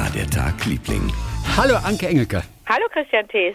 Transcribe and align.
war 0.00 0.10
der 0.12 0.30
Tag, 0.30 0.64
Liebling? 0.64 1.12
Hallo 1.58 1.76
Anke 1.76 2.08
Engelke. 2.08 2.42
Hallo 2.66 2.86
Christian 2.90 3.28
Thees. 3.28 3.54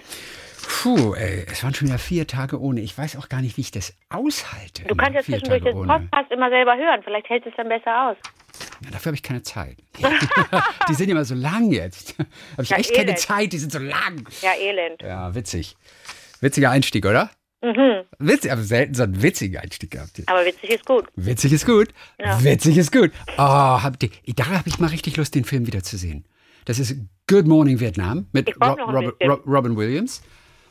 Puh, 0.67 1.15
ey, 1.15 1.43
es 1.51 1.63
waren 1.63 1.73
schon 1.73 1.87
wieder 1.87 1.97
vier 1.97 2.27
Tage 2.27 2.61
ohne. 2.61 2.81
Ich 2.81 2.95
weiß 2.95 3.15
auch 3.17 3.29
gar 3.29 3.41
nicht, 3.41 3.57
wie 3.57 3.61
ich 3.61 3.71
das 3.71 3.95
aushalte. 4.09 4.83
Du 4.87 4.93
kannst 4.93 5.15
ja 5.15 5.23
zwischendurch 5.23 5.63
Tage 5.63 5.75
den. 5.75 5.87
Podcast 5.87 6.31
immer 6.31 6.49
selber 6.51 6.77
hören. 6.77 7.01
Vielleicht 7.03 7.27
hält 7.29 7.47
es 7.47 7.53
dann 7.57 7.67
besser 7.67 8.09
aus. 8.11 8.17
Ja, 8.83 8.91
dafür 8.91 9.07
habe 9.09 9.15
ich 9.15 9.23
keine 9.23 9.41
Zeit. 9.41 9.77
die 10.89 10.93
sind 10.93 11.09
immer 11.09 11.25
so 11.25 11.33
lang 11.33 11.71
jetzt. 11.71 12.15
Habe 12.19 12.61
ich 12.61 12.69
Ja, 12.69 12.77
echt 12.77 12.93
keine 12.93 13.07
elend. 13.07 13.19
Zeit, 13.19 13.51
die 13.51 13.57
sind 13.57 13.71
so 13.71 13.79
lang. 13.79 14.29
Ja, 14.43 14.51
elend. 14.53 15.01
Ja, 15.01 15.33
witzig. 15.33 15.75
Witziger 16.41 16.69
Einstieg, 16.69 17.07
oder? 17.07 17.31
Mhm. 17.63 18.03
Witzig, 18.19 18.51
aber 18.51 18.61
selten 18.61 18.93
so 18.93 19.01
einen 19.01 19.23
witzigen 19.23 19.57
Einstieg 19.57 19.89
gehabt. 19.89 20.21
Aber 20.27 20.45
witzig 20.45 20.69
ist 20.69 20.85
gut. 20.85 21.07
Witzig 21.15 21.53
ist 21.53 21.65
gut. 21.65 21.87
Ja. 22.19 22.43
Witzig 22.43 22.77
ist 22.77 22.91
gut. 22.91 23.11
Oh, 23.35 23.81
habt 23.81 24.03
ihr, 24.03 24.11
da 24.35 24.45
habe 24.45 24.69
ich 24.69 24.77
mal 24.77 24.89
richtig 24.91 25.17
Lust, 25.17 25.33
den 25.33 25.43
Film 25.43 25.65
wiederzusehen. 25.65 26.23
Das 26.65 26.79
ist 26.79 26.95
Good 27.27 27.47
Morning 27.47 27.79
Vietnam 27.79 28.27
mit 28.31 28.49
Ich 28.49 28.55
brauch 28.55 28.77
Ro 28.77 28.81
noch 28.81 28.87
ein 28.89 28.95
Robert, 28.95 29.19
bisschen. 29.19 29.31
Ro 29.33 29.41
Robin 29.45 29.77
Williams. 29.77 30.21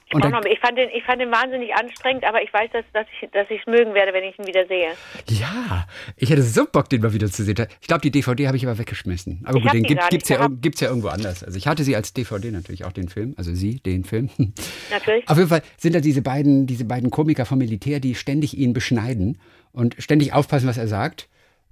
Ich, 0.06 0.12
noch- 0.12 0.44
ich, 0.44 0.58
fand 0.60 0.76
den, 0.76 0.90
ich 0.94 1.02
fand 1.02 1.20
den 1.20 1.30
wahnsinnig 1.32 1.74
anstrengend, 1.74 2.24
aber 2.24 2.42
ich 2.42 2.52
weiß, 2.52 2.70
dass, 2.72 2.84
dass 2.92 3.06
ich 3.22 3.30
dass 3.30 3.46
es 3.48 3.66
mögen 3.66 3.94
werde, 3.94 4.12
wenn 4.12 4.22
ich 4.22 4.38
ihn 4.38 4.46
wieder 4.46 4.66
sehe. 4.66 4.88
ja, 5.30 5.86
ich 6.16 6.28
hätte 6.28 6.42
so 6.42 6.66
Bock, 6.70 6.90
den 6.90 7.00
mal 7.00 7.12
wiederzusehen. 7.14 7.56
Ich 7.80 7.86
glaube, 7.88 8.02
die 8.02 8.10
DVD 8.10 8.46
habe 8.46 8.56
ich 8.56 8.66
aber 8.66 8.76
weggeschmissen. 8.78 9.40
Aber 9.44 9.56
Ich 9.58 9.64
gut, 9.64 9.72
den 9.72 9.82
gibt 9.82 10.02
es 10.22 10.28
ja, 10.28 10.46
gibt's 10.48 10.80
ja 10.80 10.88
irgendwo 10.88 11.08
anders. 11.08 11.42
Also 11.42 11.56
ich 11.56 11.66
hatte 11.66 11.84
sie 11.84 11.96
als 11.96 12.12
DVD 12.12 12.50
natürlich 12.50 12.84
auch 12.84 12.92
den 12.92 13.08
Film, 13.08 13.32
also 13.38 13.54
sie, 13.54 13.80
den 13.80 14.04
Film. 14.04 14.28
Natürlich. 14.90 15.26
Auf 15.28 15.38
jeden 15.38 15.48
Fall 15.48 15.62
sind 15.78 15.94
da 15.94 16.00
diese 16.00 16.20
beiden, 16.20 16.66
diese 16.66 16.84
beiden 16.84 17.10
Komiker 17.10 17.46
vom 17.46 17.58
Militär, 17.58 17.98
die 17.98 18.14
ständig 18.14 18.56
ihn 18.58 18.74
beschneiden 18.74 19.38
und 19.72 19.96
ständig 19.98 20.34
aufpassen, 20.34 20.68
was 20.68 20.76
er 20.76 20.86
sagt. 20.86 21.28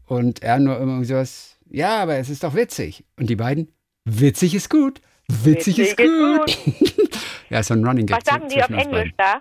Und 0.07 0.43
er 0.43 0.59
nur 0.59 0.81
immer 0.81 1.05
sowas, 1.05 1.59
ja, 1.70 1.98
aber 2.03 2.17
es 2.17 2.31
ist 2.31 2.43
doch 2.45 2.55
witzig. 2.55 3.05
Und 3.19 3.29
die 3.29 3.37
beiden, 3.37 3.69
witzig 4.05 4.55
ist 4.55 4.70
gut. 4.70 5.01
Witzig, 5.29 5.79
ist 5.79 5.97
gut. 5.97 6.59
ja, 7.50 7.61
ist 7.61 7.69
so 7.69 7.75
ein 7.75 7.86
Running 7.86 8.06
Gag. 8.06 8.19
Was 8.19 8.25
sagen 8.25 8.48
die 8.48 8.62
auf 8.62 8.70
Englisch 8.70 9.12
da? 9.17 9.41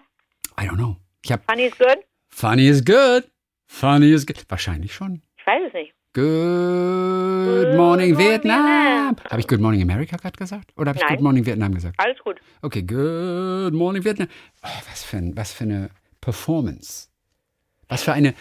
I 0.60 0.68
don't 0.68 0.76
know. 0.76 0.98
Ich 1.24 1.32
hab 1.32 1.44
Funny 1.46 1.66
is 1.66 1.78
good? 1.78 1.98
Funny 2.30 2.68
is 2.68 2.86
good. 2.86 3.30
Funny 3.68 4.12
is 4.12 4.26
good. 4.26 4.46
Wahrscheinlich 4.48 4.94
schon. 4.94 5.22
Ich 5.38 5.46
weiß 5.46 5.64
es 5.68 5.74
nicht. 5.74 5.94
Good 6.14 7.78
morning 7.78 7.78
morning, 7.78 8.18
Vietnam. 8.18 8.66
Vietnam. 8.66 9.32
Habe 9.32 9.40
ich 9.40 9.48
Good 9.48 9.62
morning 9.62 9.82
America 9.82 10.18
gerade 10.18 10.38
gesagt? 10.38 10.74
Oder 10.78 10.90
habe 10.90 10.98
ich 10.98 11.04
Nein. 11.04 11.16
Good 11.16 11.24
morning 11.24 11.46
Vietnam 11.46 11.74
gesagt? 11.74 11.96
Alles 12.00 12.20
gut. 12.20 12.42
Okay, 12.62 12.84
good 12.84 13.74
morning 13.74 14.04
Vietnam. 14.04 14.28
Oh, 14.62 14.68
was, 14.90 15.04
für 15.04 15.18
ein, 15.18 15.38
was 15.38 15.54
für 15.54 15.64
eine 15.64 15.90
Performance. 16.20 17.08
Was 17.88 18.04
für 18.04 18.14
eine. 18.14 18.34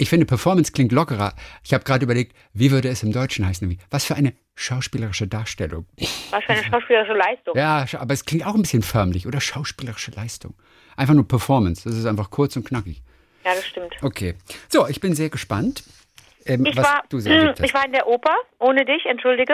Ich 0.00 0.08
finde, 0.08 0.24
Performance 0.24 0.72
klingt 0.72 0.92
lockerer. 0.92 1.34
Ich 1.62 1.74
habe 1.74 1.84
gerade 1.84 2.04
überlegt, 2.04 2.34
wie 2.54 2.70
würde 2.70 2.88
es 2.88 3.02
im 3.02 3.12
Deutschen 3.12 3.46
heißen? 3.46 3.78
Was 3.90 4.06
für 4.06 4.14
eine 4.14 4.32
schauspielerische 4.54 5.26
Darstellung. 5.26 5.84
Was 6.30 6.42
für 6.44 6.52
eine 6.52 6.64
schauspielerische 6.64 7.12
Leistung. 7.12 7.54
Ja, 7.54 7.84
aber 7.98 8.14
es 8.14 8.24
klingt 8.24 8.46
auch 8.46 8.54
ein 8.54 8.62
bisschen 8.62 8.80
förmlich, 8.80 9.26
oder? 9.26 9.42
Schauspielerische 9.42 10.12
Leistung. 10.12 10.54
Einfach 10.96 11.12
nur 11.12 11.28
Performance. 11.28 11.86
Das 11.86 11.98
ist 11.98 12.06
einfach 12.06 12.30
kurz 12.30 12.56
und 12.56 12.64
knackig. 12.64 13.02
Ja, 13.44 13.54
das 13.54 13.66
stimmt. 13.66 13.94
Okay. 14.00 14.36
So, 14.70 14.88
ich 14.88 15.02
bin 15.02 15.14
sehr 15.14 15.28
gespannt, 15.28 15.84
ähm, 16.46 16.64
Ich 16.64 16.76
was 16.76 16.86
war, 16.86 17.02
du 17.10 17.18
erlebt 17.18 17.60
ich 17.62 17.74
war 17.74 17.84
in 17.84 17.92
der 17.92 18.06
Oper, 18.06 18.34
ohne 18.58 18.86
dich, 18.86 19.04
entschuldige. 19.04 19.52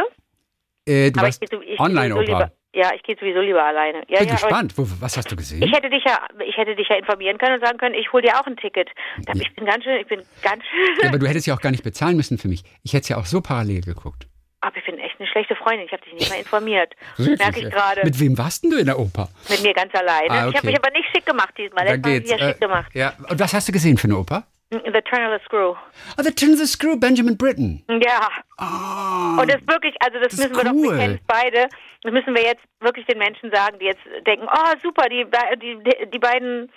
Äh, 0.86 1.11
du 1.11 1.19
aber 1.19 1.28
ich 1.28 1.41
warst 1.41 1.80
Online-Oper. 1.80 2.52
Ja, 2.77 2.91
ich 2.95 3.03
gehe 3.03 3.17
sowieso 3.19 3.41
lieber 3.41 3.65
alleine. 3.65 4.03
Ja, 4.09 4.19
Bin 4.19 4.29
ja, 4.29 4.35
gespannt. 4.35 4.77
Wo, 4.77 4.87
was 5.01 5.17
hast 5.17 5.31
du 5.33 5.37
gesehen? 5.37 5.63
Ich 5.63 5.73
hätte 5.73 5.89
dich 5.89 6.05
ja, 6.05 6.19
ich 6.47 6.57
hätte 6.59 6.77
dich 6.77 6.87
ja 6.89 6.97
informieren 6.97 7.39
können 7.39 7.55
und 7.55 7.65
sagen 7.65 7.79
können, 7.79 7.95
ich 7.95 8.13
hole 8.13 8.23
dir 8.23 8.39
auch 8.39 8.47
ein 8.47 8.57
Ticket. 8.59 8.91
Da- 9.25 9.33
Ich 9.35 9.55
bin 9.55 9.65
ganz 9.65 9.83
schön, 9.83 9.97
ich 10.01 10.07
bin 10.07 10.21
ganz 10.43 10.63
schön, 10.65 10.97
ja, 11.03 11.09
aber 11.09 11.19
du 11.19 11.27
hättest 11.27 11.47
ja 11.47 11.55
auch 11.55 11.61
gar 11.61 11.71
nicht 11.71 11.83
bezahlen 11.85 12.17
müssen 12.17 12.37
für 12.37 12.49
mich. 12.49 12.63
Ich 12.83 12.93
hätte 12.93 13.03
es 13.05 13.09
ja 13.09 13.17
auch 13.17 13.25
so 13.25 13.41
parallel 13.41 13.81
geguckt. 13.81 14.27
aber 14.61 14.77
ich 14.77 14.85
bin 14.85 14.99
echt 14.99 15.19
eine 15.19 15.27
schlechte 15.29 15.57
Freundin. 15.57 15.87
Ich 15.87 15.93
habe 15.93 16.03
dich 16.05 16.13
nicht 16.15 16.29
mal 16.29 16.37
informiert. 16.39 16.93
Wirklich, 17.17 17.39
Merke 17.39 17.61
ich 17.61 17.71
gerade. 17.71 18.01
Mit, 18.05 18.13
Mit 18.15 18.21
wem 18.21 18.37
warst 18.37 18.63
denn 18.63 18.71
du 18.73 18.77
in 18.79 18.87
der 18.87 18.99
Oper? 18.99 19.29
mir 19.63 19.73
ganz 19.73 19.95
alleine. 19.95 20.31
Ah, 20.31 20.37
Ich 20.49 20.57
habe 20.57 20.59
okay. 20.59 20.67
mich 20.67 20.77
aber 20.79 20.91
nicht 20.91 21.09
schick 21.15 21.25
gemacht 21.25 21.55
diesmal. 21.57 21.87
Da 21.87 21.93
Letztes 21.93 22.03
Mal 22.03 22.11
habe 22.13 22.19
ich 22.25 22.29
geht's. 22.29 22.31
ja 22.41 22.47
Äh, 22.47 22.51
schick 22.53 22.61
gemacht. 22.61 22.91
ja. 22.95 23.13
Und 23.31 23.41
was 23.41 23.55
hast 23.55 23.69
du 23.69 23.73
gesehen 23.73 23.97
für 23.97 24.09
eine 24.09 24.19
Oper? 24.19 24.45
The 24.70 24.79
Turn 25.09 25.23
of 25.33 25.39
the 25.41 25.45
Screw. 25.47 25.77
Oh, 26.19 26.23
The 26.23 26.33
Turn 26.33 26.53
of 26.53 26.59
the 26.59 26.67
Screw, 26.67 26.97
Benjamin 26.98 27.36
Britten. 27.39 27.85
Ja. 28.05 28.29
Oh, 28.59 29.41
Und 29.41 29.48
das 29.48 29.61
ist 29.61 29.69
wirklich, 29.70 29.95
also 30.01 30.19
das, 30.19 30.35
Das 30.35 30.39
müssen 30.51 30.57
wir 30.57 30.65
doch, 30.65 30.73
wir 30.73 30.98
kennen 30.98 31.20
beide, 31.29 31.69
das 32.02 32.12
müssen 32.12 32.34
wir 32.34 32.42
jetzt 32.42 32.62
wirklich 32.80 33.07
den 33.07 33.18
Menschen 33.18 33.51
sagen, 33.52 33.79
die 33.79 33.86
jetzt 33.86 34.05
denken, 34.27 34.48
oh 34.51 34.79
super, 34.83 35.08
die, 35.08 35.27
die, 35.57 36.11
die 36.11 36.18
beiden 36.18 36.70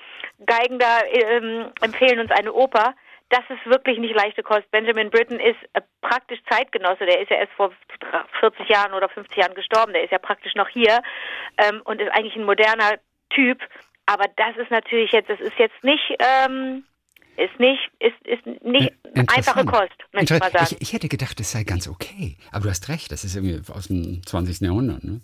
Geigen 0.45 0.79
da 0.79 1.01
ähm, 1.11 1.71
empfehlen 1.81 2.19
uns 2.19 2.31
eine 2.31 2.53
Oper. 2.53 2.95
Das 3.29 3.43
ist 3.49 3.65
wirklich 3.65 3.99
nicht 3.99 4.15
leichte 4.15 4.41
Kost. 4.41 4.69
Benjamin 4.71 5.11
Britten 5.11 5.39
ist 5.39 5.59
äh, 5.73 5.81
praktisch 6.01 6.39
Zeitgenosse. 6.49 7.05
Der 7.05 7.21
ist 7.21 7.29
ja 7.29 7.37
erst 7.37 7.53
vor 7.53 7.71
40 8.39 8.67
Jahren 8.67 8.93
oder 8.93 9.07
50 9.07 9.37
Jahren 9.37 9.53
gestorben. 9.53 9.93
Der 9.93 10.03
ist 10.03 10.11
ja 10.11 10.17
praktisch 10.17 10.55
noch 10.55 10.69
hier 10.69 11.01
ähm, 11.57 11.81
und 11.83 12.01
ist 12.01 12.11
eigentlich 12.11 12.35
ein 12.35 12.45
moderner 12.45 12.97
Typ. 13.29 13.61
Aber 14.07 14.25
das 14.37 14.57
ist 14.57 14.71
natürlich 14.71 15.11
jetzt, 15.11 15.29
das 15.29 15.39
ist 15.39 15.57
jetzt 15.59 15.83
nicht, 15.83 16.15
ähm, 16.19 16.85
ist 17.39 17.59
nicht, 17.59 17.79
ist, 17.99 18.15
ist 18.27 18.45
nicht 18.63 18.91
Äh, 19.15 19.25
einfache. 19.27 19.65
Kost, 19.65 19.91
möchte 20.11 20.35
ich 20.35 20.39
mal 20.39 20.51
sagen. 20.51 20.67
Ich, 20.71 20.81
ich 20.81 20.93
hätte 20.93 21.07
gedacht, 21.07 21.39
das 21.39 21.51
sei 21.51 21.63
ganz 21.63 21.87
okay. 21.87 22.35
Aber 22.51 22.63
du 22.65 22.69
hast 22.69 22.89
recht, 22.89 23.11
das 23.11 23.23
ist 23.23 23.35
irgendwie 23.35 23.59
aus 23.71 23.87
dem 23.87 24.21
20. 24.25 24.61
Jahrhundert. 24.61 25.03
Ne? 25.03 25.21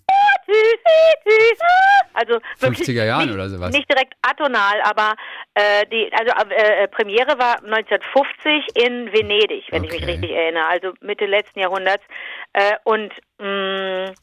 Also 2.13 2.39
wirklich 2.59 2.87
50er 2.87 3.03
Jahren 3.05 3.25
nicht, 3.25 3.33
oder 3.33 3.49
sowas. 3.49 3.71
Nicht 3.73 3.89
direkt 3.91 4.13
atonal, 4.21 4.81
aber 4.83 5.15
äh, 5.55 5.85
die 5.87 6.09
also 6.13 6.31
äh, 6.55 6.87
Premiere 6.87 7.37
war 7.37 7.61
1950 7.63 8.75
in 8.75 9.11
Venedig, 9.11 9.65
wenn 9.71 9.83
ich 9.83 9.91
mich 9.91 10.01
Okay. 10.01 10.11
richtig 10.11 10.31
erinnere, 10.31 10.65
also 10.65 10.93
Mitte 11.01 11.25
letzten 11.25 11.59
Jahrhunderts. 11.59 12.03
Äh, 12.53 12.75
und 12.85 13.11
mh, 13.39 14.13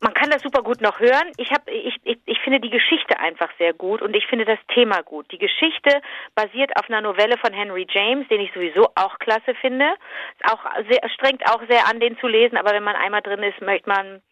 man 0.00 0.14
kann 0.14 0.30
das 0.30 0.42
super 0.42 0.62
gut 0.62 0.80
noch 0.80 1.00
hören. 1.00 1.32
Ich 1.36 1.50
habe, 1.50 1.70
ich, 1.70 1.96
ich, 2.04 2.18
ich 2.24 2.38
finde 2.40 2.60
die 2.60 2.70
Geschichte 2.70 3.18
einfach 3.18 3.50
sehr 3.58 3.72
gut 3.72 4.00
und 4.02 4.14
ich 4.14 4.26
finde 4.26 4.44
das 4.44 4.58
Thema 4.72 5.02
gut. 5.02 5.30
Die 5.32 5.38
Geschichte 5.38 6.00
basiert 6.34 6.70
auf 6.78 6.88
einer 6.88 7.00
Novelle 7.00 7.36
von 7.38 7.52
Henry 7.52 7.86
James, 7.88 8.28
den 8.28 8.40
ich 8.40 8.52
sowieso 8.52 8.88
auch 8.94 9.18
klasse 9.18 9.54
finde. 9.60 9.86
Auch 10.44 10.64
sehr, 10.88 11.08
strengt 11.10 11.44
auch 11.50 11.62
sehr 11.68 11.88
an, 11.88 12.00
den 12.00 12.16
zu 12.18 12.28
lesen, 12.28 12.56
aber 12.56 12.72
wenn 12.72 12.84
man 12.84 12.96
einmal 12.96 13.22
drin 13.22 13.42
ist, 13.42 13.60
möchte 13.60 13.88
man 13.88 14.22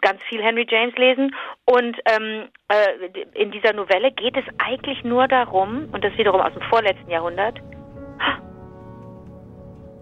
ganz 0.00 0.22
viel 0.22 0.42
Henry 0.42 0.66
James 0.68 0.94
lesen. 0.96 1.34
Und 1.64 1.96
ähm, 2.06 2.48
äh, 2.68 3.08
in 3.34 3.50
dieser 3.50 3.72
Novelle 3.72 4.12
geht 4.12 4.36
es 4.36 4.44
eigentlich 4.58 5.02
nur 5.02 5.26
darum, 5.26 5.88
und 5.92 6.04
das 6.04 6.16
wiederum 6.16 6.40
aus 6.40 6.52
dem 6.54 6.62
vorletzten 6.62 7.10
Jahrhundert, 7.10 7.60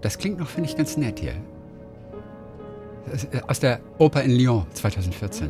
Das 0.01 0.17
klingt 0.17 0.39
noch, 0.39 0.47
finde 0.47 0.69
ich, 0.69 0.77
ganz 0.77 0.95
nett 0.95 1.19
hier. 1.19 1.33
Äh, 3.07 3.41
Aus 3.47 3.59
der 3.59 3.79
Oper 3.97 4.21
in 4.23 4.31
Lyon 4.31 4.65
2014. 4.73 5.49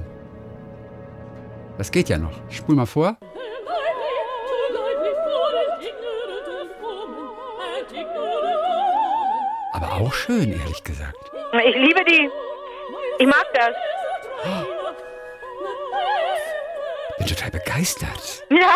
Das 1.78 1.92
geht 1.92 2.10
ja 2.10 2.18
noch. 2.18 2.34
Ich 2.50 2.58
spul 2.58 2.76
mal 2.76 2.86
vor. 2.86 3.18
Aber 9.74 9.94
auch 9.94 10.14
schön, 10.14 10.52
ehrlich 10.60 10.84
gesagt. 10.84 11.16
ich 11.66 11.76
liebe 11.76 12.04
die. 12.06 12.30
Ich 13.20 13.28
mag 13.28 13.46
das. 13.54 13.70
Ich 17.12 17.18
bin 17.18 17.28
total 17.28 17.52
begeistert. 17.52 18.44
Ja, 18.50 18.74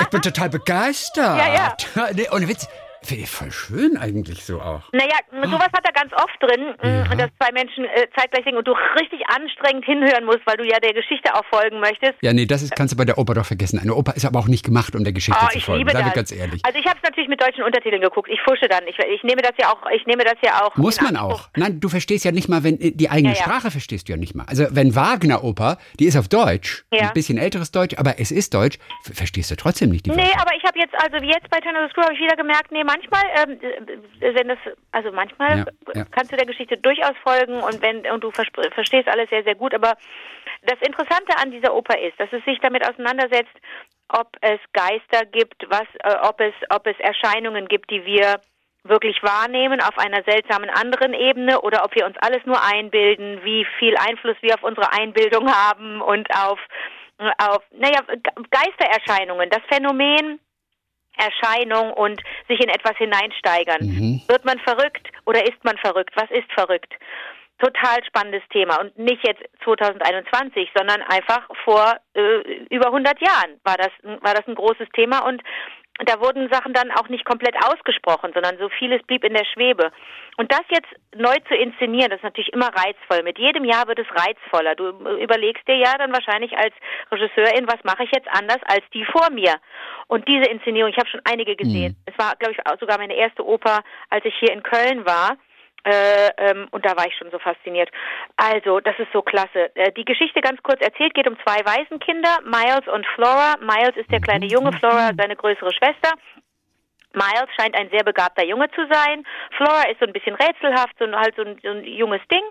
Ich 0.00 0.08
bin 0.08 0.22
total 0.22 0.48
begeistert. 0.48 1.38
Ja, 1.38 1.54
ja. 1.54 1.76
Nee, 2.14 2.28
ohne 2.30 2.48
Witz. 2.48 2.66
Finde 3.04 3.24
ich 3.24 3.30
voll 3.30 3.50
schön 3.52 3.96
eigentlich 3.96 4.44
so 4.44 4.60
auch. 4.60 4.82
naja, 4.92 5.16
sowas 5.44 5.68
hat 5.74 5.84
er 5.84 5.92
ganz 5.92 6.12
oft 6.14 6.36
drin, 6.40 6.74
Ja. 6.82 7.04
mh, 7.04 7.16
dass 7.16 7.30
zwei 7.38 7.52
Menschen 7.52 7.84
äh, 7.84 8.06
zeitgleich 8.16 8.44
singen 8.44 8.56
und 8.58 8.66
du 8.66 8.72
richtig 8.98 9.20
anstrengend 9.28 9.84
hinhören 9.84 10.24
musst, 10.24 10.40
weil 10.46 10.56
du 10.56 10.64
ja 10.64 10.78
der 10.80 10.94
Geschichte 10.94 11.34
auch 11.34 11.44
folgen 11.52 11.80
möchtest. 11.80 12.14
Ja, 12.22 12.32
nee, 12.32 12.46
das 12.46 12.62
ist, 12.62 12.74
kannst 12.74 12.92
du 12.94 12.96
bei 12.96 13.04
der 13.04 13.18
Oper 13.18 13.34
doch 13.34 13.46
vergessen. 13.46 13.78
Eine 13.78 13.94
Oper 13.94 14.14
ist 14.16 14.24
aber 14.24 14.38
auch 14.38 14.48
nicht 14.48 14.64
gemacht, 14.64 14.94
um 14.96 15.04
der 15.04 15.12
Geschichte 15.12 15.40
Oh, 15.42 15.48
zu 15.48 15.58
ich 15.58 15.64
folgen. 15.64 15.80
liebe 15.86 15.92
wir 15.98 16.02
das. 16.04 16.14
ganz 16.14 16.32
ehrlich. 16.32 16.60
Also 16.64 16.78
ich 16.78 16.86
habe 16.86 16.96
es 16.96 17.02
natürlich 17.08 17.28
mit 17.28 17.40
deutschen 17.42 17.62
Untertiteln 17.64 18.00
geguckt. 18.00 18.28
Ich 18.32 18.40
fusche 18.40 18.68
dann. 18.68 18.86
Ich, 18.86 18.98
ich 18.98 19.22
nehme 19.22 19.42
das 19.42 19.52
ja 19.58 19.72
auch. 19.72 19.82
Ich 19.94 20.06
nehme 20.06 20.24
das 20.24 20.34
ja 20.44 20.62
auch. 20.64 20.74
Muss 20.76 21.00
man 21.00 21.16
auch. 21.16 21.48
Nein, 21.56 21.80
du 21.80 21.88
verstehst 21.88 22.24
ja 22.24 22.32
nicht 22.32 22.48
mal, 22.48 22.64
wenn 22.64 22.78
die 22.78 23.10
eigene 23.10 23.34
Ja, 23.34 23.38
ja. 23.38 23.44
Sprache 23.44 23.70
verstehst 23.70 24.08
du 24.08 24.12
ja 24.12 24.16
nicht 24.18 24.34
mal. 24.34 24.44
Also 24.46 24.66
wenn 24.70 24.94
Wagner-Oper, 24.94 25.78
die 26.00 26.06
ist 26.06 26.16
auf 26.16 26.28
Deutsch, 26.28 26.84
Ja. 26.92 27.08
ein 27.08 27.12
bisschen 27.14 27.38
älteres 27.38 27.70
Deutsch, 27.70 27.96
aber 27.98 28.18
es 28.18 28.30
ist 28.30 28.54
Deutsch, 28.54 28.78
ver- 29.02 29.14
verstehst 29.14 29.50
du 29.50 29.56
trotzdem 29.56 29.90
nicht 29.90 30.06
die 30.06 30.10
Nee, 30.10 30.16
Wörter. 30.22 30.40
aber 30.42 30.56
ich 30.56 30.64
habe 30.64 30.78
jetzt, 30.78 30.94
also 30.94 31.20
wie 31.22 31.28
jetzt 31.28 31.48
bei 31.50 31.60
Turn 31.60 31.76
of 31.76 31.82
the 31.86 31.90
Screw, 31.90 32.02
habe 32.02 32.14
ich 32.14 32.20
wieder 32.20 32.36
gemerkt, 32.36 32.70
nee, 32.72 32.84
manchmal, 32.94 33.24
ähm, 33.36 33.60
äh, 34.20 34.34
wenn 34.34 34.48
das, 34.48 34.58
also 34.92 35.12
manchmal 35.12 35.58
Ja, 35.58 35.64
ja. 35.94 36.04
kannst 36.12 36.32
du 36.32 36.36
der 36.36 36.46
Geschichte 36.46 36.76
durchaus 36.76 37.16
folgen 37.22 37.60
und 37.62 37.82
wenn 37.82 38.06
und 38.10 38.22
du 38.22 38.30
verstehst 38.30 39.08
alles 39.08 39.28
sehr, 39.30 39.44
sehr 39.44 39.54
gut. 39.54 39.74
Aber 39.74 39.94
das 40.62 40.80
Interessante 40.80 41.36
an 41.42 41.50
dieser 41.50 41.74
Oper 41.74 41.98
ist, 41.98 42.18
dass 42.18 42.32
es 42.32 42.44
sich 42.44 42.58
damit 42.60 42.86
auseinandersetzt, 42.88 43.56
ob 44.08 44.28
es 44.40 44.60
Geister 44.72 45.24
gibt, 45.26 45.64
was, 45.68 45.88
äh, 46.04 46.16
ob 46.28 46.40
es, 46.40 46.54
ob 46.70 46.86
es 46.86 46.98
Erscheinungen 47.00 47.66
gibt, 47.68 47.90
die 47.90 48.04
wir 48.04 48.40
wirklich 48.86 49.22
wahrnehmen 49.22 49.80
auf 49.80 49.96
einer 49.98 50.22
seltsamen 50.24 50.68
anderen 50.68 51.14
Ebene 51.14 51.60
oder 51.62 51.84
ob 51.84 51.94
wir 51.94 52.04
uns 52.04 52.16
alles 52.20 52.44
nur 52.44 52.60
einbilden, 52.62 53.40
wie 53.42 53.66
viel 53.78 53.96
Einfluss 53.96 54.36
wir 54.42 54.54
auf 54.54 54.62
unsere 54.62 54.92
Einbildung 54.92 55.50
haben 55.50 56.02
und 56.02 56.28
auf, 56.36 56.60
auf 57.38 57.62
naja, 57.72 58.00
Ge- 58.06 58.44
Geistererscheinungen. 58.50 59.48
Das 59.48 59.62
Phänomen 59.72 60.38
Erscheinung 61.16 61.92
und 61.92 62.20
sich 62.48 62.60
in 62.60 62.68
etwas 62.68 62.96
hineinsteigern. 62.96 63.80
Mhm. 63.80 64.22
Wird 64.26 64.44
man 64.44 64.58
verrückt 64.60 65.08
oder 65.26 65.44
ist 65.44 65.62
man 65.64 65.76
verrückt? 65.78 66.12
Was 66.16 66.30
ist 66.30 66.50
verrückt? 66.52 66.92
total 67.58 68.04
spannendes 68.04 68.42
Thema 68.50 68.80
und 68.80 68.98
nicht 68.98 69.24
jetzt 69.26 69.42
2021, 69.62 70.68
sondern 70.74 71.02
einfach 71.02 71.48
vor 71.64 71.94
äh, 72.14 72.64
über 72.68 72.86
100 72.86 73.20
Jahren 73.20 73.60
war 73.62 73.76
das 73.76 73.90
war 74.02 74.34
das 74.34 74.46
ein 74.46 74.56
großes 74.56 74.88
Thema 74.94 75.20
und 75.20 75.42
da 76.02 76.20
wurden 76.20 76.48
Sachen 76.50 76.72
dann 76.72 76.90
auch 76.90 77.08
nicht 77.08 77.24
komplett 77.24 77.54
ausgesprochen, 77.64 78.32
sondern 78.34 78.58
so 78.58 78.68
vieles 78.68 79.00
blieb 79.04 79.22
in 79.22 79.32
der 79.32 79.44
Schwebe. 79.44 79.92
Und 80.36 80.50
das 80.50 80.62
jetzt 80.68 80.88
neu 81.14 81.36
zu 81.46 81.54
inszenieren, 81.54 82.10
das 82.10 82.18
ist 82.18 82.24
natürlich 82.24 82.52
immer 82.52 82.68
reizvoll. 82.74 83.22
Mit 83.22 83.38
jedem 83.38 83.64
Jahr 83.64 83.86
wird 83.86 84.00
es 84.00 84.06
reizvoller. 84.10 84.74
Du 84.74 84.88
überlegst 85.18 85.66
dir 85.68 85.76
ja 85.76 85.96
dann 85.96 86.12
wahrscheinlich 86.12 86.56
als 86.58 86.74
Regisseurin, 87.12 87.68
was 87.68 87.82
mache 87.84 88.02
ich 88.02 88.10
jetzt 88.12 88.28
anders 88.28 88.58
als 88.66 88.82
die 88.92 89.04
vor 89.04 89.30
mir? 89.30 89.54
Und 90.08 90.26
diese 90.26 90.50
Inszenierung, 90.50 90.90
ich 90.90 90.98
habe 90.98 91.08
schon 91.08 91.22
einige 91.24 91.54
gesehen. 91.54 91.96
Mhm. 91.96 92.12
Es 92.12 92.18
war, 92.18 92.34
glaube 92.36 92.54
ich, 92.54 92.58
sogar 92.80 92.98
meine 92.98 93.14
erste 93.14 93.46
Oper, 93.46 93.84
als 94.10 94.24
ich 94.24 94.34
hier 94.40 94.52
in 94.52 94.64
Köln 94.64 95.06
war. 95.06 95.36
Äh, 95.84 96.30
ähm, 96.38 96.68
und 96.70 96.84
da 96.84 96.96
war 96.96 97.06
ich 97.06 97.16
schon 97.16 97.30
so 97.30 97.38
fasziniert. 97.38 97.90
Also, 98.36 98.80
das 98.80 98.98
ist 98.98 99.12
so 99.12 99.22
klasse. 99.22 99.74
Äh, 99.74 99.92
die 99.92 100.04
Geschichte 100.04 100.40
ganz 100.40 100.62
kurz 100.62 100.80
erzählt 100.80 101.14
geht 101.14 101.28
um 101.28 101.36
zwei 101.44 101.64
Waisenkinder, 101.64 102.38
Miles 102.44 102.86
und 102.92 103.06
Flora. 103.14 103.56
Miles 103.60 103.96
ist 103.96 104.10
der 104.10 104.20
kleine 104.20 104.46
Junge, 104.46 104.72
Flora 104.72 105.10
seine 105.16 105.36
größere 105.36 105.72
Schwester. 105.72 106.12
Miles 107.14 107.48
scheint 107.58 107.76
ein 107.76 107.90
sehr 107.90 108.04
begabter 108.04 108.44
Junge 108.44 108.70
zu 108.70 108.86
sein. 108.90 109.24
Flora 109.56 109.88
ist 109.90 110.00
so 110.00 110.06
ein 110.06 110.12
bisschen 110.12 110.34
rätselhaft, 110.34 110.96
so 110.98 111.06
halt 111.12 111.34
so 111.36 111.42
ein, 111.42 111.58
so 111.62 111.70
ein 111.70 111.84
junges 111.84 112.20
Ding. 112.30 112.44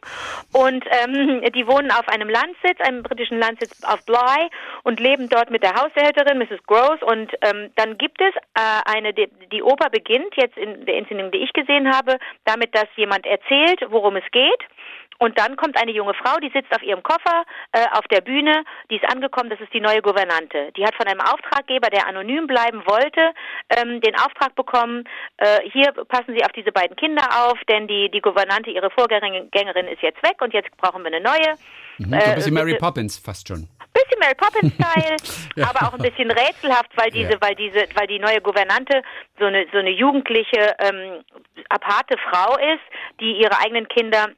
Und 0.53 0.85
ähm, 1.03 1.41
die 1.53 1.67
wohnen 1.67 1.91
auf 1.91 2.07
einem 2.07 2.29
Landsitz, 2.29 2.79
einem 2.79 3.03
britischen 3.03 3.39
Landsitz 3.39 3.83
auf 3.83 4.05
Bly 4.05 4.49
und 4.83 4.99
leben 4.99 5.29
dort 5.29 5.49
mit 5.49 5.63
der 5.63 5.73
Haushälterin, 5.73 6.37
Mrs. 6.37 6.63
Gross. 6.65 7.01
Und 7.01 7.31
ähm, 7.41 7.71
dann 7.75 7.97
gibt 7.97 8.21
es 8.21 8.33
äh, 8.55 8.81
eine, 8.85 9.13
die, 9.13 9.29
die 9.51 9.63
Oper 9.63 9.89
beginnt 9.89 10.35
jetzt 10.35 10.57
in 10.57 10.85
der 10.85 10.95
Inszenierung, 10.95 11.31
die 11.31 11.43
ich 11.43 11.53
gesehen 11.53 11.93
habe, 11.93 12.17
damit, 12.45 12.75
dass 12.75 12.87
jemand 12.95 13.25
erzählt, 13.25 13.81
worum 13.89 14.15
es 14.15 14.25
geht. 14.31 14.63
Und 15.23 15.39
dann 15.39 15.55
kommt 15.55 15.79
eine 15.81 15.93
junge 15.93 16.13
Frau, 16.15 16.37
die 16.39 16.51
sitzt 16.53 16.75
auf 16.75 16.83
ihrem 16.83 17.01
Koffer 17.01 17.45
äh, 17.71 17.85
auf 17.93 18.05
der 18.11 18.19
Bühne, 18.19 18.65
die 18.91 18.97
ist 18.97 19.05
angekommen, 19.09 19.49
das 19.49 19.61
ist 19.61 19.73
die 19.73 19.79
neue 19.79 20.01
Gouvernante. 20.01 20.73
Die 20.75 20.85
hat 20.85 20.95
von 20.95 21.07
einem 21.07 21.21
Auftraggeber, 21.21 21.89
der 21.89 22.05
anonym 22.09 22.45
bleiben 22.45 22.83
wollte, 22.85 23.31
ähm, 23.69 24.01
den 24.01 24.15
Auftrag 24.15 24.53
bekommen, 24.55 25.05
äh, 25.37 25.61
hier 25.71 25.93
passen 26.09 26.35
Sie 26.35 26.43
auf 26.43 26.51
diese 26.51 26.73
beiden 26.73 26.97
Kinder 26.97 27.23
auf, 27.45 27.57
denn 27.69 27.87
die, 27.87 28.11
die 28.11 28.19
Gouvernante, 28.19 28.69
ihre 28.69 28.89
Vorgängerin 28.89 29.87
ist 29.87 30.01
jetzt 30.01 30.21
weg 30.23 30.41
und 30.41 30.53
jetzt 30.53 30.75
brauchen 30.75 31.03
wir 31.03 31.07
eine 31.07 31.21
neue. 31.21 31.55
Mhm, 31.99 32.19
so 32.19 32.25
ein 32.25 32.35
bisschen 32.35 32.57
äh, 32.57 32.59
Mary 32.59 32.75
Poppins 32.77 33.17
fast 33.17 33.47
schon 33.47 33.69
bisschen 33.93 34.19
Mary 34.19 34.35
Poppins 34.35 34.73
Style, 34.73 35.15
ja. 35.55 35.69
aber 35.69 35.87
auch 35.87 35.93
ein 35.93 36.01
bisschen 36.01 36.31
rätselhaft, 36.31 36.89
weil 36.95 37.11
diese, 37.11 37.33
ja. 37.33 37.41
weil 37.41 37.55
diese, 37.55 37.85
weil 37.93 38.07
die 38.07 38.19
neue 38.19 38.41
Gouvernante 38.41 39.03
so 39.39 39.45
eine 39.45 39.67
so 39.71 39.77
eine 39.77 39.91
jugendliche 39.91 40.75
ähm, 40.79 41.23
aparte 41.69 42.17
Frau 42.17 42.57
ist, 42.57 42.81
die 43.19 43.37
ihre 43.37 43.57
eigenen 43.59 43.87
Kinder 43.87 44.29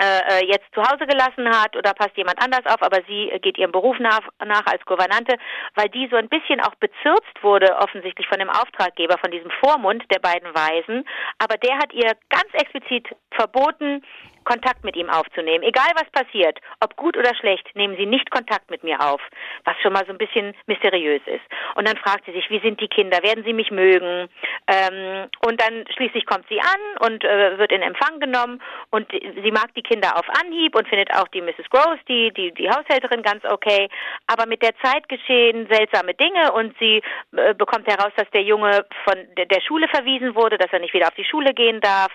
äh, 0.00 0.40
äh, 0.40 0.46
jetzt 0.46 0.66
zu 0.74 0.82
Hause 0.82 1.06
gelassen 1.06 1.48
hat 1.48 1.76
oder 1.76 1.92
passt 1.94 2.16
jemand 2.16 2.42
anders 2.42 2.64
auf, 2.66 2.82
aber 2.82 3.02
sie 3.06 3.30
äh, 3.30 3.38
geht 3.38 3.58
ihrem 3.58 3.72
Beruf 3.72 3.98
nach, 3.98 4.22
nach 4.44 4.66
als 4.66 4.84
Gouvernante, 4.84 5.36
weil 5.74 5.88
die 5.90 6.08
so 6.10 6.16
ein 6.16 6.28
bisschen 6.28 6.60
auch 6.60 6.74
bezirzt 6.76 7.42
wurde, 7.42 7.76
offensichtlich 7.76 8.26
von 8.26 8.38
dem 8.38 8.50
Auftraggeber, 8.50 9.18
von 9.18 9.30
diesem 9.30 9.50
Vormund 9.62 10.04
der 10.10 10.20
beiden 10.20 10.54
Weisen. 10.54 11.06
Aber 11.38 11.56
der 11.56 11.76
hat 11.76 11.92
ihr 11.92 12.12
ganz 12.30 12.48
explizit 12.54 13.08
verboten, 13.30 14.02
Kontakt 14.44 14.84
mit 14.84 14.96
ihm 14.96 15.08
aufzunehmen. 15.08 15.64
Egal 15.64 15.90
was 15.94 16.10
passiert, 16.10 16.58
ob 16.80 16.96
gut 16.96 17.16
oder 17.16 17.34
schlecht, 17.34 17.68
nehmen 17.74 17.96
Sie 17.96 18.06
nicht 18.06 18.30
Kontakt 18.30 18.70
mit 18.70 18.84
mir 18.84 19.00
auf, 19.00 19.20
was 19.64 19.76
schon 19.82 19.92
mal 19.92 20.04
so 20.06 20.12
ein 20.12 20.18
bisschen 20.18 20.54
mysteriös 20.66 21.22
ist. 21.26 21.44
Und 21.74 21.88
dann 21.88 21.96
fragt 21.96 22.26
sie 22.26 22.32
sich, 22.32 22.48
wie 22.50 22.60
sind 22.60 22.80
die 22.80 22.88
Kinder, 22.88 23.22
werden 23.22 23.44
sie 23.44 23.52
mich 23.52 23.70
mögen? 23.70 24.28
Ähm, 24.66 25.28
und 25.46 25.60
dann 25.60 25.84
schließlich 25.94 26.26
kommt 26.26 26.46
sie 26.48 26.60
an 26.60 27.08
und 27.08 27.24
äh, 27.24 27.58
wird 27.58 27.72
in 27.72 27.82
Empfang 27.82 28.20
genommen 28.20 28.60
und 28.90 29.10
sie 29.10 29.50
mag 29.50 29.74
die 29.74 29.82
Kinder 29.82 30.16
auf 30.16 30.26
Anhieb 30.40 30.74
und 30.74 30.88
findet 30.88 31.12
auch 31.14 31.28
die 31.28 31.40
Mrs. 31.40 31.68
Gross, 31.70 31.98
die, 32.08 32.32
die, 32.32 32.52
die 32.52 32.68
Haushälterin, 32.68 33.22
ganz 33.22 33.44
okay. 33.44 33.88
Aber 34.26 34.46
mit 34.46 34.62
der 34.62 34.76
Zeit 34.82 35.08
geschehen 35.08 35.66
seltsame 35.70 36.14
Dinge 36.14 36.52
und 36.52 36.76
sie 36.78 37.02
äh, 37.36 37.54
bekommt 37.54 37.86
heraus, 37.86 38.12
dass 38.16 38.30
der 38.30 38.42
Junge 38.42 38.84
von 39.04 39.16
der, 39.36 39.46
der 39.46 39.60
Schule 39.60 39.88
verwiesen 39.88 40.34
wurde, 40.34 40.58
dass 40.58 40.72
er 40.72 40.80
nicht 40.80 40.94
wieder 40.94 41.08
auf 41.08 41.14
die 41.14 41.24
Schule 41.24 41.54
gehen 41.54 41.80
darf. 41.80 42.12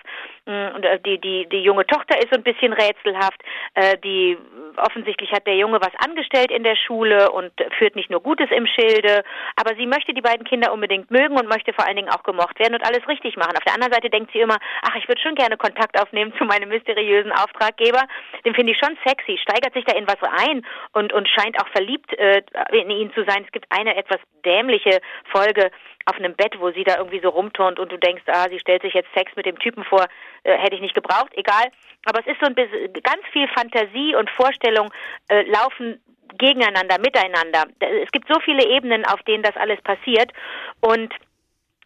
Und 0.48 0.84
äh, 0.84 0.98
die, 1.00 1.18
die, 1.18 1.46
die 1.50 1.62
junge 1.62 1.86
Tochter 1.86 2.16
ist 2.18 2.28
so 2.32 2.38
ein 2.38 2.42
bisschen 2.42 2.72
rätselhaft. 2.72 3.42
Äh, 3.74 3.98
die 3.98 4.38
offensichtlich 4.76 5.30
hat 5.32 5.46
der 5.46 5.56
Junge 5.56 5.80
was 5.80 5.92
angestellt 5.98 6.50
in 6.50 6.62
der 6.62 6.76
Schule 6.76 7.30
und 7.32 7.52
führt 7.78 7.96
nicht 7.96 8.10
nur 8.10 8.22
Gutes 8.22 8.48
im 8.50 8.66
Schilde, 8.66 9.24
aber 9.56 9.74
sie 9.76 9.86
möchte 9.86 10.14
die 10.14 10.20
beiden 10.20 10.46
Kinder 10.46 10.72
unbedingt 10.72 11.10
mögen 11.10 11.36
und 11.36 11.48
möchte 11.48 11.72
vor 11.72 11.86
allen 11.86 11.96
Dingen 11.96 12.08
auch 12.08 12.22
gemocht 12.22 12.58
werden 12.58 12.74
und 12.74 12.86
alles 12.86 13.06
richtig 13.08 13.36
machen. 13.36 13.56
Auf 13.56 13.64
der 13.64 13.74
anderen 13.74 13.92
Seite 13.92 14.08
denkt 14.08 14.32
sie 14.32 14.40
immer, 14.40 14.56
ach, 14.82 14.94
ich 14.96 15.08
würde 15.08 15.20
schon 15.20 15.34
gerne 15.34 15.56
Kontakt 15.56 16.00
aufnehmen 16.00 16.32
zu 16.38 16.44
meinem 16.44 16.68
mysteriösen 16.68 17.32
Auftraggeber. 17.32 18.04
Den 18.44 18.54
finde 18.54 18.72
ich 18.72 18.78
schon 18.78 18.96
sexy, 19.04 19.38
steigert 19.38 19.74
sich 19.74 19.84
da 19.84 19.96
in 19.96 20.06
was 20.06 20.22
ein 20.46 20.64
und, 20.92 21.12
und 21.12 21.28
scheint 21.28 21.60
auch 21.60 21.68
verliebt 21.68 22.12
äh, 22.18 22.42
in 22.72 22.90
ihn 22.90 23.12
zu 23.12 23.24
sein. 23.24 23.44
Es 23.44 23.52
gibt 23.52 23.66
eine 23.70 23.96
etwas 23.96 24.18
dämliche 24.44 25.00
Folge, 25.30 25.70
auf 26.08 26.16
einem 26.16 26.34
Bett, 26.34 26.54
wo 26.58 26.70
sie 26.70 26.84
da 26.84 26.96
irgendwie 26.96 27.20
so 27.20 27.28
rumturnt 27.28 27.78
und 27.78 27.92
du 27.92 27.98
denkst, 27.98 28.22
ah, 28.26 28.48
sie 28.48 28.58
stellt 28.58 28.82
sich 28.82 28.94
jetzt 28.94 29.12
Sex 29.14 29.30
mit 29.36 29.46
dem 29.46 29.58
Typen 29.58 29.84
vor, 29.84 30.06
äh, 30.44 30.56
hätte 30.56 30.74
ich 30.74 30.80
nicht 30.80 30.94
gebraucht, 30.94 31.32
egal. 31.34 31.66
Aber 32.06 32.20
es 32.20 32.26
ist 32.26 32.40
so 32.40 32.46
ein 32.46 32.54
bisschen, 32.54 32.92
ganz 33.02 33.22
viel 33.32 33.46
Fantasie 33.48 34.14
und 34.14 34.30
Vorstellung 34.30 34.90
äh, 35.28 35.42
laufen 35.42 36.00
gegeneinander, 36.38 36.98
miteinander. 36.98 37.64
Es 37.80 38.10
gibt 38.10 38.28
so 38.28 38.38
viele 38.40 38.64
Ebenen, 38.66 39.04
auf 39.06 39.22
denen 39.22 39.42
das 39.42 39.56
alles 39.56 39.80
passiert 39.82 40.32
und 40.80 41.12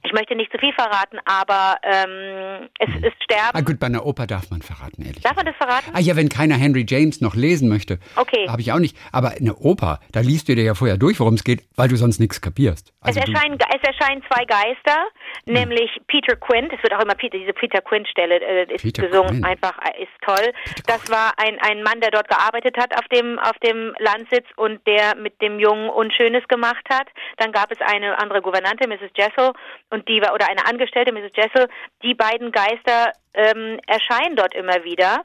ich 0.05 0.13
möchte 0.13 0.35
nicht 0.35 0.51
zu 0.51 0.59
viel 0.59 0.73
verraten, 0.73 1.19
aber 1.25 1.77
ähm, 1.83 2.69
es 2.79 2.89
mhm. 2.89 3.05
ist 3.05 3.23
Sterben. 3.23 3.57
Ah 3.57 3.61
gut, 3.61 3.79
bei 3.79 3.87
einer 3.87 4.05
Oper 4.05 4.27
darf 4.27 4.51
man 4.51 4.61
verraten, 4.61 5.03
ehrlich. 5.03 5.23
Darf 5.23 5.37
man 5.37 5.47
das 5.47 5.55
verraten? 5.57 5.91
Ah 5.95 6.01
ja, 6.01 6.17
wenn 6.17 6.29
keiner 6.29 6.57
Henry 6.57 6.85
James 6.89 7.21
noch 7.21 7.35
lesen 7.35 7.69
möchte. 7.69 7.99
Okay. 8.17 8.49
Habe 8.49 8.61
ich 8.61 8.73
auch 8.73 8.79
nicht. 8.79 8.97
Aber 9.13 9.31
eine 9.31 9.55
Oper, 9.55 10.01
da 10.11 10.21
liest 10.21 10.49
du 10.49 10.55
dir 10.55 10.65
ja 10.65 10.75
vorher 10.75 10.97
durch, 10.97 11.21
worum 11.21 11.35
es 11.35 11.45
geht, 11.45 11.63
weil 11.77 11.89
du 11.89 11.97
sonst 11.97 12.19
nichts 12.19 12.41
kapierst. 12.41 12.93
Also 13.01 13.21
es, 13.21 13.29
erscheinen, 13.29 13.59
es 13.59 13.89
erscheinen 13.89 14.23
zwei 14.31 14.45
Geister, 14.45 14.99
hm. 15.47 15.55
nämlich 15.55 15.91
Peter 16.09 16.37
Quint. 16.37 16.73
Es 16.73 16.83
wird 16.83 16.95
auch 16.95 17.03
immer 17.03 17.15
Peter, 17.15 17.39
diese 17.39 17.53
Peter 17.53 17.81
Quint-Stelle 17.81 18.41
äh, 18.41 18.75
ist 18.75 18.83
Peter 18.83 19.07
gesungen, 19.07 19.41
Quint. 19.41 19.47
einfach 19.47 19.75
äh, 19.85 20.03
ist 20.03 20.13
toll. 20.27 20.53
Peter 20.65 20.83
das 20.87 21.11
war 21.11 21.33
ein, 21.37 21.59
ein 21.61 21.83
Mann, 21.83 22.01
der 22.01 22.11
dort 22.11 22.29
gearbeitet 22.29 22.77
hat 22.77 22.93
auf 22.99 23.07
dem, 23.09 23.39
auf 23.39 23.57
dem 23.59 23.95
Landsitz 23.99 24.47
und 24.57 24.85
der 24.87 25.17
mit 25.17 25.41
dem 25.41 25.61
Jungen 25.61 25.89
Unschönes 25.91 26.47
gemacht 26.49 26.85
hat. 26.91 27.07
Dann 27.39 27.53
gab 27.53 27.71
es 27.71 27.79
eine 27.81 28.19
andere 28.19 28.43
Gouvernante, 28.43 28.89
Mrs. 28.89 29.11
Jessel, 29.17 29.53
und 29.93 30.09
die 30.09 30.21
oder 30.21 30.49
eine 30.49 30.67
Angestellte, 30.67 31.13
Mrs. 31.13 31.37
Jessel, 31.37 31.69
die 32.03 32.15
beiden 32.15 32.51
Geister 32.51 33.13
ähm, 33.35 33.79
erscheinen 33.87 34.37
dort 34.37 34.55
immer 34.55 34.83
wieder 34.85 35.23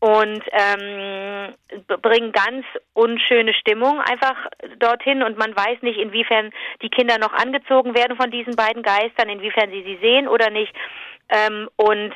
und 0.00 0.42
ähm, 0.52 1.54
bringen 2.02 2.32
ganz 2.32 2.66
unschöne 2.92 3.54
Stimmung 3.54 4.00
einfach 4.00 4.36
dorthin 4.78 5.22
und 5.22 5.38
man 5.38 5.56
weiß 5.56 5.80
nicht, 5.82 5.98
inwiefern 5.98 6.50
die 6.82 6.90
Kinder 6.90 7.18
noch 7.18 7.32
angezogen 7.32 7.94
werden 7.94 8.16
von 8.16 8.30
diesen 8.30 8.56
beiden 8.56 8.82
Geistern, 8.82 9.28
inwiefern 9.28 9.70
sie 9.70 9.82
sie 9.82 9.98
sehen 10.02 10.28
oder 10.28 10.50
nicht. 10.50 10.74
Ähm, 11.28 11.68
und 11.76 12.12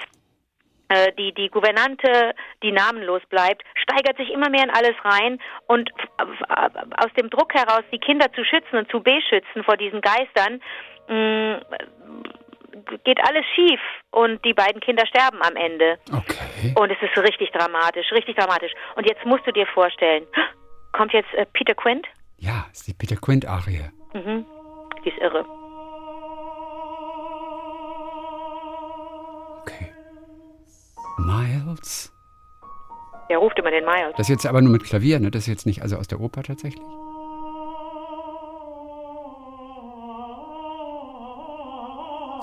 äh, 0.89 1.13
die, 1.19 1.33
die 1.33 1.49
Gouvernante, 1.49 2.35
die 2.63 2.73
namenlos 2.73 3.23
bleibt, 3.29 3.63
steigert 3.77 4.17
sich 4.17 4.31
immer 4.31 4.51
mehr 4.51 4.65
in 4.65 4.71
alles 4.71 4.97
rein 5.05 5.41
und 5.67 5.91
aus 6.19 7.13
dem 7.17 7.31
Druck 7.31 7.55
heraus, 7.55 7.85
die 7.93 7.99
Kinder 7.99 8.33
zu 8.33 8.45
schützen 8.45 8.77
und 8.77 8.91
zu 8.91 9.01
beschützen 9.01 9.65
vor 9.65 9.77
diesen 9.77 10.01
Geistern, 10.01 10.61
mh, 11.09 11.61
geht 13.05 13.19
alles 13.27 13.45
schief 13.55 13.81
und 14.11 14.45
die 14.45 14.55
beiden 14.55 14.81
Kinder 14.81 15.07
sterben 15.07 15.43
am 15.43 15.57
Ende. 15.57 15.99
Okay. 16.13 16.75
Und 16.75 16.91
es 16.91 16.99
ist 17.03 17.17
richtig 17.19 17.51
dramatisch, 17.53 18.11
richtig 18.13 18.37
dramatisch. 18.37 18.73
Und 18.95 19.07
jetzt 19.07 19.25
musst 19.25 19.47
du 19.47 19.53
dir 19.53 19.67
vorstellen, 19.67 20.25
kommt 20.93 21.13
jetzt 21.13 21.33
äh, 21.35 21.47
Peter 21.53 21.75
Quint? 21.75 22.07
Ja, 22.39 22.67
ist 22.73 22.87
die 22.87 22.95
Peter 22.95 23.17
Quint-Arie. 23.17 23.91
Mhm. 24.13 24.45
Die 25.05 25.09
ist 25.09 25.19
irre. 25.19 25.45
Okay. 29.63 29.93
Miles? 31.19 32.13
Er 33.29 33.39
ruft 33.39 33.59
immer 33.59 33.71
den 33.71 33.85
Miles. 33.85 34.13
Das 34.17 34.29
ist 34.29 34.29
jetzt 34.29 34.47
aber 34.47 34.61
nur 34.61 34.73
mit 34.73 34.85
Klavier, 34.85 35.19
ne? 35.19 35.31
Das 35.31 35.43
ist 35.43 35.49
jetzt 35.49 35.67
nicht 35.67 35.83
also 35.83 35.97
aus 35.97 36.07
der 36.07 36.21
Oper 36.21 36.43
tatsächlich? 36.43 36.83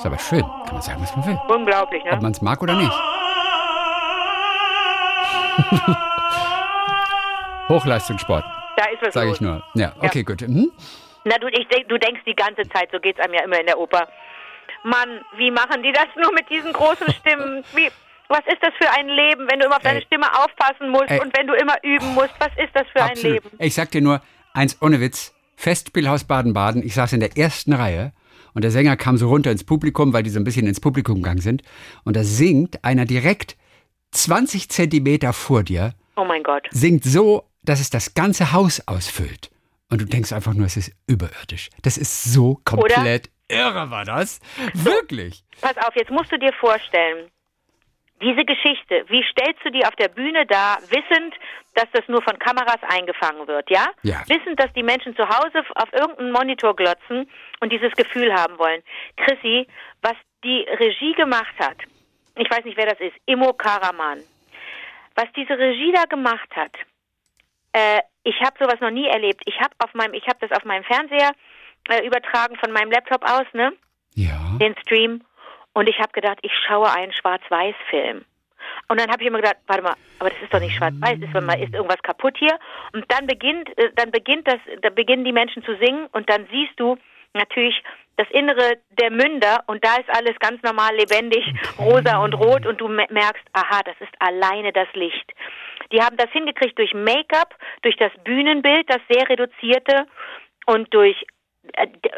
Ist 0.04 0.08
aber 0.08 0.20
schön. 0.20 0.42
Kann 0.42 0.74
man 0.74 0.82
sagen, 0.82 1.02
was 1.02 1.16
man 1.16 1.26
will. 1.26 1.40
Unglaublich, 1.48 2.04
ne? 2.04 2.12
Ob 2.12 2.22
man 2.22 2.34
es 2.34 2.42
mag 2.42 2.62
oder 2.62 2.76
nicht. 2.76 2.92
Hochleistungssport. 7.70 8.44
Da 8.76 8.84
ist 8.88 9.02
was 9.02 9.14
Sage 9.14 9.32
ich 9.32 9.40
nur. 9.40 9.64
Ja, 9.76 9.94
okay, 10.00 10.18
ja. 10.18 10.24
gut. 10.24 10.42
Mhm. 10.42 10.74
Na, 11.24 11.38
du, 11.38 11.48
ich, 11.48 11.66
du 11.88 11.98
denkst 11.98 12.20
die 12.26 12.36
ganze 12.36 12.68
Zeit, 12.68 12.90
so 12.92 13.00
geht 13.00 13.18
es 13.18 13.24
einem 13.24 13.34
ja 13.34 13.46
immer 13.46 13.62
in 13.62 13.66
der 13.66 13.80
Oper. 13.80 14.10
Mann, 14.84 15.22
wie 15.38 15.52
machen 15.52 15.82
die 15.84 15.94
das 15.94 16.08
nur 16.22 16.34
mit 16.34 16.50
diesen 16.50 16.74
großen 16.74 17.10
Stimmen? 17.14 17.64
Wie, 17.74 17.90
was 18.28 18.42
ist 18.48 18.62
das 18.62 18.74
für 18.78 18.92
ein 18.92 19.08
Leben, 19.08 19.48
wenn 19.50 19.60
du 19.60 19.68
immer 19.68 19.78
auf 19.78 19.84
deine 19.84 20.00
Ey. 20.00 20.06
Stimme 20.06 20.26
aufpassen 20.38 20.90
musst 20.90 21.12
Ey. 21.12 21.22
und 21.22 21.34
wenn 21.38 21.48
du 21.48 21.54
immer 21.54 21.82
üben 21.82 22.14
musst? 22.14 22.34
Was 22.40 22.52
ist 22.58 22.74
das 22.74 22.86
für 22.92 23.04
Absolut. 23.04 23.26
ein 23.26 23.32
Leben? 23.32 23.50
Ich 23.60 23.74
sag 23.74 23.90
dir 23.92 24.02
nur, 24.02 24.20
eins 24.54 24.82
ohne 24.82 25.00
Witz, 25.00 25.34
Festspielhaus 25.56 26.26
Baden-Baden, 26.26 26.84
ich 26.84 26.94
saß 26.94 27.14
in 27.14 27.22
der 27.22 27.38
ersten 27.38 27.72
Reihe 27.72 28.12
und 28.54 28.64
der 28.64 28.72
Sänger 28.72 28.96
kam 28.98 29.18
so 29.18 29.28
runter 29.30 29.52
ins 29.52 29.64
Publikum, 29.64 30.14
weil 30.14 30.24
die 30.24 30.30
so 30.30 30.40
ein 30.40 30.44
bisschen 30.44 30.68
ins 30.68 30.80
Publikum 30.80 31.16
gegangen 31.22 31.42
sind. 31.42 31.62
Und 32.04 32.16
da 32.16 32.24
singt 32.24 32.84
einer 32.84 33.06
direkt 33.06 33.56
20 34.12 34.70
Zentimeter 34.70 35.34
vor 35.34 35.64
dir 35.64 35.94
Oh 36.16 36.26
mein 36.26 36.44
Gott. 36.44 36.68
singt 36.72 37.04
so, 37.04 37.50
dass 37.64 37.80
es 37.80 37.90
das 37.90 38.14
ganze 38.14 38.52
Haus 38.52 38.82
ausfüllt. 38.88 39.50
Und 39.90 40.02
du 40.02 40.06
denkst 40.06 40.32
einfach 40.34 40.54
nur, 40.54 40.66
es 40.66 40.78
ist 40.78 40.92
überirdisch. 41.08 41.70
Das 41.82 41.98
ist 41.98 42.24
so 42.24 42.60
komplett 42.66 43.30
irre, 43.48 43.90
war 43.92 44.06
das. 44.06 44.40
Wirklich. 44.74 45.44
Pass 45.62 45.78
auf, 45.78 45.96
jetzt 45.96 46.10
musst 46.12 46.32
du 46.32 46.40
dir 46.40 46.54
vorstellen, 46.60 47.28
diese 48.22 48.46
Geschichte, 48.46 49.06
wie 49.08 49.24
stellst 49.32 49.64
du 49.66 49.72
die 49.72 49.86
auf 49.86 49.96
der 49.96 50.08
Bühne 50.08 50.46
dar, 50.46 50.78
wissend, 50.90 51.36
dass 51.76 51.88
das 51.92 52.08
nur 52.08 52.22
von 52.22 52.38
Kameras 52.40 52.80
eingefangen 52.88 53.48
wird, 53.48 53.70
ja? 53.70 53.88
Ja. 54.04 54.22
Wissend, 54.28 54.60
dass 54.60 54.72
die 54.74 54.84
Menschen 54.84 55.16
zu 55.16 55.28
Hause 55.28 55.64
auf 55.76 55.92
irgendeinen 55.92 56.32
Monitor 56.32 56.76
glotzen 56.76 57.30
und 57.60 57.72
dieses 57.72 57.92
Gefühl 57.94 58.34
haben 58.34 58.58
wollen. 58.60 58.82
Chrissy, 59.18 59.68
was 60.02 60.16
die 60.44 60.62
Regie 60.80 61.14
gemacht 61.14 61.54
hat, 61.60 61.78
ich 62.36 62.50
weiß 62.50 62.64
nicht, 62.66 62.78
wer 62.78 62.88
das 62.88 63.00
ist, 63.00 63.16
Immo 63.26 63.54
Karaman, 63.54 64.20
was 65.16 65.26
diese 65.36 65.58
Regie 65.58 65.92
da 65.92 66.04
gemacht 66.04 66.50
hat, 66.56 66.72
äh, 67.74 68.02
ich 68.24 68.40
habe 68.42 68.56
sowas 68.60 68.80
noch 68.80 68.92
nie 68.92 69.08
erlebt. 69.08 69.42
Ich 69.46 69.60
habe 69.60 69.74
auf 69.80 69.94
meinem, 69.94 70.14
ich 70.14 70.26
habe 70.28 70.38
das 70.40 70.52
auf 70.58 70.64
meinem 70.64 70.84
Fernseher 70.84 71.32
äh, 71.90 72.06
übertragen 72.06 72.56
von 72.58 72.72
meinem 72.72 72.92
Laptop 72.92 73.24
aus, 73.24 73.46
ne? 73.54 73.74
Ja. 74.16 74.58
den 74.60 74.76
Stream 74.84 75.24
und 75.74 75.88
ich 75.90 76.00
habe 76.00 76.12
gedacht, 76.14 76.40
ich 76.42 76.52
schaue 76.68 76.92
einen 76.92 77.14
Schwarz-Weiß-Film. 77.14 78.26
Und 78.88 79.00
dann 79.00 79.10
habe 79.12 79.22
ich 79.22 79.28
immer 79.28 79.40
gedacht, 79.40 79.58
warte 79.68 79.84
mal, 79.84 79.96
aber 80.20 80.30
das 80.30 80.42
ist 80.42 80.54
doch 80.54 80.60
nicht 80.60 80.76
schwarz-weiß, 80.76 81.18
ist, 81.20 81.24
ist 81.64 81.74
irgendwas 81.74 82.02
kaputt 82.02 82.36
hier? 82.38 82.58
Und 82.94 83.06
dann 83.12 83.28
beginnt, 83.28 83.70
äh, 83.78 83.92
dann 83.96 84.12
beginnt 84.12 84.48
das, 84.48 84.60
da 84.82 84.90
beginnen 84.90 85.26
die 85.26 85.34
Menschen 85.34 85.64
zu 85.64 85.76
singen 85.78 86.08
und 86.14 86.30
dann 86.30 86.48
siehst 86.52 86.80
du 86.80 86.98
natürlich 87.34 87.84
das 88.16 88.30
Innere 88.30 88.78
der 88.92 89.10
Münder 89.10 89.64
und 89.68 89.84
da 89.84 89.96
ist 89.96 90.10
alles 90.10 90.38
ganz 90.40 90.62
normal 90.62 90.96
lebendig, 90.96 91.44
rosa 91.80 92.24
und 92.24 92.34
rot 92.36 92.66
und 92.66 92.80
du 92.80 92.88
me- 92.88 93.08
merkst, 93.10 93.44
aha, 93.54 93.82
das 93.84 93.96
ist 94.00 94.14
alleine 94.20 94.72
das 94.72 94.88
Licht. 94.94 95.34
Die 95.92 96.02
haben 96.02 96.16
das 96.18 96.30
hingekriegt 96.32 96.78
durch 96.78 96.94
Make-up, 96.94 97.56
durch 97.82 97.98
das 97.98 98.12
Bühnenbild, 98.24 98.88
das 98.90 99.02
sehr 99.10 99.28
reduzierte 99.28 100.06
und 100.68 100.94
durch 100.94 101.26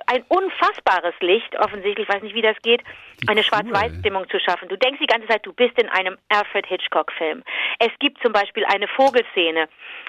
ein 0.07 0.23
unfassbares 0.27 1.13
Licht, 1.21 1.57
offensichtlich, 1.59 2.07
ich 2.07 2.13
weiß 2.13 2.23
nicht, 2.23 2.35
wie 2.35 2.41
das 2.41 2.57
geht, 2.63 2.81
eine 3.27 3.41
cool. 3.41 3.43
Schwarz-Weiß-Stimmung 3.43 4.27
zu 4.29 4.39
schaffen. 4.39 4.69
Du 4.69 4.77
denkst 4.77 4.99
die 4.99 5.07
ganze 5.07 5.27
Zeit, 5.27 5.45
du 5.45 5.53
bist 5.53 5.79
in 5.79 5.87
einem 5.89 6.17
Alfred 6.29 6.65
Hitchcock-Film. 6.65 7.43
Es 7.79 7.91
gibt 7.99 8.21
zum 8.21 8.33
Beispiel 8.33 8.65
eine 8.65 8.87
Vogelszene. 8.87 9.67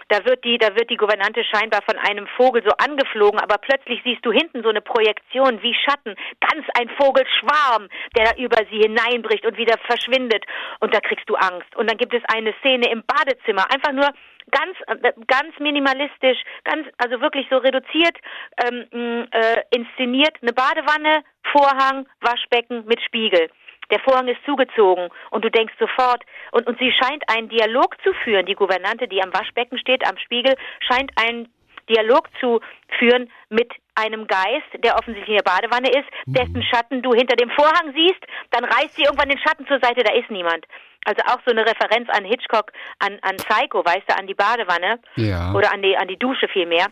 Da 0.09 0.25
wird 0.25 0.45
die, 0.45 0.57
da 0.57 0.75
wird 0.75 0.89
die 0.91 0.97
Gouvernante 0.97 1.45
scheinbar 1.45 1.83
von 1.83 1.99
einem 1.99 2.27
Vogel 2.37 2.63
so 2.65 2.73
angeflogen, 2.79 3.41
aber 3.41 3.59
plötzlich 3.59 4.01
siehst 4.05 4.25
du 4.25 4.33
hinten 4.33 4.63
so 4.63 4.69
eine 4.69 4.81
Projektion 4.81 5.63
wie 5.63 5.75
Schatten, 5.75 6.15
ganz 6.41 6.67
ein 6.79 6.89
Vogelschwarm, 6.99 7.89
der 8.17 8.25
da 8.25 8.37
über 8.37 8.59
sie 8.71 8.79
hineinbricht 8.79 9.45
und 9.45 9.57
wieder 9.59 9.77
verschwindet. 9.85 10.45
Und 10.81 10.95
da 10.95 11.01
kriegst 11.01 11.29
du 11.29 11.35
Angst. 11.35 11.75
Und 11.77 11.91
dann 11.91 11.99
gibt 11.99 12.15
es 12.15 12.23
eine 12.33 12.55
Szene 12.61 12.91
im 12.91 13.03
Badezimmer, 13.07 13.67
einfach 13.73 13.93
nur 13.93 14.11
ganz 14.51 14.77
äh, 14.87 15.13
ganz 15.27 15.59
minimalistisch, 15.59 16.39
ganz 16.65 16.87
also 16.99 17.21
wirklich 17.21 17.47
so 17.51 17.57
reduziert 17.59 18.17
ähm, 18.65 19.27
äh, 19.31 19.63
inszeniert 19.71 20.37
eine 20.43 20.53
Badewanne, 20.53 21.25
Vorhang, 21.53 22.07
Waschbecken 22.21 22.85
mit 22.87 23.01
Spiegel. 23.03 23.49
Der 23.91 24.01
Vorhang 24.01 24.27
ist 24.27 24.45
zugezogen 24.45 25.11
und 25.31 25.45
du 25.45 25.51
denkst 25.51 25.75
sofort 25.79 26.25
und 26.53 26.67
und 26.67 26.79
sie 26.79 26.93
scheint 26.93 27.23
einen 27.29 27.49
Dialog 27.49 27.97
zu 28.03 28.13
führen. 28.25 28.47
Die 28.47 28.55
Gouvernante, 28.55 29.07
die 29.07 29.23
am 29.23 29.33
Waschbecken 29.33 29.79
steht, 29.79 30.07
am 30.09 30.19
Spiegel, 30.19 30.55
scheint 30.81 31.13
einen 31.17 31.49
Dialog 31.89 32.29
zu 32.41 32.61
führen 32.99 33.31
mit 33.49 33.73
einem 33.97 34.27
Geist, 34.27 34.69
der 34.85 34.97
offensichtlich 34.97 35.37
in 35.37 35.43
der 35.45 35.51
Badewanne 35.51 35.89
ist, 35.91 36.09
dessen 36.27 36.63
Schatten 36.63 37.03
du 37.03 37.13
hinter 37.15 37.37
dem 37.37 37.51
Vorhang 37.51 37.93
siehst, 37.95 38.21
dann 38.51 38.65
reißt 38.65 38.95
sie 38.97 39.03
irgendwann 39.03 39.29
den 39.29 39.39
Schatten 39.39 39.67
zur 39.67 39.81
Seite, 39.81 40.03
da 40.05 40.13
ist 40.15 40.31
niemand. 40.31 40.65
Also 41.05 41.23
auch 41.27 41.39
so 41.45 41.53
eine 41.53 41.65
Referenz 41.65 42.09
an 42.11 42.25
Hitchcock, 42.25 42.73
an, 42.99 43.19
an 43.23 43.37
Psycho, 43.37 43.85
weißt 43.85 44.05
du, 44.09 44.17
an 44.19 44.27
die 44.27 44.35
Badewanne 44.35 44.99
Ja. 45.17 45.53
oder 45.55 45.73
an 45.73 45.83
die, 45.83 45.97
an 45.97 46.09
die 46.09 46.19
Dusche 46.19 46.49
vielmehr. 46.49 46.87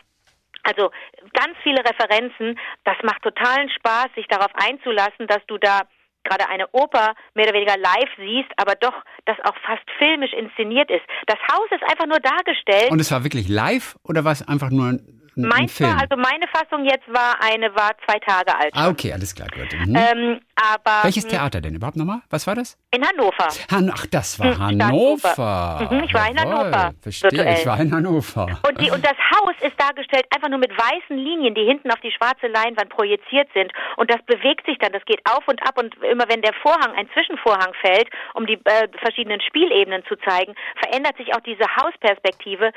Also 0.62 0.90
ganz 1.34 1.56
viele 1.62 1.80
Referenzen. 1.84 2.58
Das 2.84 2.96
macht 3.02 3.22
totalen 3.22 3.68
Spaß, 3.70 4.06
sich 4.14 4.26
darauf 4.28 4.50
einzulassen, 4.54 5.26
dass 5.26 5.44
du 5.46 5.58
da 5.58 5.82
gerade 6.22 6.48
eine 6.48 6.66
Oper 6.72 7.14
mehr 7.34 7.44
oder 7.46 7.54
weniger 7.54 7.76
live 7.76 8.08
siehst, 8.16 8.48
aber 8.56 8.74
doch 8.76 8.94
das 9.26 9.36
auch 9.44 9.56
fast 9.66 9.82
filmisch 9.98 10.32
inszeniert 10.32 10.90
ist. 10.90 11.02
Das 11.26 11.38
Haus 11.52 11.66
ist 11.70 11.82
einfach 11.82 12.06
nur 12.06 12.18
dargestellt. 12.20 12.90
Und 12.90 13.00
es 13.00 13.10
war 13.12 13.24
wirklich 13.24 13.48
live 13.48 13.96
oder 14.04 14.24
war 14.24 14.32
es 14.32 14.46
einfach 14.46 14.70
nur 14.70 14.86
ein, 14.86 15.20
ein 15.36 15.68
Film? 15.68 15.90
war, 15.90 16.00
also 16.00 16.16
meine 16.16 16.46
Fassung 16.52 16.84
jetzt 16.84 17.06
war 17.08 17.36
eine, 17.42 17.74
war 17.74 17.90
zwei 18.06 18.18
Tage 18.20 18.54
alt. 18.58 18.70
ah, 18.74 18.88
okay, 18.88 19.12
alles 19.12 19.34
klar, 19.34 19.48
gut. 19.48 19.72
Mhm. 19.86 19.96
Ähm, 19.96 20.40
aber 20.56 21.02
Welches 21.04 21.26
Theater 21.26 21.60
denn 21.60 21.74
überhaupt 21.74 21.96
nochmal? 21.96 22.20
Was 22.30 22.46
war 22.46 22.54
das? 22.54 22.78
in 22.92 23.04
Hannover. 23.04 23.48
Han 23.72 23.90
Ach, 23.92 24.06
das 24.06 24.38
war 24.38 24.54
Hm, 24.54 24.58
Hannover. 24.60 25.36
Hannover. 25.36 25.88
Mhm, 25.94 26.04
ich 26.04 26.14
war 26.14 26.30
in 26.30 26.38
Hannover, 26.40 26.92
Verstehe, 27.02 27.30
virtuell. 27.32 27.54
ich 27.58 27.66
war 27.66 27.80
in 27.80 27.92
Hannover. 27.92 28.46
Und, 28.68 28.80
die, 28.80 28.90
und 28.90 29.04
das 29.04 29.16
Haus 29.34 29.54
ist 29.62 29.74
dargestellt 29.80 30.24
einfach 30.34 30.48
nur 30.48 30.58
mit 30.60 30.70
weißen 30.70 31.16
Linien, 31.16 31.54
die 31.56 31.64
hinten 31.64 31.90
auf 31.90 31.98
die 32.00 32.12
schwarze 32.12 32.46
Leinwand 32.46 32.88
projiziert 32.90 33.48
sind. 33.52 33.72
Und 33.96 34.10
das 34.12 34.22
bewegt 34.26 34.64
sich 34.66 34.78
dann, 34.78 34.92
das 34.92 35.04
geht 35.06 35.20
auf 35.28 35.46
und 35.48 35.60
ab. 35.66 35.76
Und 35.76 35.96
immer 36.04 36.28
wenn 36.28 36.40
der 36.42 36.54
Vorhang, 36.62 36.94
ein 36.96 37.08
Zwischenvorhang 37.12 37.72
fällt, 37.80 38.08
um 38.34 38.46
die 38.46 38.60
äh, 38.64 38.88
verschiedenen 39.02 39.40
Spielebenen 39.40 40.04
zu 40.06 40.14
zeigen, 40.16 40.54
verändert 40.80 41.16
sich 41.16 41.34
auch 41.34 41.40
diese 41.40 41.64
Hausperspektive. 41.76 42.70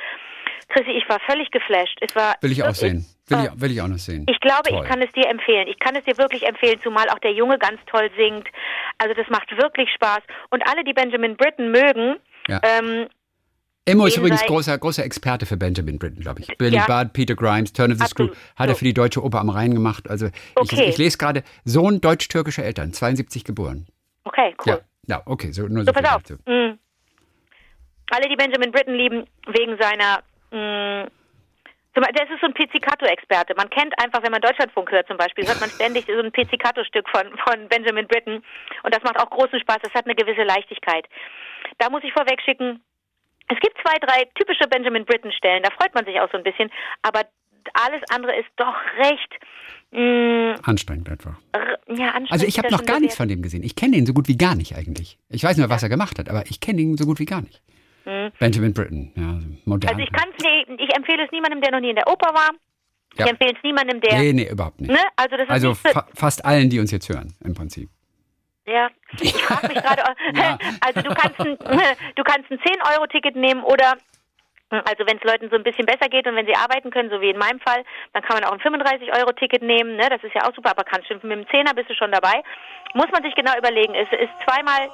Chrissy, 0.70 0.92
ich 0.92 1.08
war 1.10 1.20
völlig 1.30 1.50
geflasht. 1.52 1.98
Es 2.02 2.16
war 2.16 2.36
Will 2.42 2.52
ich 2.52 2.64
auch 2.64 2.74
sehen. 2.74 3.06
Will 3.28 3.40
ich, 3.54 3.62
will 3.62 3.72
ich 3.72 3.82
auch 3.82 3.88
noch 3.88 3.98
sehen. 3.98 4.26
Ich 4.30 4.40
glaube, 4.40 4.70
Toll. 4.70 4.84
ich 4.84 4.90
kann 4.90 5.02
es 5.02 5.12
dir 5.12 5.28
empfehlen. 5.30 5.68
Ich 5.68 5.80
kann 5.80 5.96
es 5.96 6.04
dir 6.06 6.18
wirklich 6.18 6.44
empfehlen, 6.48 6.80
zumal 6.82 7.10
auch 7.10 7.20
der 7.20 7.34
Junge 7.34 7.58
ganz 7.60 7.80
toll 7.92 8.10
singt. 8.18 8.48
Also 8.98 9.14
das 9.14 9.28
macht 9.30 9.50
wirklich 9.58 9.90
Spaß. 9.94 10.20
Und 10.50 10.64
alle, 10.68 10.84
die 10.84 10.94
Benjamin 10.94 11.36
Britten 11.36 11.72
mögen, 11.72 12.18
Ja. 12.48 12.60
ähm, 12.64 13.08
Immo 13.86 14.06
ist 14.06 14.18
übrigens 14.18 14.44
großer, 14.46 14.78
großer 14.78 15.06
Experte 15.06 15.46
für 15.46 15.56
Benjamin 15.56 15.98
Britten, 15.98 16.20
glaube 16.22 16.42
ich. 16.42 16.58
Billy 16.58 16.76
Ja. 16.76 16.86
Budd, 16.88 17.14
Peter 17.14 17.36
Grimes, 17.36 17.72
Turn 17.72 17.92
of 17.92 17.98
the 18.00 18.04
Absolut. 18.04 18.34
Screw, 18.36 18.42
hat 18.58 18.68
er 18.70 18.76
für 18.76 18.84
die 18.84 18.94
Deutsche 18.94 19.24
Oper 19.24 19.40
am 19.40 19.50
Rhein 19.50 19.74
gemacht. 19.74 20.10
Also 20.10 20.26
ich, 20.28 20.32
Okay. 20.56 20.90
ich 20.90 20.98
lese 20.98 21.18
gerade, 21.18 21.44
Sohn 21.64 22.02
deutsch-türkischer 22.02 22.64
Eltern, 22.66 22.92
72 22.92 23.46
geboren. 23.46 23.88
okay, 24.26 24.54
cool. 24.66 24.82
Ja, 25.08 25.18
ja, 25.18 25.22
okay, 25.26 25.52
so 25.54 25.68
nur 25.68 25.86
so, 25.86 25.92
So, 25.94 25.94
pass 26.02 26.16
auf. 26.16 26.22
Mm. 26.46 26.78
Alle, 28.10 28.30
die 28.30 28.36
Benjamin 28.36 28.72
Britten 28.72 28.94
lieben, 28.94 29.26
wegen 29.48 29.78
seiner. 29.80 30.22
Mm, 30.51 31.08
zum 31.94 32.04
Beispiel, 32.04 32.13
der 32.25 32.30
ist 32.36 32.42
so 32.42 32.48
ein 32.48 32.54
Pizzicato-Experte. 32.54 33.54
Man 33.56 33.70
kennt 33.72 33.94
einfach, 34.04 34.22
wenn 34.24 34.32
man 34.32 34.42
Deutschlandfunk 34.42 34.92
hört 34.92 35.08
zum 35.08 35.18
Beispiel, 35.18 35.48
hört 35.48 35.60
man 35.60 35.70
ständig 35.70 36.06
so 36.06 36.13
ein 36.20 36.32
Pizzicato-Stück 36.32 37.08
von, 37.10 37.25
von 37.48 37.68
Benjamin 37.70 38.08
Britten. 38.08 38.44
Und 38.84 38.94
das 38.96 39.01
macht 39.04 39.20
auch 39.20 39.30
großen 39.30 39.60
Spaß. 39.60 39.77
Das 39.82 39.94
hat 39.94 40.06
eine 40.06 40.16
gewisse 40.16 40.44
Leichtigkeit. 40.44 41.06
Da 41.80 41.89
muss 41.89 42.04
ich 42.04 42.13
vorweg 42.13 42.39
schicken, 42.44 42.82
es 43.50 43.60
gibt 43.60 43.77
zwei, 43.84 43.98
drei 44.00 44.25
typische 44.36 44.68
Benjamin 44.70 45.06
Britten-Stellen. 45.06 45.63
Da 45.63 45.72
freut 45.72 45.96
man 45.96 46.06
sich 46.06 46.20
auch 46.20 46.30
so 46.32 46.38
ein 46.38 46.44
bisschen. 46.44 46.70
Aber 47.01 47.22
alles 47.74 48.01
andere 48.10 48.36
ist 48.38 48.50
doch 48.58 48.75
recht. 49.00 49.34
Mm, 49.92 50.54
Anstrengend 50.63 51.10
einfach. 51.10 51.36
r- 51.54 51.80
ja, 51.88 52.10
anstrengend 52.10 52.32
Also 52.32 52.46
ich 52.46 52.58
habe 52.60 52.70
noch 52.72 52.86
gar 52.86 53.00
nichts 53.00 53.16
von 53.18 53.27
dem 53.27 53.42
gesehen. 53.42 53.63
Ich 53.63 53.75
kenne 53.75 53.96
ihn 53.96 54.06
so 54.06 54.13
gut 54.13 54.27
wie 54.27 54.38
gar 54.38 54.56
nicht 54.56 54.75
eigentlich. 54.75 55.18
Ich 55.30 55.44
weiß 55.44 55.58
nur, 55.58 55.70
was 55.70 55.82
er 55.82 55.89
gemacht 55.89 56.20
hat, 56.20 56.30
aber 56.30 56.44
ich 56.48 56.60
kenne 56.60 56.82
ihn 56.82 56.98
so 56.98 57.06
gut 57.06 57.20
wie 57.20 57.25
gar 57.25 57.42
nicht. 57.42 57.62
Mhm. 58.08 58.32
Benjamin 58.40 58.74
Britten, 58.74 59.12
ja, 59.16 59.40
modern. 59.66 59.90
Also 59.90 60.02
ich 60.02 60.12
kann 60.14 60.30
es 60.38 60.46
ich 60.80 60.96
empfehle 60.96 61.26
es 61.26 61.32
niemandem, 61.32 61.60
der 61.62 61.72
noch 61.72 61.82
nie 61.82 61.90
in 61.90 61.96
der 61.98 62.08
Oper 62.08 62.34
war. 62.34 62.52
Ja. 63.18 63.26
Ich 63.26 63.32
empfehle 63.32 63.52
es 63.56 63.64
niemandem, 63.64 64.00
der. 64.00 64.18
Nee, 64.18 64.32
nee, 64.34 64.50
überhaupt 64.50 64.80
nicht. 64.80 64.90
Ne? 64.92 65.00
Also 65.18 65.36
Also 65.48 65.70
nicht 65.70 65.82
fa 65.82 66.06
fast 66.16 66.46
allen, 66.46 66.70
die 66.70 66.80
uns 66.80 66.92
jetzt 66.92 67.10
hören, 67.10 67.34
im 67.44 67.54
Prinzip. 67.54 67.90
ja. 68.66 68.90
Ich 69.20 69.34
frage 69.34 69.68
mich 69.68 69.78
gerade, 69.84 70.04
Ja. 70.34 70.58
also 70.82 71.02
du 71.02 71.14
kannst 71.14 71.40
ein, 71.42 71.58
du 72.16 72.24
kannst 72.24 72.50
ein 72.52 72.60
10-Euro-Ticket 72.60 73.36
nehmen 73.36 73.62
oder 73.64 73.96
also 74.70 75.06
wenn 75.08 75.18
es 75.18 75.24
Leuten 75.24 75.50
so 75.50 75.56
ein 75.56 75.64
bisschen 75.64 75.86
besser 75.86 76.10
geht 76.10 76.28
und 76.28 76.36
wenn 76.36 76.46
sie 76.46 76.56
arbeiten 76.56 76.92
können, 76.92 77.10
so 77.10 77.20
wie 77.22 77.30
in 77.30 77.38
meinem 77.38 77.60
Fall, 77.62 77.84
dann 78.14 78.22
kann 78.24 78.36
man 78.40 78.44
auch 78.44 78.52
ein 78.52 78.60
35-Euro-Ticket 78.60 79.64
nehmen, 79.64 79.96
ne? 79.96 80.08
Das 80.10 80.22
ist 80.24 80.34
ja 80.36 80.44
auch 80.48 80.54
super, 80.56 80.72
aber 80.72 80.84
kannst 80.84 81.10
du 81.10 81.14
mit 81.16 81.24
dem 81.24 81.48
Zehner 81.48 81.74
bist 81.74 81.90
du 81.90 81.96
schon 81.96 82.12
dabei. 82.12 82.44
Muss 82.94 83.08
man 83.12 83.24
sich 83.24 83.34
genau 83.36 83.58
überlegen. 83.58 83.96
Es 83.96 84.08
ist 84.12 84.32
zweimal 84.46 84.90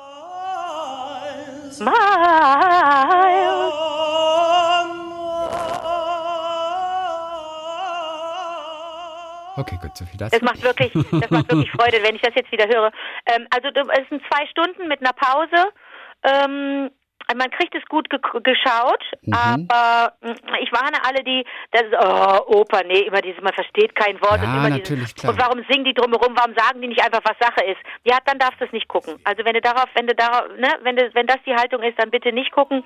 Miles. 1.79 3.73
Okay, 9.55 9.77
gut, 9.81 9.95
so 9.95 10.05
viel 10.05 10.17
dazu. 10.17 10.31
Das 10.31 10.41
macht 10.41 10.63
wirklich, 10.63 10.91
das 10.93 11.29
macht 11.29 11.51
wirklich 11.51 11.71
Freude, 11.77 12.01
wenn 12.03 12.15
ich 12.15 12.21
das 12.21 12.33
jetzt 12.35 12.51
wieder 12.51 12.67
höre. 12.67 12.91
Ähm, 13.27 13.47
also 13.53 13.67
es 13.67 14.09
sind 14.09 14.21
zwei 14.31 14.47
Stunden 14.47 14.87
mit 14.87 14.99
einer 15.01 15.13
Pause. 15.13 15.71
Ähm, 16.23 16.89
man 17.35 17.49
kriegt 17.51 17.73
es 17.75 17.83
gut 17.85 18.09
ge 18.09 18.19
geschaut, 18.43 19.03
Mhm. 19.21 19.33
aber 19.69 20.13
mh, 20.21 20.35
ich 20.61 20.71
warne 20.71 20.97
alle, 21.07 21.23
die, 21.23 21.45
das 21.71 21.83
ist, 21.83 21.93
oh, 21.93 22.59
Oper, 22.59 22.83
nee, 22.85 22.99
immer 23.01 23.21
dieses, 23.21 23.41
man 23.41 23.53
versteht 23.53 23.95
kein 23.95 24.19
Wort. 24.21 24.41
Ja, 24.41 24.49
und 24.49 24.57
immer 24.57 24.69
natürlich, 24.69 25.13
dieses, 25.13 25.15
klar. 25.15 25.33
Und 25.33 25.39
warum 25.41 25.65
singen 25.69 25.85
die 25.85 25.93
drumherum, 25.93 26.35
warum 26.35 26.53
sagen 26.55 26.81
die 26.81 26.87
nicht 26.87 27.03
einfach, 27.03 27.21
was 27.23 27.37
Sache 27.39 27.63
ist? 27.65 27.79
Ja, 28.03 28.17
dann 28.25 28.37
darfst 28.39 28.59
du 28.59 28.65
es 28.65 28.71
nicht 28.71 28.87
gucken. 28.87 29.19
Also 29.23 29.43
wenn 29.45 29.53
du 29.53 29.61
darauf, 29.61 29.85
wenn 29.95 30.07
du 30.07 30.13
darauf, 30.15 30.47
ne, 30.57 30.67
wenn 30.81 30.95
du, 30.95 31.09
wenn 31.13 31.27
das 31.27 31.37
die 31.45 31.55
Haltung 31.55 31.81
ist, 31.83 31.97
dann 31.99 32.11
bitte 32.11 32.31
nicht 32.33 32.51
gucken. 32.51 32.83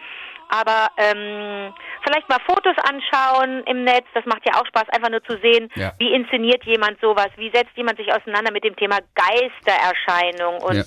Aber 0.49 0.87
ähm, 0.97 1.73
vielleicht 2.03 2.29
mal 2.29 2.39
Fotos 2.45 2.75
anschauen 2.89 3.63
im 3.65 3.83
Netz, 3.83 4.05
das 4.13 4.25
macht 4.25 4.43
ja 4.45 4.59
auch 4.59 4.65
Spaß, 4.67 4.89
einfach 4.89 5.09
nur 5.09 5.23
zu 5.23 5.37
sehen, 5.39 5.69
Ja. 5.75 5.91
wie 5.99 6.13
inszeniert 6.13 6.63
jemand 6.65 6.99
sowas, 7.01 7.27
wie 7.37 7.51
setzt 7.53 7.75
jemand 7.75 7.97
sich 7.97 8.11
auseinander 8.13 8.51
mit 8.51 8.63
dem 8.63 8.75
Thema 8.75 8.99
Geistererscheinung 9.15 10.61
und 10.61 10.75
Ja. 10.75 10.83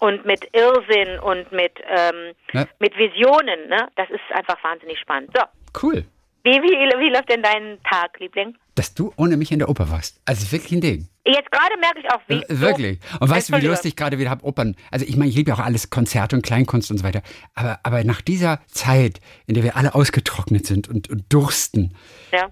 und 0.00 0.24
mit 0.24 0.48
Irrsinn 0.54 1.18
und 1.20 1.50
mit, 1.52 1.72
ähm, 1.88 2.34
mit 2.78 2.96
Visionen. 2.96 3.68
Ne? 3.68 3.88
Das 3.96 4.08
ist 4.10 4.20
einfach 4.32 4.62
wahnsinnig 4.62 4.98
spannend. 4.98 5.30
So, 5.36 5.42
Cool. 5.80 6.04
Wie, 6.44 6.50
wie, 6.50 7.00
wie 7.00 7.10
läuft 7.14 7.28
denn 7.30 7.42
dein 7.42 7.78
Tag, 7.88 8.18
Liebling? 8.18 8.56
Dass 8.74 8.94
du 8.94 9.12
ohne 9.16 9.36
mich 9.36 9.52
in 9.52 9.58
der 9.58 9.68
Oper 9.68 9.90
warst. 9.90 10.20
Also 10.24 10.50
wirklich 10.50 10.72
ein 10.72 10.80
Ding. 10.80 11.08
Jetzt 11.24 11.50
gerade 11.52 11.78
merke 11.78 12.00
ich 12.00 12.10
auch, 12.10 12.20
wie. 12.26 12.42
Äh, 12.42 12.60
Wirklich. 12.60 12.98
Und 13.20 13.28
weißt 13.28 13.50
du, 13.50 13.60
wie 13.60 13.66
lustig 13.66 13.94
gerade 13.94 14.18
wieder 14.18 14.30
hab 14.30 14.42
Opern. 14.42 14.74
Also 14.90 15.06
ich 15.06 15.16
meine, 15.16 15.30
ich 15.30 15.36
liebe 15.36 15.50
ja 15.50 15.54
auch 15.56 15.60
alles 15.60 15.90
Konzerte 15.90 16.34
und 16.34 16.42
Kleinkunst 16.42 16.90
und 16.90 16.98
so 16.98 17.04
weiter. 17.04 17.22
Aber, 17.54 17.78
aber 17.84 18.02
nach 18.02 18.20
dieser 18.22 18.60
Zeit, 18.66 19.20
in 19.46 19.54
der 19.54 19.62
wir 19.62 19.76
alle 19.76 19.94
ausgetrocknet 19.94 20.66
sind 20.66 20.88
und, 20.88 21.08
und 21.10 21.32
dursten, 21.32 21.94
Ja. 22.32 22.50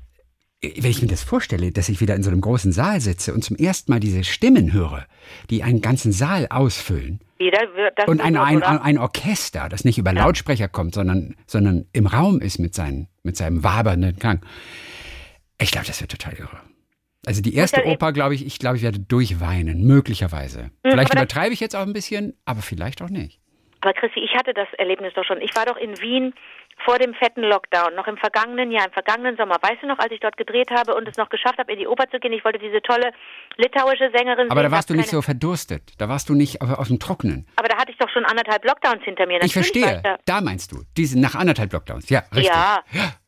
Wenn 0.63 0.91
ich 0.91 1.01
mir 1.01 1.09
das 1.09 1.23
vorstelle, 1.23 1.73
dass 1.73 1.89
ich 1.89 2.01
wieder 2.01 2.15
in 2.15 2.23
so 2.23 2.31
einem 2.31 2.41
großen 2.43 2.73
Saal 2.73 3.01
sitze 3.01 3.33
und 3.33 3.43
zum 3.43 3.57
ersten 3.57 3.91
Mal 3.91 4.01
diese 4.01 4.25
Stimmen 4.25 4.73
höre, 4.73 5.07
die 5.49 5.63
einen 5.63 5.81
ganzen 5.81 6.13
Saal 6.13 6.47
ausfüllen. 6.51 7.21
Wieder 7.39 7.61
wird 7.75 7.99
das 7.99 8.07
Und 8.07 8.21
ein, 8.21 8.37
ein, 8.37 8.63
ein 8.63 8.99
Orchester, 8.99 9.71
das 9.71 9.85
nicht 9.85 9.97
über 9.97 10.13
Lautsprecher 10.13 10.69
kommt, 10.69 10.95
sondern, 10.95 11.35
sondern 11.47 11.87
im 11.95 12.07
Raum 12.07 12.41
ist 12.43 12.59
mit, 12.59 12.75
seinen, 12.75 13.09
mit 13.23 13.39
seinem 13.39 13.65
wabernden 13.65 14.17
Klang. 14.19 14.45
Ich 15.59 15.71
glaube, 15.71 15.87
das 15.87 16.01
wird 16.03 16.11
total 16.11 16.35
irre. 16.35 16.59
Also 17.27 17.41
die 17.43 17.55
erste 17.55 17.81
ja 17.83 17.87
Oper, 17.87 18.13
glaube 18.13 18.35
ich, 18.35 18.45
ich 18.47 18.59
glaube, 18.59 18.77
ich 18.77 18.83
werde 18.83 18.99
durchweinen, 18.99 19.87
möglicherweise. 19.87 20.71
Vielleicht 20.83 21.11
aber 21.13 21.25
das- 21.25 21.33
übertreibe 21.33 21.55
ich 21.55 21.61
jetzt 21.61 21.77
auch 21.77 21.83
ein 21.87 21.93
bisschen, 21.95 22.35
aber 22.45 22.61
vielleicht 22.61 23.01
auch 23.03 23.11
nicht. 23.11 23.41
Aber 23.83 23.95
Christi, 23.95 24.21
ich 24.21 24.35
hatte 24.35 24.53
das 24.53 24.69
Erlebnis 24.77 25.15
doch 25.15 25.25
schon. 25.25 25.41
Ich 25.41 25.55
war 25.57 25.65
doch 25.65 25.79
in 25.79 25.99
Wien 26.03 26.35
vor 26.85 26.99
dem 26.99 27.15
fetten 27.15 27.43
Lockdown, 27.43 27.95
noch 27.95 28.07
im 28.07 28.17
vergangenen 28.17 28.71
Jahr, 28.71 28.87
im 28.87 28.93
vergangenen 28.93 29.37
Sommer. 29.37 29.57
Weißt 29.61 29.83
du 29.83 29.87
noch, 29.87 29.99
als 29.99 30.13
ich 30.13 30.21
dort 30.21 30.37
gedreht 30.37 30.71
habe 30.71 30.95
und 30.95 31.07
es 31.09 31.17
noch 31.17 31.29
geschafft 31.29 31.59
habe, 31.59 31.73
in 31.73 31.79
die 31.79 31.87
Oper 31.87 32.09
zu 32.11 32.19
gehen? 32.21 32.33
Ich 32.33 32.45
wollte 32.45 32.59
diese 32.59 32.81
tolle 32.83 33.13
litauische 33.57 34.11
Sängerin 34.17 34.51
Aber 34.51 34.61
sehen. 34.61 34.71
da 34.71 34.77
warst 34.77 34.91
du 34.91 34.95
nicht 34.95 35.09
so 35.11 35.23
verdurstet. 35.23 35.83
Da 35.99 36.09
warst 36.09 36.29
du 36.29 36.35
nicht 36.35 36.61
auf, 36.63 36.79
auf 36.79 36.89
dem 36.89 36.99
Trockenen. 36.99 37.47
Aber 37.57 37.69
da 37.69 37.77
hatte 37.79 37.91
ich 37.93 37.99
doch 37.99 38.09
schon 38.11 38.25
anderthalb 38.25 38.65
Lockdowns 38.65 39.03
hinter 39.05 39.27
mir. 39.27 39.43
Ich 39.43 39.55
Natürlich 39.55 39.83
war 39.83 39.89
verstehe. 39.91 40.03
da- 40.03 40.19
Da 40.25 40.41
meinst 40.41 40.73
du. 40.73 40.83
Diese 40.97 41.21
nach 41.21 41.35
anderthalb 41.35 41.73
Lockdowns. 41.73 42.09
Ja, 42.09 42.21
richtig. 42.35 42.47
Ja. 42.55 42.81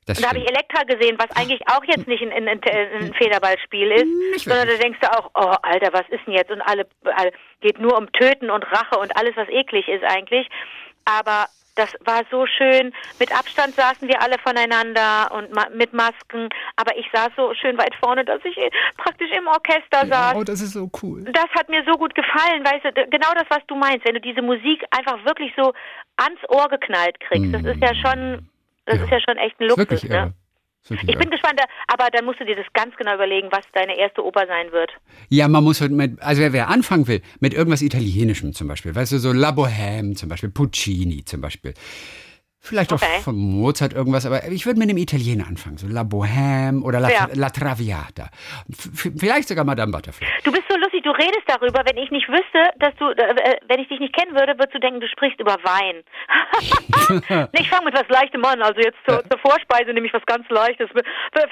das 0.06 0.18
Und 0.18 0.24
da 0.24 0.28
habe 0.30 0.38
ich. 0.38 0.48
Elektra 0.48 0.82
gesehen, 0.84 1.16
was 1.18 1.30
eigentlich 1.36 1.60
auch 1.68 1.84
jetzt 1.84 2.08
nicht 2.08 2.22
ein, 2.22 2.32
ein, 2.32 2.48
ein, 2.48 3.14
Federballspiel 3.14 3.90
ist, 3.92 4.06
Nicht 4.32 4.44
sondern 4.48 4.68
da 4.68 4.74
denkst 4.76 4.98
du 5.00 5.12
auch, 5.12 5.30
oh 5.34 5.54
Alter, 5.62 5.92
was 5.92 6.08
ist 6.08 6.26
denn 6.26 6.34
jetzt? 6.34 6.50
Und 6.50 6.62
alle, 6.62 6.86
alle 7.16 7.32
geht 7.60 7.78
nur 7.78 7.96
um 7.98 8.10
Töten 8.12 8.50
und 8.50 8.64
Rache 8.64 8.98
und 8.98 9.16
alles, 9.16 9.36
was 9.36 9.48
eklig 9.48 9.86
ist 9.88 10.04
eigentlich. 10.04 10.48
Aber 11.04 11.46
das 11.74 11.94
war 12.04 12.22
so 12.30 12.46
schön. 12.46 12.92
Mit 13.18 13.32
Abstand 13.36 13.74
saßen 13.74 14.06
wir 14.08 14.20
alle 14.20 14.38
voneinander 14.38 15.30
und 15.32 15.54
ma 15.54 15.66
mit 15.74 15.92
Masken. 15.92 16.48
Aber 16.76 16.96
ich 16.96 17.06
saß 17.12 17.30
so 17.36 17.54
schön 17.54 17.78
weit 17.78 17.94
vorne, 18.02 18.24
dass 18.24 18.40
ich 18.44 18.56
praktisch 18.96 19.30
im 19.30 19.46
Orchester 19.46 20.06
saß. 20.06 20.34
Oh, 20.36 20.44
das 20.44 20.60
ist 20.60 20.72
so 20.74 20.90
cool. 21.02 21.24
Das 21.32 21.46
hat 21.56 21.68
mir 21.68 21.82
so 21.86 21.92
gut 21.98 22.14
gefallen, 22.14 22.64
weißt 22.64 22.84
du, 22.84 22.92
genau 23.08 23.32
das, 23.34 23.44
was 23.48 23.60
du 23.68 23.74
meinst, 23.76 24.04
wenn 24.06 24.14
du 24.14 24.20
diese 24.20 24.42
Musik 24.42 24.84
einfach 24.90 25.24
wirklich 25.24 25.52
so 25.56 25.72
ans 26.16 26.40
Ohr 26.48 26.68
geknallt 26.68 27.18
kriegst. 27.20 27.54
Das 27.54 27.62
ist 27.64 27.80
ja 27.82 27.94
schon, 27.94 28.48
das 28.86 28.98
Ja. 28.98 29.04
ist 29.04 29.10
ja 29.10 29.20
schon 29.20 29.38
echt 29.38 29.58
ein 29.60 29.64
Luxus, 29.64 29.78
wirklich 29.78 30.02
ne? 30.04 30.14
irre. 30.16 30.32
Wirklich 30.88 31.10
Ich 31.10 31.18
bin 31.18 31.30
gespannt, 31.30 31.60
aber 31.86 32.08
dann 32.10 32.24
musst 32.24 32.40
du 32.40 32.44
dir 32.44 32.56
das 32.56 32.66
ganz 32.72 32.94
genau 32.96 33.14
überlegen, 33.14 33.48
was 33.52 33.64
deine 33.72 33.96
erste 33.96 34.24
Oper 34.24 34.46
sein 34.46 34.72
wird. 34.72 34.90
Ja, 35.28 35.46
man 35.48 35.62
muss 35.62 35.80
halt 35.80 35.92
mit, 35.92 36.20
also 36.20 36.42
wer, 36.42 36.52
wer 36.52 36.68
anfangen 36.68 37.06
will, 37.06 37.22
mit 37.40 37.54
irgendwas 37.54 37.82
Italienischem 37.82 38.52
zum 38.52 38.68
Beispiel, 38.68 38.94
weißt 38.94 39.12
du, 39.12 39.18
so 39.18 39.32
La 39.32 39.50
Bohème 39.50 40.16
zum 40.16 40.28
Beispiel, 40.28 40.50
Puccini 40.50 41.24
zum 41.24 41.40
Beispiel. 41.40 41.74
Vielleicht 42.64 42.92
Okay. 42.92 43.04
auch 43.18 43.22
von 43.22 43.36
Mozart 43.36 43.92
irgendwas, 43.92 44.24
aber 44.24 44.46
ich 44.46 44.66
würde 44.66 44.78
mit 44.78 44.88
dem 44.88 44.96
Italiener 44.96 45.48
anfangen, 45.48 45.78
so 45.78 45.88
La 45.88 46.02
Bohème 46.02 46.82
oder 46.82 47.00
La, 47.00 47.10
Ja. 47.10 47.28
La 47.34 47.50
Traviata. 47.50 48.28
F 48.70 49.10
vielleicht 49.18 49.48
sogar 49.48 49.64
Madame 49.64 49.90
Butterfly. 49.90 50.24
Du 50.44 50.52
bist 50.52 50.62
so 50.70 50.76
lustig, 50.78 51.02
du 51.02 51.10
redest 51.10 51.42
darüber, 51.48 51.82
wenn 51.84 51.96
ich 52.00 52.12
nicht 52.12 52.28
wüsste, 52.28 52.70
dass 52.78 52.94
du, 53.00 53.10
äh, 53.10 53.56
wenn 53.66 53.80
ich 53.80 53.88
dich 53.88 53.98
nicht 53.98 54.14
kennen 54.16 54.32
würde, 54.36 54.52
würdest 54.58 54.74
du 54.74 54.78
denken, 54.78 55.00
du 55.00 55.08
sprichst 55.08 55.40
über 55.40 55.56
Wein. 55.64 56.02
Ich 57.58 57.68
fange 57.68 57.86
mit 57.86 57.94
was 57.94 58.08
Leichtem 58.08 58.44
an, 58.44 58.62
also 58.62 58.80
jetzt 58.80 58.96
zur, 59.08 59.22
zur 59.28 59.38
Vorspeise 59.40 59.92
nehme 59.92 60.06
ich 60.06 60.14
was 60.14 60.22
ganz 60.26 60.48
Leichtes, 60.48 60.88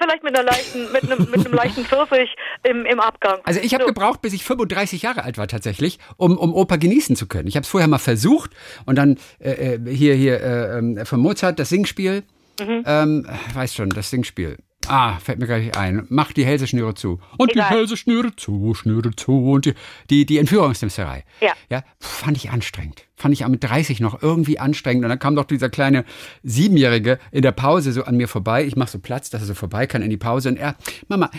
vielleicht 0.00 0.22
mit 0.22 0.36
einer 0.38 0.44
leichten, 0.44 0.90
mit 0.92 1.02
einem, 1.04 1.28
mit 1.30 1.44
einem 1.44 1.54
leichten 1.54 1.84
Pfirsich 1.84 2.34
im, 2.62 2.86
im 2.86 3.00
Abgang. 3.00 3.38
Also 3.44 3.60
ich 3.60 3.74
habe 3.74 3.84
So. 3.84 3.88
gebraucht, 3.88 4.22
bis 4.22 4.32
ich 4.32 4.44
35 4.44 5.02
Jahre 5.02 5.24
alt 5.24 5.38
war 5.38 5.48
tatsächlich, 5.48 5.98
um, 6.16 6.36
um 6.38 6.54
Oper 6.54 6.78
genießen 6.78 7.16
zu 7.16 7.26
können. 7.26 7.48
Ich 7.48 7.56
habe 7.56 7.64
es 7.64 7.68
vorher 7.68 7.88
mal 7.88 7.98
versucht 7.98 8.50
und 8.86 8.96
dann 8.96 9.18
äh, 9.40 9.74
äh, 9.74 9.94
hier 9.94 10.14
hier 10.14 10.40
äh, 10.40 10.78
ähm, 10.78 10.98
von 11.04 11.20
Mozart 11.20 11.58
das 11.58 11.68
Singspiel, 11.68 12.22
Mhm. 12.60 12.82
ähm, 12.84 13.26
weiß 13.54 13.74
schon, 13.74 13.88
das 13.90 14.10
Singspiel. 14.10 14.58
Ah, 14.86 15.18
fällt 15.18 15.38
mir 15.38 15.46
gleich 15.46 15.76
ein. 15.76 16.06
Mach 16.08 16.32
die 16.32 16.44
Hälseschnüre 16.44 16.94
zu. 16.94 17.20
Und 17.38 17.52
Egal. 17.52 17.68
die 17.70 17.74
Hälseschnüre 17.76 18.34
zu, 18.36 18.74
Schnüre 18.74 19.14
zu. 19.14 19.50
Und 19.52 19.66
die, 19.66 19.74
die, 20.08 20.26
die 20.26 20.38
Entführungsdimserei. 20.38 21.24
Ja. 21.40 21.52
ja. 21.70 21.84
Fand 22.00 22.36
ich 22.38 22.50
anstrengend. 22.50 23.04
Fand 23.14 23.32
ich 23.34 23.44
auch 23.44 23.48
mit 23.48 23.62
30 23.62 24.00
noch 24.00 24.22
irgendwie 24.22 24.58
anstrengend. 24.58 25.04
Und 25.04 25.10
dann 25.10 25.18
kam 25.18 25.36
doch 25.36 25.44
dieser 25.44 25.68
kleine 25.68 26.04
Siebenjährige 26.42 27.18
in 27.30 27.42
der 27.42 27.52
Pause 27.52 27.92
so 27.92 28.04
an 28.04 28.16
mir 28.16 28.26
vorbei. 28.26 28.64
Ich 28.64 28.74
mache 28.74 28.90
so 28.90 28.98
Platz, 28.98 29.30
dass 29.30 29.42
er 29.42 29.46
so 29.46 29.54
vorbei 29.54 29.86
kann 29.86 30.02
in 30.02 30.10
die 30.10 30.16
Pause. 30.16 30.48
Und 30.48 30.56
er, 30.56 30.74
Mama, 31.08 31.30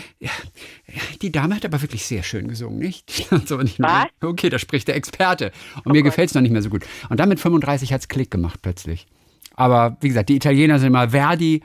die 1.20 1.32
Dame 1.32 1.56
hat 1.56 1.64
aber 1.64 1.82
wirklich 1.82 2.04
sehr 2.06 2.22
schön 2.22 2.48
gesungen, 2.48 2.78
nicht? 2.78 3.26
Und 3.30 3.48
so, 3.48 3.58
und 3.58 3.66
ich 3.66 3.78
Was? 3.80 4.06
Okay, 4.20 4.50
da 4.50 4.58
spricht 4.58 4.88
der 4.88 4.96
Experte. 4.96 5.52
Und 5.84 5.92
mir 5.92 6.02
gefällt's 6.02 6.34
noch 6.34 6.42
nicht 6.42 6.52
mehr 6.52 6.62
so 6.62 6.70
gut. 6.70 6.84
Und 7.10 7.18
dann 7.20 7.28
mit 7.28 7.40
35 7.40 7.92
hat's 7.92 8.08
Klick 8.08 8.30
gemacht 8.30 8.60
plötzlich. 8.62 9.06
Aber 9.56 9.96
wie 10.00 10.08
gesagt, 10.08 10.28
die 10.28 10.36
Italiener 10.36 10.78
sind 10.78 10.88
immer 10.88 11.10
Verdi, 11.10 11.62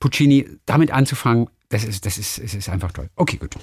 Puccini, 0.00 0.48
damit 0.66 0.90
anzufangen, 0.92 1.48
das 1.68 1.84
ist, 1.84 2.04
das 2.06 2.18
ist, 2.18 2.38
es 2.38 2.54
ist 2.54 2.68
einfach 2.68 2.92
toll. 2.92 3.08
Okay, 3.16 3.36
gut. 3.36 3.54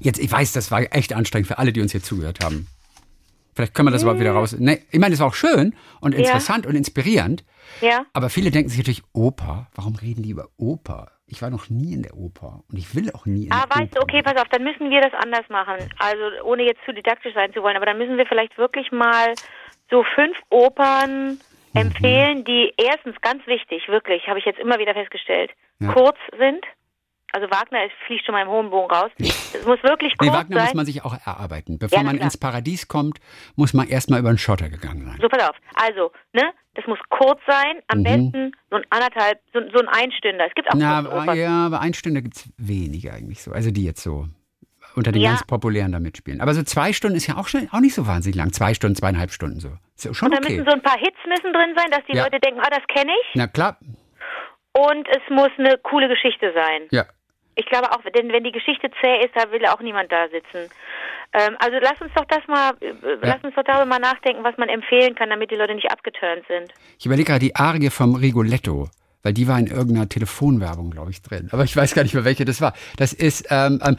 Jetzt, 0.00 0.18
ich 0.18 0.30
weiß, 0.30 0.52
das 0.52 0.70
war 0.70 0.82
echt 0.94 1.12
anstrengend 1.12 1.48
für 1.48 1.58
alle, 1.58 1.72
die 1.72 1.80
uns 1.80 1.92
hier 1.92 2.02
zugehört 2.02 2.44
haben. 2.44 2.66
Vielleicht 3.54 3.72
können 3.74 3.86
wir 3.86 3.92
das 3.92 4.02
überhaupt 4.02 4.20
wieder 4.20 4.32
raus. 4.32 4.56
Nee, 4.58 4.80
ich 4.90 4.98
meine, 4.98 5.14
es 5.14 5.20
war 5.20 5.28
auch 5.28 5.34
schön 5.34 5.74
und 6.00 6.12
interessant 6.14 6.66
und 6.66 6.74
inspirierend. 6.74 7.44
Ja. 7.80 8.04
Aber 8.12 8.28
viele 8.28 8.50
denken 8.50 8.68
sich 8.68 8.78
natürlich, 8.78 9.02
Oper, 9.12 9.68
warum 9.74 9.94
reden 9.94 10.22
die 10.24 10.30
über 10.30 10.48
Oper? 10.56 11.12
Ich 11.26 11.40
war 11.40 11.50
noch 11.50 11.70
nie 11.70 11.92
in 11.94 12.02
der 12.02 12.16
Oper 12.16 12.64
und 12.68 12.76
ich 12.76 12.94
will 12.94 13.10
auch 13.12 13.26
nie 13.26 13.46
in 13.46 13.52
Ah, 13.52 13.64
der 13.66 13.76
weißt 13.80 13.94
du, 13.94 14.00
Oper. 14.00 14.02
okay, 14.12 14.22
pass 14.22 14.36
auf, 14.36 14.48
dann 14.50 14.64
müssen 14.64 14.90
wir 14.90 15.00
das 15.00 15.12
anders 15.22 15.48
machen. 15.48 15.76
Also 15.98 16.22
ohne 16.44 16.64
jetzt 16.64 16.80
zu 16.84 16.92
didaktisch 16.92 17.32
sein 17.34 17.52
zu 17.54 17.62
wollen, 17.62 17.76
aber 17.76 17.86
dann 17.86 17.96
müssen 17.96 18.16
wir 18.18 18.26
vielleicht 18.26 18.58
wirklich 18.58 18.90
mal 18.92 19.34
so 19.90 20.04
fünf 20.14 20.36
Opern 20.50 21.30
Mhm. 21.30 21.38
Empfehlen, 21.74 22.44
die 22.44 22.72
erstens 22.76 23.16
ganz 23.20 23.46
wichtig, 23.46 23.88
wirklich, 23.88 24.26
habe 24.28 24.38
ich 24.38 24.44
jetzt 24.44 24.58
immer 24.58 24.78
wieder 24.78 24.94
festgestellt, 24.94 25.50
Ja. 25.80 25.92
kurz 25.92 26.16
sind. 26.38 26.64
Also 27.32 27.50
Wagner 27.50 27.84
ist, 27.84 27.92
fliegt 28.06 28.24
schon 28.24 28.32
mal 28.32 28.42
im 28.42 28.48
hohen 28.48 28.70
Bogen 28.70 28.88
raus. 28.94 29.10
Es 29.18 29.64
muss 29.66 29.82
wirklich 29.82 30.12
Nee, 30.20 30.28
kurz 30.28 30.32
Wagner 30.38 30.56
sein. 30.56 30.64
muss 30.66 30.74
man 30.74 30.86
sich 30.86 31.04
auch 31.04 31.14
erarbeiten. 31.26 31.80
Bevor 31.80 31.98
Ja, 31.98 32.04
man 32.04 32.14
klar. 32.14 32.26
ins 32.26 32.36
Paradies 32.38 32.86
kommt, 32.86 33.18
muss 33.56 33.74
man 33.74 33.88
erstmal 33.88 34.20
über 34.20 34.28
den 34.32 34.38
Schotter 34.38 34.68
gegangen 34.70 35.04
sein. 35.04 35.18
So, 35.20 35.28
pass 35.28 35.48
auf. 35.50 35.56
Also, 35.74 36.12
ne, 36.32 36.52
das 36.74 36.86
muss 36.86 36.98
kurz 37.08 37.40
sein, 37.48 37.80
am 37.88 37.98
Mhm. 37.98 38.04
besten 38.04 38.52
so 38.70 38.76
ein 38.76 38.84
anderthalb, 38.90 39.40
so, 39.52 39.58
so 39.72 39.80
ein 39.80 39.88
Einstünder. 39.88 40.46
Es 40.46 40.54
gibt 40.54 40.70
auch 40.70 40.74
Na, 40.76 41.00
Opern. 41.00 41.36
ja, 41.36 41.66
aber 41.66 41.80
eine 41.80 41.94
Stunde 41.94 42.22
gibt's 42.22 42.48
wenige 42.56 43.12
eigentlich 43.12 43.42
so. 43.42 43.50
Also 43.50 43.72
die 43.72 43.84
jetzt 43.84 44.02
so 44.04 44.28
unter 44.96 45.12
den 45.12 45.22
Ja. 45.22 45.30
ganz 45.30 45.44
populären 45.44 45.92
da 45.92 46.00
mitspielen. 46.00 46.40
Aber 46.40 46.54
so 46.54 46.62
zwei 46.62 46.92
Stunden 46.92 47.16
ist 47.16 47.26
ja 47.26 47.36
auch 47.36 47.48
schon 47.48 47.68
auch 47.72 47.80
nicht 47.80 47.94
so 47.94 48.06
wahnsinnig 48.06 48.36
lang. 48.36 48.52
Zwei 48.52 48.74
Stunden, 48.74 48.96
zweieinhalb 48.96 49.30
Stunden 49.30 49.60
so. 49.60 49.68
Ist 49.96 50.04
ja 50.04 50.14
schon 50.14 50.28
Und 50.28 50.34
da 50.34 50.38
okay. 50.38 50.52
müssen 50.56 50.66
so 50.68 50.72
ein 50.74 50.82
paar 50.82 50.98
Hits 50.98 51.16
müssen 51.28 51.52
drin 51.52 51.74
sein, 51.76 51.90
dass 51.90 52.00
die 52.10 52.16
Ja. 52.16 52.24
Leute 52.24 52.40
denken, 52.40 52.60
ah, 52.60 52.70
das 52.70 52.82
kenne 52.94 53.12
ich. 53.22 53.26
Na 53.34 53.46
klar, 53.46 53.78
Und 54.72 55.06
es 55.08 55.22
muss 55.30 55.50
eine 55.58 55.78
coole 55.82 56.08
Geschichte 56.08 56.52
sein. 56.54 56.88
ja. 56.90 57.04
Ich 57.56 57.66
glaube 57.66 57.92
auch, 57.92 58.00
denn 58.16 58.32
wenn 58.32 58.42
die 58.42 58.50
Geschichte 58.50 58.90
zäh 59.00 59.24
ist, 59.24 59.30
da 59.36 59.48
will 59.52 59.64
auch 59.66 59.78
niemand 59.80 60.10
da 60.10 60.26
sitzen. 60.28 60.68
Ähm, 61.32 61.54
also 61.60 61.76
lass 61.80 62.00
uns 62.00 62.10
doch 62.16 62.24
das 62.24 62.40
mal, 62.48 62.72
äh, 62.80 62.92
lass 63.22 63.44
uns 63.44 63.54
doch 63.54 63.62
darüber 63.62 63.86
mal 63.86 64.00
nachdenken, 64.00 64.42
was 64.42 64.56
man 64.58 64.68
empfehlen 64.68 65.14
kann, 65.14 65.30
damit 65.30 65.52
die 65.52 65.54
Leute 65.54 65.72
nicht 65.76 65.88
abgeturnt 65.92 66.42
sind. 66.48 66.72
Ich 66.98 67.06
überlege 67.06 67.26
gerade 67.28 67.38
die 67.44 67.54
Arie 67.54 67.90
vom 67.90 68.16
Rigoletto. 68.16 68.88
Weil 69.22 69.34
die 69.34 69.46
war 69.46 69.56
in 69.58 69.68
irgendeiner 69.68 70.08
Telefonwerbung, 70.08 70.90
glaube 70.90 71.12
ich, 71.12 71.22
drin. 71.22 71.48
Aber 71.52 71.62
ich 71.62 71.74
weiß 71.76 71.94
gar 71.94 72.02
nicht 72.02 72.12
mehr, 72.14 72.24
welche 72.24 72.44
das 72.44 72.60
war. 72.60 72.74
Das 72.98 73.12
ist 73.12 73.46
ähm, 73.50 73.80
ähm, 73.86 73.96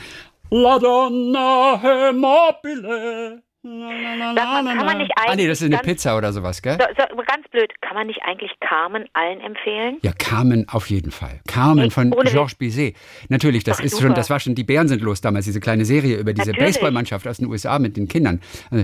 La 0.50 0.78
Donna 0.78 1.80
è 1.82 2.12
mobile. 2.12 3.45
La, 3.68 4.34
Sag 4.36 4.46
mal, 4.46 4.64
la, 4.64 4.76
kann 4.76 4.86
man 4.86 4.98
nicht 5.00 5.12
Ah, 5.16 5.22
nee, 5.26 5.32
eigentlich 5.32 5.48
das 5.48 5.58
ist 5.62 5.66
eine 5.66 5.76
ganz- 5.78 5.88
Pizza 5.88 6.16
oder 6.18 6.32
sowas, 6.32 6.62
gell? 6.62 6.78
So, 6.80 6.86
so, 7.10 7.24
ganz 7.26 7.48
blöd, 7.50 7.74
kann 7.82 7.96
man 7.96 8.06
nicht 8.06 8.22
eigentlich 8.24 8.52
Carmen 8.60 9.06
allen 9.14 9.42
empfehlen? 9.42 9.98
Ja, 10.04 10.12
Carmen 10.12 10.68
auf 10.70 10.88
jeden 10.92 11.10
Fall. 11.10 11.40
Carmen 11.48 11.86
Echt? 11.86 11.94
von 11.94 12.12
Georges 12.12 12.54
Bizet. 12.56 12.96
Natürlich, 13.30 13.64
das 13.64 13.80
Ach, 13.80 13.84
ist 13.84 13.94
super. 13.94 14.04
schon, 14.04 14.14
das 14.14 14.30
war 14.30 14.40
schon, 14.40 14.54
die 14.54 14.64
Bären 14.64 14.88
sind 14.88 15.02
los 15.02 15.20
damals, 15.20 15.46
diese 15.46 15.60
kleine 15.60 15.84
Serie 15.84 16.18
über 16.18 16.34
diese 16.34 16.52
Natürlich. 16.52 16.74
Baseballmannschaft 16.76 17.28
aus 17.28 17.38
den 17.38 17.48
USA 17.48 17.80
mit 17.80 17.98
den 17.98 18.08
Kindern. 18.08 18.40
Ja, 18.72 18.82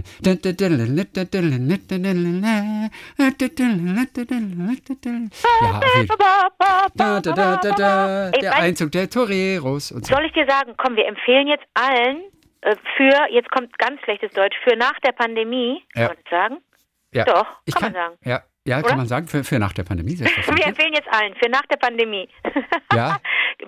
auf 5.77 5.95
jeden 5.95 6.07
Fall. 6.07 6.17
Da, 6.95 7.19
da, 7.21 7.31
da, 7.33 7.57
da, 7.57 7.71
da, 7.75 8.29
Ey, 8.29 8.41
der 8.41 8.55
Einzug 8.57 8.91
der 8.91 9.09
Toreros 9.09 9.91
und 9.91 10.05
so. 10.05 10.15
Soll 10.15 10.25
ich 10.25 10.33
dir 10.33 10.45
sagen, 10.47 10.73
komm, 10.77 10.95
wir 10.95 11.05
empfehlen 11.07 11.47
jetzt 11.47 11.65
allen 11.73 12.17
für, 12.97 13.27
jetzt 13.29 13.49
kommt 13.51 13.77
ganz 13.77 14.01
schlechtes 14.01 14.31
Deutsch, 14.33 14.55
für 14.63 14.75
nach 14.75 14.99
der 14.99 15.11
Pandemie, 15.11 15.83
Ja. 15.95 16.07
kann 16.07 16.17
man 16.17 16.29
sagen? 16.29 16.57
Ja. 17.13 17.25
Doch, 17.25 17.47
ich 17.65 17.73
kann 17.73 17.83
kann, 17.83 17.93
man 17.93 18.01
sagen. 18.01 18.17
Ja, 18.23 18.43
ja 18.65 18.79
Oder? 18.79 18.87
kann 18.87 18.97
man 18.97 19.07
sagen, 19.07 19.27
für, 19.27 19.43
für 19.43 19.59
nach 19.59 19.73
der 19.73 19.83
Pandemie. 19.83 20.17
Wir 20.19 20.65
empfehlen 20.65 20.93
jetzt 20.93 21.11
allen 21.11 21.35
für 21.35 21.49
nach 21.49 21.65
der 21.67 21.77
Pandemie. 21.77 22.29
Ja. 22.93 23.17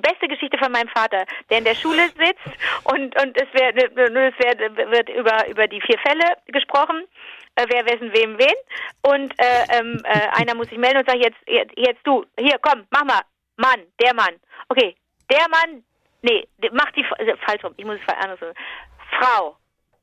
beste 0.01 0.27
Geschichte 0.27 0.57
von 0.57 0.69
meinem 0.73 0.89
Vater, 0.89 1.23
der 1.49 1.59
in 1.59 1.63
der 1.63 1.75
Schule 1.75 2.09
sitzt 2.09 2.57
und 2.83 3.15
und 3.21 3.41
es, 3.41 3.47
wär, 3.53 3.69
es 3.73 3.95
wär, 3.95 4.91
wird 4.91 5.09
über 5.09 5.47
über 5.47 5.65
die 5.67 5.79
vier 5.79 5.97
Fälle 5.99 6.25
gesprochen 6.47 7.05
äh, 7.55 7.65
wer 7.69 7.85
wessen 7.85 8.11
wem 8.13 8.37
wen. 8.37 8.55
Und 9.01 9.33
äh, 9.39 9.79
ähm, 9.79 10.01
äh, 10.03 10.27
einer 10.39 10.55
muss 10.55 10.69
sich 10.69 10.77
melden 10.77 10.99
und 10.99 11.07
sagt, 11.07 11.23
jetzt, 11.23 11.37
jetzt, 11.47 11.73
jetzt 11.77 12.01
du, 12.03 12.25
hier, 12.39 12.57
komm, 12.61 12.85
mach 12.89 13.03
mal. 13.03 13.21
Mann, 13.57 13.81
der 14.01 14.13
Mann. 14.15 14.35
Okay, 14.69 14.95
der 15.29 15.45
Mann, 15.49 15.83
nee, 16.23 16.47
mach 16.71 16.91
die, 16.91 17.05
äh, 17.19 17.37
falsch 17.45 17.63
rum, 17.63 17.73
ich 17.77 17.85
muss 17.85 17.99
es 18.05 18.13
anders 18.15 18.39
sagen. 18.39 18.55
Frau. 19.19 19.57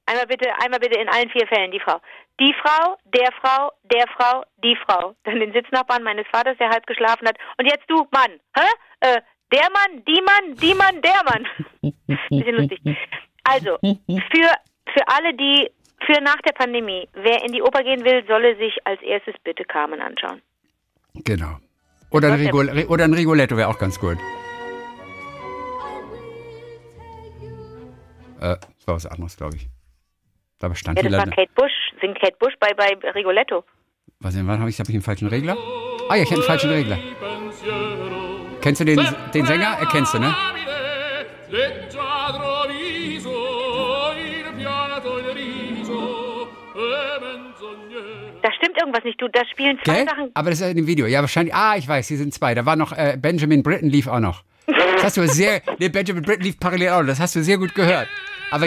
Einmal 0.07 0.27
bitte, 0.27 0.49
einmal 0.63 0.81
bitte 0.81 0.99
in 0.99 1.09
allen 1.09 1.31
vier 1.31 1.47
Fällen 1.47 1.71
die 1.71 1.81
Frau. 1.81 2.01
Die 2.41 2.55
Frau, 2.55 2.97
der 3.05 3.31
Frau, 3.41 3.71
der 3.85 4.07
Frau, 4.17 4.45
die 4.65 4.77
Frau. 4.77 5.15
Dann 5.25 5.41
den 5.41 5.53
Sitznachbarn 5.53 6.03
meines 6.03 6.27
Vaters, 6.29 6.57
der 6.59 6.71
halb 6.71 6.87
geschlafen 6.87 7.29
hat. 7.29 7.37
Und 7.59 7.67
jetzt 7.67 7.85
du, 7.89 8.07
Mann. 8.11 8.41
Hä? 8.57 8.67
Äh, 9.01 9.21
der 9.53 9.69
Mann, 9.71 10.05
die 10.07 10.23
Mann, 10.23 10.55
die 10.57 10.75
Mann, 10.75 11.03
der 11.03 11.23
Mann. 11.25 11.47
Bisschen 12.29 12.57
lustig. 12.57 12.81
Also, 13.45 13.79
für, 13.81 14.51
für 14.93 15.09
alle, 15.09 15.35
die 15.35 15.71
für 16.07 16.21
nach 16.23 16.41
der 16.43 16.53
Pandemie. 16.53 17.09
Wer 17.15 17.45
in 17.45 17.53
die 17.53 17.63
Oper 17.63 17.83
gehen 17.83 18.05
will, 18.05 18.25
solle 18.27 18.57
sich 18.57 18.75
als 18.85 19.01
erstes 19.03 19.35
bitte 19.45 19.65
Carmen 19.65 20.01
anschauen. 20.01 20.41
Genau. 21.15 21.59
Oder 22.11 22.33
ein, 22.33 22.41
Rigol 22.41 22.69
oder 22.89 23.05
ein 23.05 23.15
Rigoletto 23.15 23.57
wäre 23.57 23.69
auch 23.69 23.79
ganz 23.79 23.99
gut. 24.01 24.19
Äh, 28.41 28.57
das 28.57 28.87
war 28.87 28.95
was 28.95 29.07
anderes, 29.07 29.37
glaube 29.37 29.57
ich. 29.57 29.69
Da 30.59 30.75
stand 30.75 30.99
ja, 30.99 31.09
das 31.09 31.19
war 31.19 31.27
Kate 31.27 31.51
Bush, 31.55 31.73
singt 32.01 32.19
Kate 32.21 32.37
Bush 32.39 32.55
bei, 32.59 32.73
bei 32.75 32.97
Rigoletto. 33.11 33.65
Was 34.19 34.35
denn, 34.35 34.47
wann 34.47 34.61
habe 34.61 34.71
ich, 34.71 34.79
hab 34.81 34.89
ich 34.89 34.95
einen 34.95 35.03
falschen 35.03 35.29
Regler? 35.29 35.57
Ah 36.09 36.17
ja, 36.17 36.23
ich 36.23 36.31
habe 36.31 36.41
einen 36.41 36.47
falschen 36.47 36.71
Regler. 36.71 36.99
Kennst 38.61 38.81
du 38.81 38.85
den, 38.85 39.01
den 39.33 39.47
Sänger? 39.47 39.77
Erkennst 39.79 40.15
du, 40.15 40.19
ne? 40.19 40.35
Da 48.43 48.53
stimmt 48.53 48.79
irgendwas 48.79 49.05
nicht. 49.05 49.21
Du, 49.21 49.29
da 49.29 49.43
spielen 49.51 49.79
zwei 49.85 49.95
Gell? 49.95 50.07
Sachen. 50.07 50.31
Aber 50.35 50.51
das 50.51 50.61
ist 50.61 50.71
in 50.71 50.77
dem 50.77 50.87
Video. 50.87 51.07
Ja, 51.07 51.21
wahrscheinlich. 51.21 51.55
Ah, 51.55 51.77
ich 51.77 51.87
weiß, 51.87 52.09
hier 52.09 52.19
sind 52.19 52.33
zwei. 52.33 52.55
Da 52.55 52.65
war 52.65 52.77
noch 52.77 52.93
äh, 52.93 53.19
Benjamin 53.21 53.63
Britten 53.63 53.89
lief 53.89 54.07
auch 54.07 54.21
noch. 54.21 54.45
Das 54.67 55.05
hast 55.05 55.17
du 55.17 55.27
sehr. 55.27 55.63
Nee, 55.79 55.89
Benjamin 55.89 56.23
Britten 56.23 56.43
lief 56.43 56.59
parallel 56.59 56.91
auch. 56.91 57.03
Das 57.05 57.21
hast 57.21 57.35
du 57.37 57.43
sehr 57.43 57.59
gut 57.59 57.75
gehört. 57.75 58.09
Aber. 58.51 58.67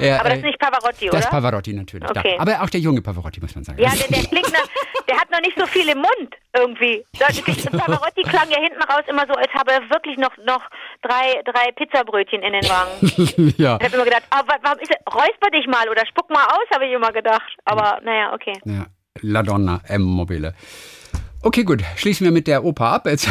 Ja, 0.00 0.20
aber 0.20 0.28
das 0.30 0.38
ist 0.38 0.44
nicht 0.44 0.58
Pavarotti, 0.58 1.08
oder? 1.08 1.16
Das 1.16 1.24
ist 1.26 1.30
Pavarotti 1.30 1.72
natürlich. 1.74 2.08
Okay. 2.08 2.34
Da. 2.36 2.42
Aber 2.42 2.62
auch 2.62 2.70
der 2.70 2.80
junge 2.80 3.02
Pavarotti, 3.02 3.40
muss 3.40 3.54
man 3.54 3.64
sagen. 3.64 3.78
Ja, 3.78 3.90
der, 3.90 4.08
der 4.08 4.26
klingt 4.28 4.52
nach, 4.52 4.66
der 5.06 5.16
hat 5.18 5.30
noch 5.30 5.40
nicht 5.40 5.58
so 5.58 5.66
viel 5.66 5.88
im 5.88 5.98
Mund 5.98 6.34
irgendwie. 6.54 7.04
Pavarotti 7.12 8.22
klang 8.22 8.50
ja 8.50 8.60
hinten 8.60 8.82
raus 8.82 9.02
immer 9.08 9.26
so, 9.26 9.34
als 9.34 9.52
habe 9.52 9.72
er 9.72 9.82
wirklich 9.90 10.16
noch, 10.16 10.34
noch 10.46 10.62
drei, 11.02 11.42
drei 11.44 11.72
Pizzabrötchen 11.72 12.42
in 12.42 12.52
den 12.52 12.64
Wangen. 12.64 13.54
ja. 13.58 13.76
Ich 13.76 13.84
habe 13.84 13.96
immer 13.96 14.04
gedacht, 14.04 14.22
oh, 14.32 14.42
warum 14.62 14.78
ist 14.78 14.90
er, 14.90 15.12
räusper 15.12 15.50
dich 15.52 15.66
mal 15.66 15.88
oder 15.88 16.06
spuck 16.06 16.30
mal 16.30 16.46
aus, 16.46 16.66
habe 16.72 16.86
ich 16.86 16.92
immer 16.92 17.12
gedacht. 17.12 17.52
Aber 17.64 18.00
naja, 18.02 18.32
okay. 18.32 18.58
Ja. 18.64 18.86
La 19.22 19.42
Donna 19.42 19.80
M 19.88 20.02
Mobile. 20.02 20.54
Okay, 21.42 21.64
gut. 21.64 21.82
Schließen 21.96 22.24
wir 22.24 22.32
mit 22.32 22.46
der 22.46 22.64
Oper 22.64 22.86
ab. 22.86 23.06
Jetzt 23.06 23.26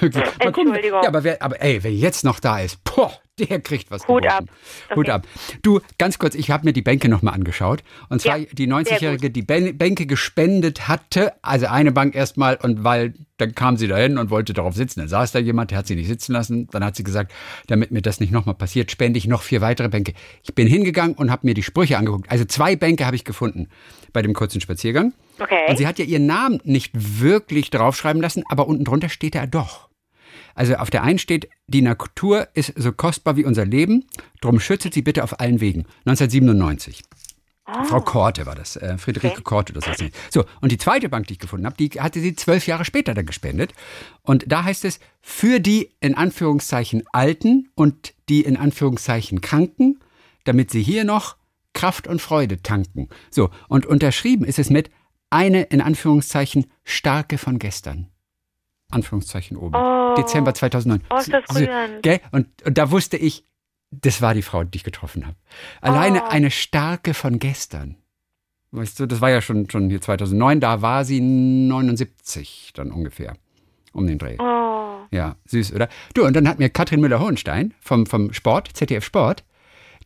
wirklich, 0.00 0.24
Entschuldigung. 0.38 1.02
Ja, 1.02 1.08
aber, 1.08 1.24
wer, 1.24 1.40
aber 1.40 1.60
ey, 1.62 1.82
wer 1.82 1.92
jetzt 1.92 2.24
noch 2.24 2.40
da 2.40 2.60
ist, 2.60 2.82
boah, 2.84 3.12
der 3.38 3.60
kriegt 3.60 3.90
was 3.90 4.06
Hut 4.08 4.26
ab. 4.26 4.44
Okay. 4.86 4.96
Hut 4.96 5.08
ab. 5.08 5.26
Du, 5.62 5.80
ganz 5.98 6.18
kurz, 6.18 6.34
ich 6.34 6.50
habe 6.50 6.64
mir 6.64 6.72
die 6.72 6.82
Bänke 6.82 7.08
nochmal 7.08 7.34
angeschaut. 7.34 7.82
Und 8.08 8.20
zwar 8.20 8.38
ja, 8.38 8.46
die 8.52 8.68
90-Jährige, 8.68 9.30
die 9.30 9.42
Bänke 9.42 10.06
gespendet 10.06 10.88
hatte. 10.88 11.32
Also 11.42 11.66
eine 11.66 11.92
Bank 11.92 12.14
erstmal 12.14 12.56
und 12.56 12.84
weil 12.84 13.14
dann 13.38 13.54
kam 13.54 13.76
sie 13.76 13.86
dahin 13.86 14.18
und 14.18 14.30
wollte 14.30 14.52
darauf 14.52 14.74
sitzen. 14.74 15.00
Dann 15.00 15.08
saß 15.08 15.32
da 15.32 15.38
jemand, 15.38 15.70
der 15.70 15.78
hat 15.78 15.86
sie 15.86 15.94
nicht 15.94 16.08
sitzen 16.08 16.32
lassen. 16.32 16.68
Dann 16.72 16.84
hat 16.84 16.96
sie 16.96 17.04
gesagt, 17.04 17.32
damit 17.68 17.92
mir 17.92 18.02
das 18.02 18.20
nicht 18.20 18.32
nochmal 18.32 18.56
passiert, 18.56 18.90
spende 18.90 19.18
ich 19.18 19.28
noch 19.28 19.42
vier 19.42 19.60
weitere 19.60 19.88
Bänke. 19.88 20.12
Ich 20.42 20.54
bin 20.54 20.66
hingegangen 20.66 21.14
und 21.14 21.30
habe 21.30 21.46
mir 21.46 21.54
die 21.54 21.62
Sprüche 21.62 21.96
angeguckt. 21.96 22.30
Also 22.30 22.44
zwei 22.44 22.74
Bänke 22.74 23.06
habe 23.06 23.16
ich 23.16 23.24
gefunden 23.24 23.68
bei 24.12 24.22
dem 24.22 24.34
kurzen 24.34 24.60
Spaziergang. 24.60 25.12
Okay. 25.38 25.66
Und 25.68 25.78
sie 25.78 25.86
hat 25.86 26.00
ja 26.00 26.04
ihren 26.04 26.26
Namen 26.26 26.60
nicht 26.64 26.92
wirklich 26.94 27.70
draufschreiben 27.70 28.20
lassen, 28.20 28.42
aber 28.48 28.66
unten 28.66 28.84
drunter 28.84 29.08
steht 29.08 29.36
er 29.36 29.46
doch. 29.46 29.87
Also 30.58 30.74
auf 30.74 30.90
der 30.90 31.04
einen 31.04 31.20
steht, 31.20 31.48
die 31.68 31.82
Natur 31.82 32.48
ist 32.54 32.72
so 32.76 32.90
kostbar 32.90 33.36
wie 33.36 33.44
unser 33.44 33.64
Leben, 33.64 34.06
drum 34.40 34.58
schützt 34.58 34.92
sie 34.92 35.02
bitte 35.02 35.22
auf 35.22 35.38
allen 35.38 35.60
Wegen. 35.60 35.86
1997. 36.04 37.04
Oh. 37.64 37.84
Frau 37.84 38.00
Korte 38.00 38.44
war 38.44 38.56
das, 38.56 38.74
äh, 38.74 38.98
Friederike 38.98 39.34
okay. 39.34 39.42
Korte, 39.44 39.72
das 39.72 39.86
heißt 39.86 40.00
nicht. 40.02 40.16
So, 40.30 40.44
und 40.60 40.72
die 40.72 40.78
zweite 40.78 41.08
Bank, 41.08 41.28
die 41.28 41.34
ich 41.34 41.38
gefunden 41.38 41.64
habe, 41.64 41.76
die 41.76 42.00
hatte 42.00 42.18
sie 42.18 42.34
zwölf 42.34 42.66
Jahre 42.66 42.84
später 42.84 43.14
dann 43.14 43.26
gespendet. 43.26 43.72
Und 44.22 44.50
da 44.50 44.64
heißt 44.64 44.84
es, 44.84 44.98
für 45.20 45.60
die 45.60 45.94
in 46.00 46.16
Anführungszeichen 46.16 47.04
Alten 47.12 47.68
und 47.76 48.14
die 48.28 48.40
in 48.40 48.56
Anführungszeichen 48.56 49.40
Kranken, 49.40 50.00
damit 50.42 50.72
sie 50.72 50.82
hier 50.82 51.04
noch 51.04 51.36
Kraft 51.72 52.08
und 52.08 52.20
Freude 52.20 52.62
tanken. 52.62 53.08
So, 53.30 53.50
und 53.68 53.86
unterschrieben 53.86 54.44
ist 54.44 54.58
es 54.58 54.70
mit 54.70 54.90
eine 55.30 55.62
in 55.62 55.80
Anführungszeichen 55.80 56.66
starke 56.82 57.38
von 57.38 57.60
gestern. 57.60 58.08
Anführungszeichen 58.90 59.56
oben. 59.56 59.74
Oh. 59.74 60.14
Dezember 60.16 60.54
2009. 60.54 61.02
Oh, 61.10 61.16
ist 61.18 61.32
das 61.32 61.44
rührend. 61.54 62.02
Gell? 62.02 62.20
Und, 62.32 62.46
und 62.64 62.78
da 62.78 62.90
wusste 62.90 63.16
ich, 63.16 63.44
das 63.90 64.20
war 64.22 64.34
die 64.34 64.42
Frau, 64.42 64.64
die 64.64 64.76
ich 64.76 64.84
getroffen 64.84 65.26
habe. 65.26 65.36
Alleine 65.80 66.22
oh. 66.22 66.28
eine 66.28 66.50
starke 66.50 67.14
von 67.14 67.38
gestern. 67.38 67.96
Weißt 68.70 69.00
du, 69.00 69.06
das 69.06 69.20
war 69.20 69.30
ja 69.30 69.40
schon, 69.40 69.70
schon 69.70 69.88
hier 69.88 70.00
2009, 70.00 70.60
da 70.60 70.82
war 70.82 71.04
sie 71.04 71.20
79 71.20 72.72
dann 72.74 72.92
ungefähr. 72.92 73.36
Um 73.92 74.06
den 74.06 74.18
Dreh. 74.18 74.36
Oh. 74.38 75.06
Ja, 75.10 75.36
süß, 75.46 75.72
oder? 75.72 75.88
Du, 76.12 76.26
und 76.26 76.36
dann 76.36 76.46
hat 76.46 76.58
mir 76.58 76.68
Katrin 76.68 77.00
Müller-Hohenstein 77.00 77.72
vom, 77.80 78.04
vom 78.04 78.32
Sport, 78.34 78.70
ZDF 78.74 79.04
Sport, 79.04 79.44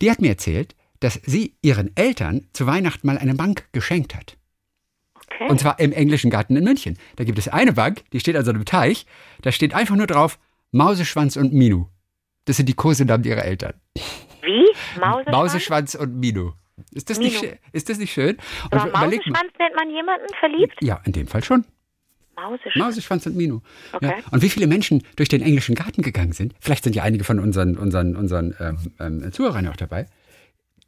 die 0.01 0.09
hat 0.09 0.21
mir 0.21 0.29
erzählt, 0.29 0.75
dass 1.01 1.19
sie 1.25 1.55
ihren 1.61 1.95
Eltern 1.97 2.47
zu 2.53 2.65
Weihnachten 2.65 3.05
mal 3.05 3.17
eine 3.17 3.35
Bank 3.35 3.67
geschenkt 3.73 4.15
hat. 4.15 4.37
Okay. 5.31 5.49
Und 5.49 5.59
zwar 5.59 5.79
im 5.79 5.91
englischen 5.91 6.29
Garten 6.29 6.55
in 6.55 6.63
München. 6.63 6.97
Da 7.15 7.23
gibt 7.23 7.37
es 7.37 7.47
eine 7.47 7.73
Bank, 7.73 8.03
die 8.11 8.19
steht 8.19 8.35
an 8.35 8.45
so 8.45 8.51
einem 8.51 8.65
Teich, 8.65 9.05
da 9.41 9.51
steht 9.51 9.73
einfach 9.73 9.95
nur 9.95 10.07
drauf 10.07 10.39
Mauseschwanz 10.71 11.35
und 11.35 11.53
Minu. 11.53 11.87
Das 12.45 12.57
sind 12.57 12.67
die 12.67 12.73
Kosenamen 12.73 13.23
ihrer 13.25 13.45
Eltern. 13.45 13.73
Wie? 14.41 14.65
Mauseschwanz? 14.99 15.31
Mauseschwanz 15.31 15.95
und 15.95 16.19
Minu. 16.19 16.51
Ist 16.91 17.09
das, 17.09 17.19
Nicht, 17.19 17.43
ist 17.71 17.89
das 17.89 17.99
nicht 17.99 18.11
schön? 18.11 18.37
Und 18.71 18.79
Aber 18.79 18.91
Mauseschwanz 18.91 19.51
nennt 19.59 19.75
man 19.75 19.89
jemanden 19.91 20.27
verliebt? 20.39 20.75
Ja, 20.81 20.99
in 21.05 21.13
dem 21.13 21.27
Fall 21.27 21.43
schon. 21.43 21.65
Mauseschwanz. 22.35 22.75
Mauseschwanz 22.75 23.25
und 23.27 23.35
Minu. 23.35 23.61
Okay. 23.93 24.07
Ja. 24.07 24.13
Und 24.31 24.41
wie 24.41 24.49
viele 24.49 24.67
Menschen 24.67 25.03
durch 25.15 25.29
den 25.29 25.41
englischen 25.41 25.75
Garten 25.75 26.01
gegangen 26.01 26.33
sind, 26.33 26.53
vielleicht 26.59 26.83
sind 26.83 26.95
ja 26.95 27.03
einige 27.03 27.23
von 27.23 27.39
unseren, 27.39 27.77
unseren, 27.77 28.15
unseren 28.15 28.55
ähm, 28.59 28.77
ähm, 28.99 29.31
Zuhörern 29.31 29.67
auch 29.67 29.75
dabei, 29.75 30.07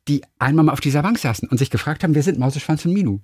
die 0.07 0.23
einmal 0.39 0.65
mal 0.65 0.71
auf 0.71 0.81
dieser 0.81 1.01
Bank 1.01 1.17
saßen 1.17 1.49
und 1.49 1.57
sich 1.57 1.69
gefragt 1.69 2.03
haben, 2.03 2.15
wer 2.15 2.23
sind 2.23 2.39
Mauseschwanz 2.39 2.85
und 2.85 2.93
Minu? 2.93 3.19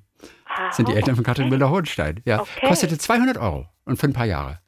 Das 0.67 0.78
sind 0.78 0.88
die 0.88 0.94
Eltern 0.94 1.15
von 1.15 1.24
Katrin 1.24 1.50
Müller-Hohenstein. 1.50 2.22
Ja. 2.26 2.41
Okay. 2.41 2.67
Kostete 2.67 2.98
200 2.98 3.38
Euro 3.38 3.67
und 3.86 3.98
für 3.98 4.08
ein 4.08 4.13
paar 4.13 4.26
Jahre. 4.26 4.60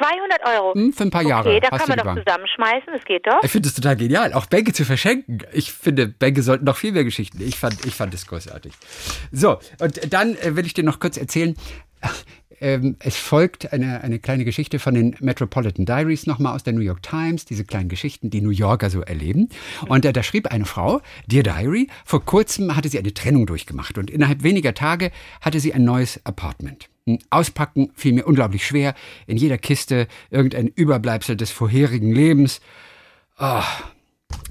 200 0.00 0.46
Euro? 0.46 0.74
Hm, 0.74 0.92
für 0.92 1.04
ein 1.04 1.10
paar 1.10 1.22
okay, 1.22 1.30
Jahre. 1.30 1.48
Okay, 1.50 1.60
da 1.60 1.78
kann 1.78 1.88
man 1.88 1.98
doch 1.98 2.24
zusammenschmeißen, 2.24 2.92
das 2.92 3.04
geht 3.04 3.26
doch. 3.26 3.42
Ich 3.42 3.50
finde 3.50 3.68
es 3.68 3.74
total 3.74 3.96
genial, 3.96 4.32
auch 4.32 4.46
Bänke 4.46 4.72
zu 4.72 4.84
verschenken. 4.84 5.38
Ich 5.52 5.72
finde, 5.72 6.08
Bänke 6.08 6.42
sollten 6.42 6.64
noch 6.64 6.76
viel 6.76 6.92
mehr 6.92 7.04
Geschichten. 7.04 7.40
Ich 7.40 7.56
fand, 7.56 7.84
ich 7.86 7.94
fand 7.94 8.12
das 8.12 8.26
großartig. 8.26 8.72
So, 9.30 9.58
und 9.80 10.12
dann 10.12 10.36
äh, 10.36 10.56
will 10.56 10.66
ich 10.66 10.74
dir 10.74 10.84
noch 10.84 11.00
kurz 11.00 11.16
erzählen, 11.16 11.54
ähm, 12.64 12.96
es 12.98 13.16
folgt 13.16 13.74
eine, 13.74 14.00
eine 14.00 14.18
kleine 14.18 14.46
Geschichte 14.46 14.78
von 14.78 14.94
den 14.94 15.14
Metropolitan 15.20 15.84
Diaries 15.84 16.26
nochmal 16.26 16.54
aus 16.54 16.62
der 16.62 16.72
New 16.72 16.80
York 16.80 17.02
Times, 17.02 17.44
diese 17.44 17.64
kleinen 17.64 17.90
Geschichten, 17.90 18.30
die 18.30 18.40
New 18.40 18.50
Yorker 18.50 18.88
so 18.88 19.02
erleben. 19.02 19.50
Und 19.86 20.06
äh, 20.06 20.14
da 20.14 20.22
schrieb 20.22 20.46
eine 20.46 20.64
Frau, 20.64 21.02
Dear 21.26 21.42
Diary, 21.42 21.88
vor 22.06 22.24
kurzem 22.24 22.74
hatte 22.74 22.88
sie 22.88 22.98
eine 22.98 23.12
Trennung 23.12 23.44
durchgemacht 23.44 23.98
und 23.98 24.10
innerhalb 24.10 24.42
weniger 24.42 24.72
Tage 24.72 25.10
hatte 25.42 25.60
sie 25.60 25.74
ein 25.74 25.84
neues 25.84 26.24
Apartment. 26.24 26.88
Auspacken 27.28 27.90
fiel 27.94 28.14
mir 28.14 28.26
unglaublich 28.26 28.66
schwer. 28.66 28.94
In 29.26 29.36
jeder 29.36 29.58
Kiste 29.58 30.08
irgendein 30.30 30.68
Überbleibsel 30.68 31.36
des 31.36 31.50
vorherigen 31.50 32.12
Lebens. 32.12 32.62
Oh, 33.38 33.60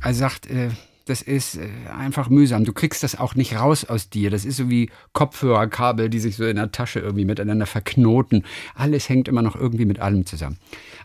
er 0.03 0.13
sagt, 0.13 0.45
äh, 0.51 0.69
das 1.05 1.21
ist 1.21 1.57
äh, 1.57 1.67
einfach 1.97 2.29
mühsam. 2.29 2.63
Du 2.63 2.71
kriegst 2.71 3.03
das 3.03 3.19
auch 3.19 3.35
nicht 3.35 3.55
raus 3.55 3.85
aus 3.85 4.09
dir. 4.09 4.29
Das 4.29 4.45
ist 4.45 4.57
so 4.57 4.69
wie 4.69 4.89
Kopfhörerkabel, 5.11 6.09
die 6.09 6.19
sich 6.19 6.37
so 6.37 6.45
in 6.45 6.55
der 6.55 6.71
Tasche 6.71 6.99
irgendwie 6.99 7.25
miteinander 7.25 7.65
verknoten. 7.65 8.45
Alles 8.75 9.09
hängt 9.09 9.27
immer 9.27 9.41
noch 9.41 9.55
irgendwie 9.55 9.85
mit 9.85 9.99
allem 9.99 10.25
zusammen. 10.25 10.57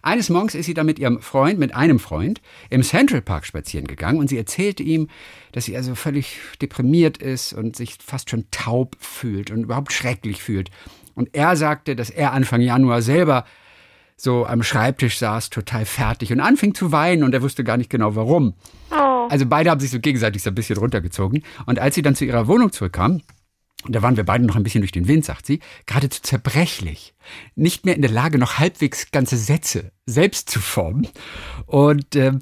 Eines 0.03 0.31
Morgens 0.31 0.55
ist 0.55 0.67
sie 0.67 0.75
dann 0.75 0.87
mit 0.87 0.99
ihrem 0.99 1.21
Freund, 1.21 1.59
mit 1.59 1.75
einem 1.75 1.99
Freund, 1.99 2.41
im 2.71 2.83
Central 2.83 3.23
Park 3.23 3.45
spazieren 3.45 3.87
gegangen 3.87 4.19
und 4.19 4.29
sie 4.29 4.39
erzählte 4.39 4.85
ihm, 4.85 5.09
dass 5.53 5.65
sie 5.65 5.77
also 5.77 5.95
völlig 5.95 6.37
deprimiert 6.63 7.19
ist 7.19 7.53
und 7.53 7.75
sich 7.75 7.97
fast 8.05 8.31
schon 8.31 8.45
taub 8.51 8.97
fühlt 9.01 9.51
und 9.51 9.65
überhaupt 9.65 9.93
schrecklich 9.93 10.43
fühlt. 10.43 10.71
Und 11.15 11.31
er 11.35 11.57
sagte, 11.57 11.97
dass 11.97 12.11
er 12.11 12.33
Anfang 12.33 12.61
Januar 12.61 13.03
selber 13.03 13.45
so 14.17 14.47
am 14.47 14.63
Schreibtisch 14.63 15.19
saß, 15.19 15.51
total 15.51 15.85
fertig 15.85 16.33
und 16.33 16.41
anfing 16.41 16.75
zu 16.75 16.93
weinen 16.93 17.25
und 17.25 17.35
er 17.35 17.43
wusste 17.43 17.65
gar 17.65 17.77
nicht 17.77 17.91
genau 17.91 18.15
warum. 18.15 18.55
Oh. 18.91 19.18
Also 19.29 19.47
beide 19.47 19.71
haben 19.71 19.81
sich 19.81 19.91
so 19.91 20.01
gegenseitig 20.01 20.43
so 20.43 20.51
ein 20.51 20.55
bisschen 20.55 20.79
runtergezogen. 20.79 21.43
Und 21.67 21.79
als 21.79 21.95
sie 21.95 22.03
dann 22.03 22.14
zu 22.14 22.25
ihrer 22.25 22.47
Wohnung 22.47 22.73
zurückkam, 22.73 23.23
da 23.87 24.03
waren 24.03 24.17
wir 24.17 24.25
beide 24.25 24.45
noch 24.45 24.57
ein 24.57 24.64
bisschen 24.64 24.81
durch 24.81 24.93
den 24.93 25.07
Wind, 25.07 25.25
sagt 25.25 25.47
sie, 25.47 25.61
geradezu 25.87 26.21
zerbrechlich. 26.23 27.14
Nicht 27.55 27.85
mehr 27.85 27.95
in 27.95 28.03
der 28.03 28.11
Lage, 28.11 28.38
noch 28.38 28.59
halbwegs 28.59 29.11
ganze 29.12 29.37
Sätze 29.37 29.93
selbst 30.05 30.51
zu 30.51 30.61
formen. 30.61 31.07
Und 31.67 32.17
ähm, 32.17 32.41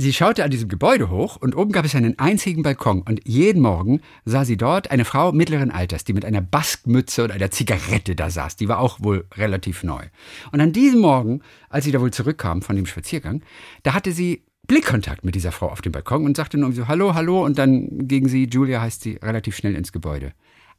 Sie 0.00 0.12
schaute 0.12 0.44
an 0.44 0.50
diesem 0.52 0.68
Gebäude 0.68 1.10
hoch 1.10 1.34
und 1.34 1.56
oben 1.56 1.72
gab 1.72 1.84
es 1.84 1.96
einen 1.96 2.20
einzigen 2.20 2.62
Balkon 2.62 3.02
und 3.02 3.20
jeden 3.26 3.60
Morgen 3.60 4.00
sah 4.24 4.44
sie 4.44 4.56
dort 4.56 4.92
eine 4.92 5.04
Frau 5.04 5.32
mittleren 5.32 5.72
Alters, 5.72 6.04
die 6.04 6.12
mit 6.12 6.24
einer 6.24 6.40
Baskmütze 6.40 7.24
und 7.24 7.32
einer 7.32 7.50
Zigarette 7.50 8.14
da 8.14 8.30
saß. 8.30 8.54
Die 8.54 8.68
war 8.68 8.78
auch 8.78 9.00
wohl 9.00 9.26
relativ 9.34 9.82
neu. 9.82 10.04
Und 10.52 10.60
an 10.60 10.72
diesem 10.72 11.00
Morgen, 11.00 11.40
als 11.68 11.84
sie 11.84 11.90
da 11.90 12.00
wohl 12.00 12.12
zurückkam 12.12 12.62
von 12.62 12.76
dem 12.76 12.86
Spaziergang, 12.86 13.42
da 13.82 13.92
hatte 13.92 14.12
sie 14.12 14.44
Blickkontakt 14.68 15.24
mit 15.24 15.34
dieser 15.34 15.50
Frau 15.50 15.70
auf 15.70 15.80
dem 15.80 15.92
Balkon 15.92 16.26
und 16.26 16.36
sagte 16.36 16.58
nur 16.58 16.72
so 16.72 16.88
Hallo, 16.88 17.14
hallo 17.14 17.42
und 17.42 17.58
dann 17.58 18.06
ging 18.06 18.28
sie, 18.28 18.44
Julia 18.44 18.82
heißt 18.82 19.00
sie, 19.00 19.16
relativ 19.16 19.56
schnell 19.56 19.74
ins 19.74 19.92
Gebäude. 19.92 20.34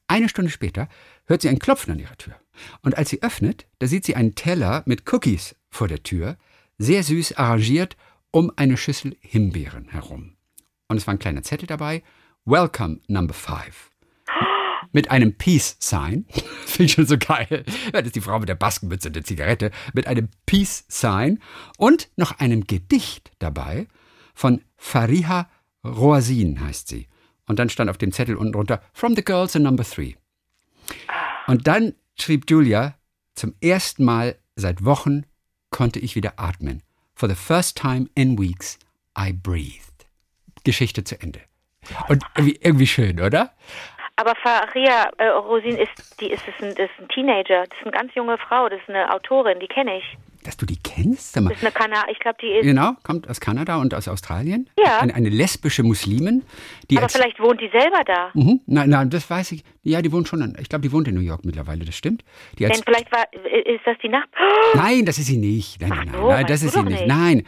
Eine 0.07 0.29
Stunde 0.29 0.51
später 0.51 0.87
hört 1.25 1.41
sie 1.41 1.49
ein 1.49 1.57
Klopfen 1.57 1.93
an 1.93 1.99
ihrer 1.99 2.17
Tür. 2.17 2.35
Und 2.83 2.97
als 2.97 3.09
sie 3.09 3.23
öffnet, 3.23 3.67
da 3.79 3.87
sieht 3.87 4.05
sie 4.05 4.15
einen 4.15 4.35
Teller 4.35 4.83
mit 4.85 5.11
Cookies 5.11 5.55
vor 5.71 5.87
der 5.87 6.03
Tür, 6.03 6.37
sehr 6.77 7.03
süß 7.03 7.33
arrangiert 7.33 7.97
um 8.31 8.51
eine 8.55 8.77
Schüssel 8.77 9.17
Himbeeren 9.21 9.89
herum. 9.89 10.35
Und 10.87 10.97
es 10.97 11.07
war 11.07 11.15
ein 11.15 11.19
kleiner 11.19 11.41
Zettel 11.41 11.65
dabei. 11.65 12.03
Welcome 12.45 12.99
Number 13.07 13.33
Five. 13.33 13.89
Mit 14.91 15.11
einem 15.11 15.33
Peace-Sign. 15.33 16.25
Finde 16.65 16.83
ich 16.83 16.93
schon 16.93 17.05
so 17.05 17.17
geil. 17.17 17.63
Das 17.91 18.03
ist 18.03 18.15
die 18.15 18.21
Frau 18.21 18.39
mit 18.39 18.49
der 18.49 18.55
Baskenmütze 18.55 19.09
und 19.09 19.15
der 19.15 19.23
Zigarette. 19.23 19.71
Mit 19.93 20.07
einem 20.07 20.29
Peace-Sign. 20.45 21.39
Und 21.77 22.09
noch 22.15 22.39
einem 22.39 22.65
Gedicht 22.65 23.31
dabei 23.39 23.87
von 24.33 24.61
Fariha 24.77 25.49
Roasin 25.83 26.59
heißt 26.61 26.87
sie. 26.87 27.07
Und 27.45 27.59
dann 27.59 27.69
stand 27.69 27.89
auf 27.89 27.97
dem 27.97 28.11
Zettel 28.11 28.35
unten 28.35 28.53
drunter 28.53 28.81
From 28.93 29.15
the 29.15 29.23
Girls 29.23 29.55
in 29.55 29.63
Number 29.63 29.83
Three. 29.83 30.15
Und 31.47 31.67
dann 31.67 31.95
schrieb 32.19 32.49
Julia, 32.49 32.95
zum 33.35 33.55
ersten 33.61 34.03
Mal 34.03 34.37
seit 34.55 34.85
Wochen 34.85 35.25
konnte 35.71 35.99
ich 35.99 36.15
wieder 36.15 36.39
atmen. 36.39 36.83
For 37.15 37.27
the 37.27 37.35
first 37.35 37.77
time 37.77 38.07
in 38.15 38.37
weeks, 38.37 38.77
I 39.17 39.33
breathed. 39.33 40.07
Geschichte 40.63 41.03
zu 41.03 41.19
Ende. 41.21 41.41
Und 42.07 42.23
irgendwie, 42.35 42.59
irgendwie 42.61 42.87
schön, 42.87 43.19
oder? 43.19 43.53
Aber 44.19 44.33
Faria 44.35 45.09
äh, 45.17 45.27
Rosin 45.27 45.77
ist, 45.77 46.19
die 46.19 46.27
ist, 46.31 46.43
ist, 46.47 46.61
ein, 46.61 46.69
ist 46.71 46.89
ein 46.99 47.07
Teenager. 47.09 47.63
Das 47.69 47.77
ist 47.79 47.83
eine 47.83 47.91
ganz 47.91 48.13
junge 48.15 48.37
Frau. 48.37 48.67
Das 48.69 48.79
ist 48.81 48.89
eine 48.89 49.13
Autorin, 49.13 49.59
die 49.59 49.67
kenne 49.67 49.97
ich. 49.97 50.03
Dass 50.43 50.55
du 50.55 50.65
die 50.65 50.77
kennst? 50.81 51.35
Das 51.35 51.43
ist 51.43 51.61
eine 51.61 51.71
Kanada, 51.71 52.03
ich 52.09 52.17
glaube, 52.19 52.37
die 52.41 52.47
ist. 52.47 52.63
Genau, 52.63 52.93
kommt 53.03 53.29
aus 53.29 53.39
Kanada 53.41 53.75
und 53.77 53.93
aus 53.93 54.07
Australien. 54.07 54.69
Ja. 54.79 54.99
Eine, 54.99 55.13
eine 55.13 55.29
lesbische 55.29 55.83
Muslimin. 55.83 56.43
Die 56.89 56.97
aber 56.97 57.09
vielleicht 57.09 57.39
wohnt 57.41 57.59
die 57.59 57.67
selber 57.69 58.01
da. 58.05 58.31
Mhm, 58.33 58.61
nein, 58.65 58.89
nein, 58.89 59.09
das 59.09 59.29
weiß 59.29 59.51
ich. 59.51 59.63
Ja, 59.83 60.01
die 60.01 60.11
wohnt 60.13 60.27
schon. 60.29 60.41
in- 60.41 60.57
Ich 60.59 60.69
glaube, 60.69 60.81
die 60.83 60.91
wohnt 60.93 61.07
in 61.09 61.15
New 61.15 61.21
York 61.21 61.43
mittlerweile, 61.43 61.83
das 61.85 61.95
stimmt. 61.95 62.23
Die 62.57 62.63
Denn 62.65 62.81
vielleicht 62.85 63.11
war, 63.11 63.25
ist 63.33 63.81
das 63.85 63.97
die 64.01 64.09
Nacht. 64.09 64.29
nein, 64.75 65.05
das 65.05 65.17
ist 65.17 65.27
sie 65.27 65.37
nicht. 65.37 65.81
Nein, 65.81 65.89
nein, 65.89 65.99
Ach 65.99 66.05
nein, 66.05 66.21
so, 66.21 66.27
nein 66.29 66.37
weißt 66.43 66.49
das 66.49 66.63
ist 66.63 66.73
sie 66.73 66.83
nicht. 66.83 66.99
nicht. 66.99 67.07
Nein. 67.07 67.43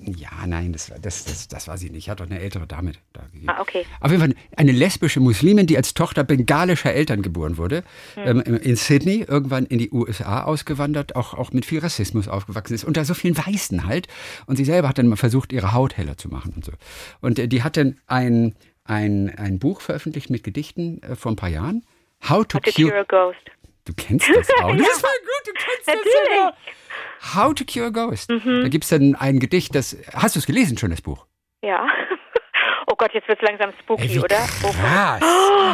Ja, 0.00 0.46
nein, 0.46 0.72
das, 0.72 0.90
war- 0.90 0.98
das, 0.98 1.24
das, 1.24 1.48
das 1.48 1.66
war 1.68 1.76
sie 1.76 1.90
nicht. 1.90 2.08
Hat 2.08 2.20
doch 2.20 2.26
eine 2.26 2.38
ältere 2.40 2.66
Dame 2.66 2.92
da 3.12 3.22
gegeben. 3.32 3.48
Ah, 3.48 3.60
okay. 3.60 3.84
Auf 4.00 4.10
jeden 4.10 4.22
Fall 4.22 4.34
eine 4.56 4.72
lesbische 4.72 5.20
Muslimin, 5.20 5.66
die 5.66 5.76
als 5.76 5.94
Tochter 5.94 6.22
bengalischer 6.24 6.92
Eltern 6.92 7.22
geboren 7.22 7.56
wurde, 7.56 7.82
Hm. 8.14 8.42
ähm, 8.46 8.56
in 8.56 8.76
Sydney, 8.76 9.24
irgendwann 9.26 9.66
in 9.66 9.78
die 9.78 9.90
USA 9.90 10.44
ausgewandert, 10.44 11.16
auch, 11.16 11.34
auch 11.34 11.52
mit 11.52 11.66
viel 11.66 11.80
Rassismus 11.80 12.28
aufgewachsen 12.28 12.74
ist, 12.74 12.84
unter 12.84 13.04
so 13.04 13.14
vielen 13.14 13.36
Weißen 13.36 13.86
halt. 13.86 14.06
Und 14.46 14.56
sie 14.56 14.64
selber 14.64 14.88
hat 14.88 14.98
dann 14.98 15.08
mal 15.08 15.16
versucht, 15.16 15.52
ihre 15.52 15.72
Haut 15.72 15.96
heller 15.96 16.16
zu 16.16 16.28
machen 16.28 16.52
und 16.54 16.64
so. 16.64 16.72
Und 17.20 17.38
äh, 17.38 17.48
die 17.48 17.62
hat 17.62 17.76
dann 17.76 17.98
ein, 18.06 18.54
ein, 18.84 19.34
ein 19.36 19.58
Buch 19.58 19.80
veröffentlicht 19.80 20.30
mit 20.30 20.44
Gedichten 20.44 21.02
äh, 21.02 21.16
vor 21.16 21.32
ein 21.32 21.36
paar 21.36 21.48
Jahren. 21.50 21.84
How 22.28 22.46
to 22.46 22.58
How 22.58 22.62
to 22.64 22.70
Cure. 22.72 22.90
Cure 22.90 23.00
a 23.00 23.04
Ghost. 23.04 23.40
Du 23.84 23.92
kennst 23.94 24.28
das 24.28 24.48
auch. 24.62 24.70
Das 24.76 25.00
voll 25.00 25.10
gut, 25.24 25.46
du 25.46 25.52
kennst 25.54 25.86
Natürlich. 25.86 26.04
Das 26.14 26.28
sogar. 26.28 26.54
How 27.34 27.54
to 27.54 27.64
Cure 27.64 27.86
a 27.86 27.90
Ghost. 27.90 28.30
Da 28.30 28.68
gibt 28.68 28.84
es 28.84 28.90
dann 28.90 29.14
ein 29.14 29.38
Gedicht, 29.38 29.74
das. 29.74 29.96
Hast 30.12 30.36
du 30.36 30.40
es 30.40 30.46
gelesen 30.46 30.78
schon, 30.78 30.90
das 30.90 31.02
Buch? 31.02 31.26
Ja. 31.62 31.86
Oh 32.90 32.94
Gott, 32.96 33.12
jetzt 33.12 33.28
wird 33.28 33.38
es 33.42 33.46
langsam 33.46 33.70
spooky, 33.82 34.02
Ey, 34.14 34.18
oder? 34.18 34.38
Oh, 34.64 34.70
krass. 34.70 35.20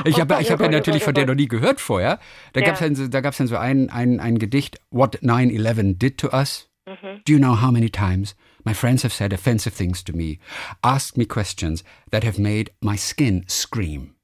Ich 0.04 0.18
habe 0.20 0.34
ich 0.40 0.48
oh 0.48 0.50
hab 0.50 0.60
ja 0.60 0.66
Gott, 0.66 0.68
oh 0.68 0.70
natürlich 0.72 1.02
Gott, 1.02 1.04
von 1.04 1.12
oh 1.12 1.14
der 1.14 1.26
noch 1.26 1.36
nie 1.36 1.46
gehört 1.46 1.80
vorher. 1.80 2.18
Da 2.54 2.60
Ja. 2.60 2.66
gab 2.66 2.74
es 2.74 2.80
dann, 2.80 2.96
so, 2.96 3.06
da 3.06 3.20
gab's 3.20 3.36
dann 3.36 3.46
so 3.46 3.56
ein, 3.56 3.88
ein, 3.88 4.18
ein 4.18 4.36
Gedicht, 4.40 4.80
What 4.90 5.18
9-11 5.22 5.96
Did 5.96 6.18
to 6.18 6.30
Us. 6.36 6.68
Mhm. 6.86 7.20
Do 7.24 7.32
you 7.32 7.38
know 7.38 7.62
how 7.62 7.70
many 7.70 7.88
times 7.88 8.34
my 8.64 8.74
friends 8.74 9.04
have 9.04 9.14
said 9.14 9.32
offensive 9.32 9.76
things 9.76 10.02
to 10.02 10.12
me, 10.12 10.40
asked 10.82 11.16
me 11.16 11.24
questions 11.24 11.84
that 12.10 12.24
have 12.24 12.42
made 12.42 12.72
my 12.80 12.96
skin 12.98 13.44
scream? 13.48 14.16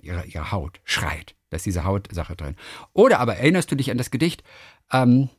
Ihre, 0.00 0.24
ihre 0.24 0.52
Haut 0.52 0.78
schreit. 0.84 1.34
Da 1.50 1.56
ist 1.56 1.66
diese 1.66 1.82
Hautsache 1.82 2.36
drin. 2.36 2.54
Oder 2.92 3.18
aber 3.18 3.38
erinnerst 3.38 3.72
du 3.72 3.74
dich 3.74 3.90
an 3.90 3.98
das 3.98 4.12
Gedicht? 4.12 4.44
Ähm, 4.92 5.30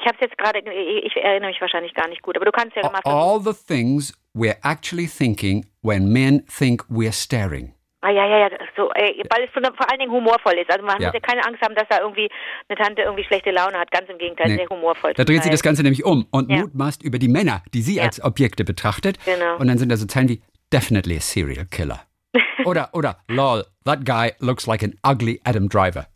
Ich 0.00 0.06
habe 0.06 0.16
es 0.18 0.20
jetzt 0.22 0.38
gerade, 0.38 0.58
ich 0.60 1.16
erinnere 1.16 1.50
mich 1.50 1.60
wahrscheinlich 1.60 1.92
gar 1.94 2.08
nicht 2.08 2.22
gut, 2.22 2.36
aber 2.36 2.46
du 2.46 2.52
kannst 2.52 2.74
ja 2.76 2.82
mal 2.90 3.00
all 3.04 3.40
the 3.40 3.52
things 3.52 4.14
we're 4.34 4.56
actually 4.64 5.06
thinking 5.06 5.66
when 5.82 6.10
men 6.12 6.44
think 6.46 6.82
we're 6.90 7.12
staring. 7.12 7.74
Ah, 8.02 8.08
ja, 8.08 8.24
ja, 8.26 8.38
ja, 8.38 8.48
so, 8.76 8.90
ey, 8.94 9.22
weil 9.28 9.44
es 9.44 9.50
vor 9.52 9.90
allen 9.90 9.98
Dingen 10.00 10.10
humorvoll 10.10 10.54
ist. 10.54 10.70
Also 10.70 10.82
man 10.86 10.98
Ja. 11.02 11.08
muss 11.08 11.14
ja 11.14 11.20
keine 11.20 11.44
Angst 11.44 11.60
haben, 11.60 11.74
dass 11.74 11.86
da 11.90 11.98
irgendwie 12.00 12.30
eine 12.68 12.78
Tante 12.78 13.02
irgendwie 13.02 13.24
schlechte 13.24 13.50
Laune 13.50 13.78
hat. 13.78 13.90
Ganz 13.90 14.08
im 14.08 14.16
Gegenteil, 14.16 14.48
Nee. 14.48 14.56
sehr 14.56 14.68
humorvoll. 14.70 15.12
Da 15.12 15.24
dreht 15.24 15.42
sich 15.42 15.52
das. 15.52 15.62
Ganze 15.62 15.82
nämlich 15.82 16.02
um 16.06 16.26
und 16.30 16.50
Ja. 16.50 16.60
mutmaßt 16.60 17.02
über 17.02 17.18
die 17.18 17.28
Männer, 17.28 17.62
die 17.74 17.82
sie 17.82 17.96
Ja. 17.96 18.04
als 18.04 18.22
Objekte 18.24 18.64
betrachtet. 18.64 19.18
Genau. 19.26 19.56
Und 19.58 19.66
dann 19.68 19.76
sind 19.76 19.90
da 19.90 19.98
so 19.98 20.06
Zeilen 20.06 20.30
wie 20.30 20.40
definitely 20.72 21.16
a 21.18 21.20
serial 21.20 21.66
killer. 21.66 22.00
oder, 22.64 22.88
oder, 22.94 23.18
lol, 23.28 23.66
that 23.84 24.06
guy 24.06 24.32
looks 24.38 24.66
like 24.66 24.82
an 24.82 24.94
ugly 25.06 25.38
Adam 25.44 25.68
Driver. 25.68 26.06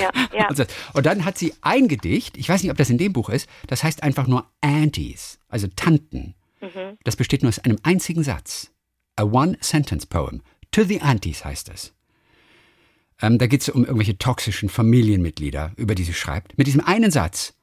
Ja, 0.00 0.10
ja. 0.36 0.48
Und, 0.94 1.06
dann 1.06 1.24
hat 1.24 1.38
sie 1.38 1.54
ein 1.62 1.88
Gedicht, 1.88 2.36
ich 2.36 2.48
weiß 2.48 2.62
nicht, 2.62 2.70
ob 2.70 2.76
das 2.76 2.90
in 2.90 2.98
dem 2.98 3.12
Buch 3.12 3.30
ist, 3.30 3.48
das 3.66 3.82
heißt 3.82 4.02
einfach 4.02 4.26
nur 4.26 4.50
Aunties, 4.60 5.38
also 5.48 5.68
Tanten. 5.74 6.34
Mhm. 6.60 6.98
Das 7.04 7.16
besteht 7.16 7.42
nur 7.42 7.48
aus 7.48 7.58
einem 7.58 7.78
einzigen 7.82 8.22
Satz. 8.22 8.70
A 9.16 9.22
one-sentence-poem. 9.24 10.42
To 10.72 10.84
the 10.84 11.00
Aunties 11.00 11.44
heißt 11.44 11.70
es. 11.70 11.94
Ähm, 13.22 13.38
da 13.38 13.46
geht 13.46 13.62
es 13.62 13.68
um 13.70 13.84
irgendwelche 13.84 14.18
toxischen 14.18 14.68
Familienmitglieder, 14.68 15.72
über 15.76 15.94
die 15.94 16.04
sie 16.04 16.12
schreibt. 16.12 16.58
Mit 16.58 16.66
diesem 16.66 16.82
einen 16.82 17.10
Satz. 17.10 17.54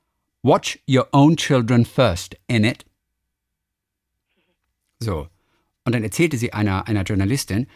Watch 0.41 0.79
your 0.89 1.07
own 1.11 1.37
children 1.37 1.85
first, 1.85 2.35
in 2.47 2.63
it. 2.63 2.85
So. 4.99 5.27
Und 5.85 5.93
dann 5.93 6.03
erzählte 6.03 6.37
sie 6.37 6.53
einer, 6.53 6.87
einer 6.87 7.03
Journalistin, 7.03 7.67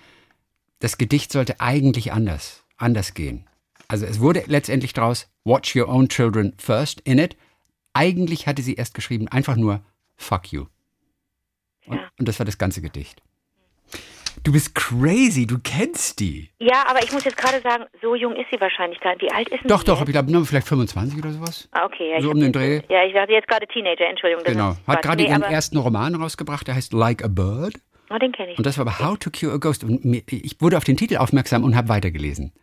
das 0.79 0.97
Gedicht 0.97 1.31
sollte 1.31 1.59
eigentlich 1.59 2.11
anders, 2.11 2.63
anders 2.77 3.13
gehen. 3.13 3.47
Also 3.87 4.05
es 4.05 4.19
wurde 4.19 4.43
letztendlich 4.47 4.93
draus, 4.93 5.29
watch 5.45 5.75
your 5.75 5.87
own 5.89 6.09
children 6.09 6.53
first, 6.57 7.01
in 7.01 7.19
it. 7.19 7.37
Eigentlich 7.93 8.45
hatte 8.47 8.61
sie 8.61 8.75
erst 8.75 8.93
geschrieben, 8.93 9.27
einfach 9.29 9.55
nur, 9.55 9.81
fuck 10.17 10.51
you. 10.51 10.65
Und, 11.85 11.97
Ja. 11.97 12.09
und 12.19 12.27
das 12.27 12.37
war 12.39 12.45
das 12.45 12.57
ganze 12.57 12.81
Gedicht. 12.81 13.21
Du 14.43 14.51
bist 14.51 14.75
crazy, 14.75 15.47
du 15.47 15.57
kennst 15.63 16.19
die. 16.19 16.51
ja, 16.59 16.85
aber 16.87 17.03
ich 17.03 17.11
muss 17.11 17.23
jetzt 17.23 17.37
gerade 17.37 17.59
sagen, 17.61 17.85
so 18.01 18.13
jung 18.13 18.35
ist 18.35 18.45
sie 18.51 18.61
wahrscheinlich 18.61 18.99
gar 18.99 19.13
nicht. 19.13 19.23
Wie 19.23 19.31
alt 19.31 19.49
ist 19.49 19.61
Doch, 19.65 19.79
sie 19.79 19.85
doch, 19.85 19.99
jetzt? 19.99 20.09
ich 20.09 20.13
glaube 20.27 20.45
vielleicht 20.45 20.67
25 20.67 21.17
oder 21.17 21.31
sowas. 21.33 21.67
Ah, 21.71 21.85
okay, 21.85 22.11
ja, 22.11 22.17
ich 22.17 22.23
so 22.23 22.29
um 22.29 22.35
den 22.39 22.53
jetzt- 22.53 22.55
Dreh. 22.55 22.81
Ja, 22.93 23.03
ich 23.03 23.13
dachte 23.13 23.31
jetzt 23.31 23.47
gerade 23.47 23.65
Teenager, 23.67 24.05
Entschuldigung. 24.07 24.43
Genau. 24.45 24.75
Hat 24.85 25.01
gerade 25.01 25.23
nee, 25.23 25.29
ihren 25.29 25.41
ersten 25.41 25.77
Roman 25.77 26.13
rausgebracht, 26.15 26.67
der 26.67 26.75
heißt 26.75 26.93
Like 26.93 27.23
a 27.23 27.27
Bird. 27.27 27.75
Oh, 28.09 28.17
den 28.19 28.31
kenne 28.31 28.51
ich. 28.51 28.57
Und 28.59 28.65
das 28.67 28.77
war 28.77 28.87
aber 28.87 28.99
How 28.99 29.17
to 29.17 29.31
Cure 29.31 29.53
a 29.53 29.57
Ghost. 29.57 29.83
Und 29.83 30.05
ich 30.31 30.61
wurde 30.61 30.77
auf 30.77 30.83
den 30.83 30.97
Titel 30.97 31.17
aufmerksam 31.17 31.63
und 31.63 31.75
habe 31.75 31.89
weitergelesen. 31.89 32.53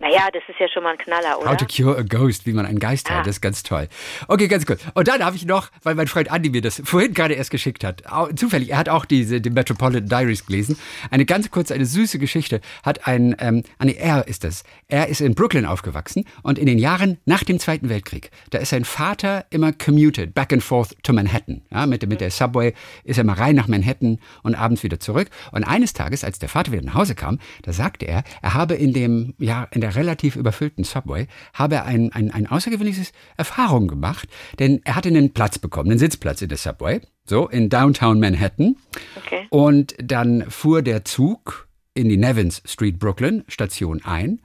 Naja, 0.00 0.28
das 0.32 0.42
ist 0.48 0.60
ja 0.60 0.68
schon 0.68 0.84
mal 0.84 0.92
ein 0.92 0.98
Knaller, 0.98 1.40
oder? 1.40 1.50
How 1.50 1.56
to 1.56 1.66
Cure 1.66 1.98
a 1.98 2.02
Ghost, 2.02 2.46
wie 2.46 2.52
man 2.52 2.64
einen 2.66 2.78
Geist 2.78 3.10
Ah. 3.10 3.16
heilt, 3.16 3.26
das 3.26 3.36
ist 3.36 3.40
ganz 3.40 3.62
toll. 3.64 3.88
Okay, 4.28 4.46
ganz 4.46 4.64
gut. 4.64 4.78
Und 4.94 5.08
dann 5.08 5.24
habe 5.24 5.34
ich 5.34 5.44
noch, 5.44 5.70
weil 5.82 5.94
mein 5.96 6.06
Freund 6.06 6.30
Andy 6.30 6.50
mir 6.50 6.60
das 6.62 6.80
vorhin 6.84 7.14
gerade 7.14 7.34
erst 7.34 7.50
geschickt 7.50 7.82
hat, 7.82 8.02
zufällig, 8.36 8.70
er 8.70 8.78
hat 8.78 8.88
auch 8.88 9.04
diese 9.04 9.40
die 9.40 9.50
Metropolitan 9.50 10.08
Diaries 10.08 10.46
gelesen, 10.46 10.78
eine 11.10 11.24
ganz 11.24 11.50
kurze, 11.50 11.74
eine 11.74 11.84
süße 11.84 12.18
Geschichte, 12.20 12.60
hat 12.84 13.06
ein, 13.08 13.34
ähm, 13.40 13.64
ah 13.78 13.86
nee, 13.86 13.96
er 13.98 14.28
ist 14.28 14.44
das, 14.44 14.62
er 14.86 15.08
ist 15.08 15.20
in 15.20 15.34
Brooklyn 15.34 15.66
aufgewachsen 15.66 16.24
und 16.42 16.58
in 16.58 16.66
den 16.66 16.78
Jahren 16.78 17.18
nach 17.24 17.42
dem 17.42 17.58
Zweiten 17.58 17.88
Weltkrieg, 17.88 18.30
da 18.50 18.58
ist 18.58 18.70
sein 18.70 18.84
Vater 18.84 19.46
immer 19.50 19.72
commuted, 19.72 20.32
back 20.34 20.52
and 20.52 20.62
forth 20.62 20.94
to 21.02 21.12
Manhattan. 21.12 21.62
Ja, 21.70 21.86
mit, 21.86 22.08
mit 22.08 22.20
der 22.20 22.30
Subway 22.30 22.72
ist 23.04 23.18
er 23.18 23.24
mal 23.24 23.34
rein 23.34 23.56
nach 23.56 23.66
Manhattan 23.68 24.18
und 24.44 24.54
abends 24.54 24.82
wieder 24.84 25.00
zurück. 25.00 25.28
Und 25.50 25.64
eines 25.64 25.92
Tages, 25.92 26.22
als 26.24 26.38
der 26.38 26.48
Vater 26.48 26.70
wieder 26.72 26.82
nach 26.82 26.94
Hause 26.94 27.14
kam, 27.14 27.38
da 27.62 27.72
sagte 27.72 28.06
er, 28.06 28.22
er 28.42 28.54
habe 28.54 28.74
in 28.74 28.92
dem, 28.92 29.34
ja, 29.38 29.66
in 29.72 29.80
der 29.80 29.87
relativ 29.94 30.36
überfüllten 30.36 30.84
Subway, 30.84 31.26
habe 31.54 31.76
er 31.76 31.84
ein, 31.84 32.12
ein, 32.12 32.30
ein 32.30 32.46
außergewöhnliches 32.46 33.12
Erfahrung 33.36 33.88
gemacht, 33.88 34.28
denn 34.58 34.80
er 34.84 34.96
hatte 34.96 35.08
einen 35.08 35.32
Platz 35.32 35.58
bekommen, 35.58 35.90
einen 35.90 35.98
Sitzplatz 35.98 36.42
in 36.42 36.48
der 36.48 36.58
Subway, 36.58 37.00
so 37.24 37.48
in 37.48 37.68
Downtown 37.68 38.20
Manhattan. 38.20 38.76
Okay. 39.16 39.46
Und 39.50 39.94
dann 40.02 40.50
fuhr 40.50 40.82
der 40.82 41.04
Zug 41.04 41.68
in 41.94 42.08
die 42.08 42.16
Nevins 42.16 42.62
Street, 42.64 42.98
Brooklyn, 42.98 43.44
Station 43.48 44.02
ein. 44.04 44.40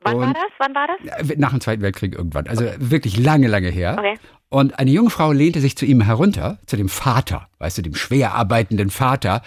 Wann 0.00 0.20
war 0.20 0.34
das? 0.34 0.42
Wann 0.58 0.74
war 0.74 0.86
das? 0.86 1.36
Nach 1.36 1.50
dem 1.50 1.60
Zweiten 1.60 1.82
Weltkrieg 1.82 2.14
irgendwann. 2.14 2.46
Also 2.46 2.64
wirklich 2.78 3.16
lange, 3.18 3.48
lange 3.48 3.70
her. 3.70 3.96
Okay. 3.98 4.18
Und 4.48 4.78
eine 4.78 4.90
junge 4.90 5.10
Frau 5.10 5.32
lehnte 5.32 5.60
sich 5.60 5.76
zu 5.76 5.86
ihm 5.86 6.00
herunter, 6.00 6.58
zu 6.66 6.76
dem 6.76 6.88
Vater, 6.88 7.48
weißt 7.58 7.78
du, 7.78 7.82
dem 7.82 7.94
schwer 7.94 8.34
arbeitenden 8.34 8.90
Vater, 8.90 9.42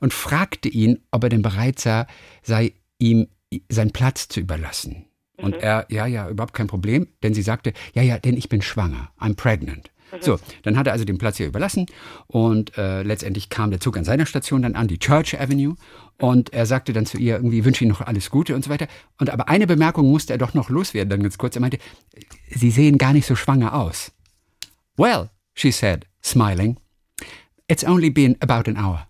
und 0.00 0.14
fragte 0.14 0.68
ihn, 0.68 1.00
ob 1.10 1.24
er 1.24 1.28
denn 1.28 1.42
bereit 1.42 1.80
sei, 1.80 2.06
sei 2.42 2.74
ihm 2.98 3.26
seinen 3.68 3.92
Platz 3.92 4.28
zu 4.28 4.40
überlassen. 4.40 5.06
Und 5.36 5.56
er, 5.56 5.86
ja, 5.90 6.06
ja, 6.06 6.28
überhaupt 6.28 6.54
kein 6.54 6.68
Problem, 6.68 7.08
denn 7.22 7.34
sie 7.34 7.42
sagte, 7.42 7.72
ja, 7.92 8.02
ja, 8.02 8.18
denn 8.18 8.36
ich 8.36 8.48
bin 8.48 8.62
schwanger, 8.62 9.10
I'm 9.18 9.34
pregnant. 9.34 9.90
So, 10.20 10.38
dann 10.62 10.76
hat 10.76 10.86
er 10.86 10.92
also 10.92 11.04
den 11.04 11.18
Platz 11.18 11.38
hier 11.38 11.46
überlassen 11.46 11.86
und 12.28 12.76
äh, 12.78 13.02
letztendlich 13.02 13.48
kam 13.48 13.70
der 13.70 13.80
Zug 13.80 13.96
an 13.96 14.04
seiner 14.04 14.26
Station 14.26 14.62
dann 14.62 14.76
an, 14.76 14.86
die 14.86 14.98
Church 14.98 15.40
Avenue. 15.40 15.74
Und 16.20 16.52
er 16.52 16.66
sagte 16.66 16.92
dann 16.92 17.06
zu 17.06 17.18
ihr 17.18 17.34
irgendwie, 17.34 17.64
wünsche 17.64 17.82
Ihnen 17.82 17.90
noch 17.90 18.00
alles 18.00 18.30
Gute 18.30 18.54
und 18.54 18.62
so 18.62 18.70
weiter. 18.70 18.86
Und 19.18 19.30
aber 19.30 19.48
eine 19.48 19.66
Bemerkung 19.66 20.08
musste 20.08 20.32
er 20.32 20.38
doch 20.38 20.54
noch 20.54 20.70
loswerden, 20.70 21.10
dann 21.10 21.22
ganz 21.22 21.36
kurz. 21.36 21.56
Er 21.56 21.60
meinte, 21.60 21.78
Sie 22.48 22.70
sehen 22.70 22.98
gar 22.98 23.12
nicht 23.12 23.26
so 23.26 23.34
schwanger 23.34 23.74
aus. 23.74 24.12
Well, 24.96 25.30
she 25.54 25.72
said, 25.72 26.06
smiling, 26.22 26.78
it's 27.66 27.84
only 27.84 28.10
been 28.10 28.36
about 28.40 28.70
an 28.70 28.76
hour. 28.76 29.08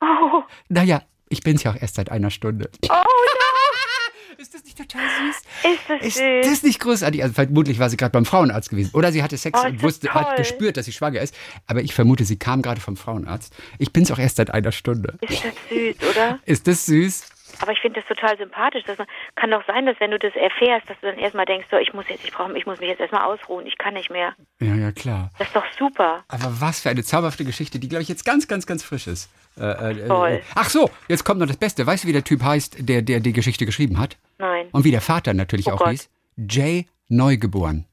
Oh, 0.00 0.44
Naja, 0.68 1.02
ich 1.30 1.40
bin's 1.42 1.62
ja 1.62 1.70
auch 1.72 1.80
erst 1.80 1.94
seit 1.94 2.10
einer 2.10 2.30
Stunde. 2.30 2.68
oh 2.88 2.92
no. 2.92 2.98
Ist 4.38 4.54
das 4.54 4.64
nicht 4.64 4.78
total 4.78 5.02
süß? 5.02 5.36
Ist 5.72 5.80
das 5.88 6.06
Ist 6.06 6.16
süß. 6.16 6.46
das 6.50 6.62
nicht 6.62 6.80
großartig? 6.80 7.22
Also 7.22 7.34
vermutlich 7.34 7.78
war 7.78 7.90
sie 7.90 7.98
gerade 7.98 8.12
beim 8.12 8.24
Frauenarzt 8.24 8.70
gewesen. 8.70 8.90
Oder 8.94 9.12
sie 9.12 9.22
hatte 9.22 9.36
Sex 9.36 9.58
Oh, 9.58 9.62
ist 9.66 9.70
und 9.70 9.76
das 9.76 9.82
wusste, 9.82 10.14
hat 10.14 10.36
gespürt, 10.38 10.78
dass 10.78 10.86
sie 10.86 10.92
schwanger 10.92 11.20
ist. 11.20 11.34
Aber 11.66 11.82
ich 11.82 11.92
vermute, 11.92 12.24
sie 12.24 12.36
kam 12.38 12.62
gerade 12.62 12.80
vom 12.80 12.96
Frauenarzt. 12.96 13.52
Ich 13.78 13.92
bin's 13.92 14.10
auch 14.10 14.18
erst 14.18 14.36
seit 14.36 14.50
einer 14.50 14.72
Stunde. 14.72 15.18
Ist 15.20 15.44
das 15.44 15.52
süß, 15.68 15.96
oder? 16.10 16.38
Ist 16.46 16.66
das 16.66 16.86
süß? 16.86 17.22
Aber 17.60 17.72
ich 17.72 17.80
finde 17.80 18.00
das 18.00 18.08
total 18.08 18.36
sympathisch. 18.38 18.84
Dass 18.84 18.98
man, 18.98 19.06
kann 19.36 19.50
doch 19.50 19.64
sein, 19.66 19.86
dass 19.86 19.98
wenn 20.00 20.10
du 20.10 20.18
das 20.18 20.34
erfährst, 20.34 20.88
dass 20.88 20.98
du 21.00 21.06
dann 21.06 21.18
erstmal 21.18 21.46
denkst, 21.46 21.66
so, 21.70 21.76
ich 21.76 21.92
muss 21.92 22.06
jetzt, 22.08 22.24
ich 22.24 22.32
brauche, 22.32 22.56
ich 22.56 22.66
muss 22.66 22.80
mich 22.80 22.88
jetzt 22.88 23.00
erstmal 23.00 23.22
ausruhen, 23.22 23.66
ich 23.66 23.76
kann 23.78 23.94
nicht 23.94 24.10
mehr. 24.10 24.34
Ja, 24.60 24.74
ja, 24.74 24.92
klar. 24.92 25.30
Das 25.38 25.46
ist 25.48 25.56
doch 25.56 25.64
super. 25.78 26.24
Aber 26.28 26.60
was 26.60 26.80
für 26.80 26.90
eine 26.90 27.02
zauberhafte 27.02 27.44
Geschichte, 27.44 27.78
die, 27.78 27.88
glaube 27.88 28.02
ich, 28.02 28.08
jetzt 28.08 28.24
ganz, 28.24 28.48
ganz, 28.48 28.66
ganz 28.66 28.82
frisch 28.82 29.06
ist. 29.06 29.30
Äh, 29.58 29.92
äh, 29.92 30.06
Toll. 30.08 30.28
äh, 30.30 30.40
ach 30.54 30.70
so, 30.70 30.90
jetzt 31.08 31.24
kommt 31.24 31.40
noch 31.40 31.46
das 31.48 31.56
Beste. 31.56 31.86
Weißt 31.86 32.04
du, 32.04 32.08
wie 32.08 32.12
der 32.12 32.24
Typ 32.24 32.42
heißt, 32.42 32.88
der, 32.88 33.02
der 33.02 33.20
die 33.20 33.32
Geschichte 33.32 33.66
geschrieben 33.66 33.98
hat? 33.98 34.16
Nein. 34.38 34.68
Und 34.72 34.84
wie 34.84 34.90
der 34.90 35.00
Vater 35.00 35.34
natürlich 35.34 35.66
Oh 35.66 35.72
auch 35.72 35.78
Gott. 35.78 35.90
hieß? 35.90 36.08
Jay 36.48 36.86
Neugeboren. 37.08 37.86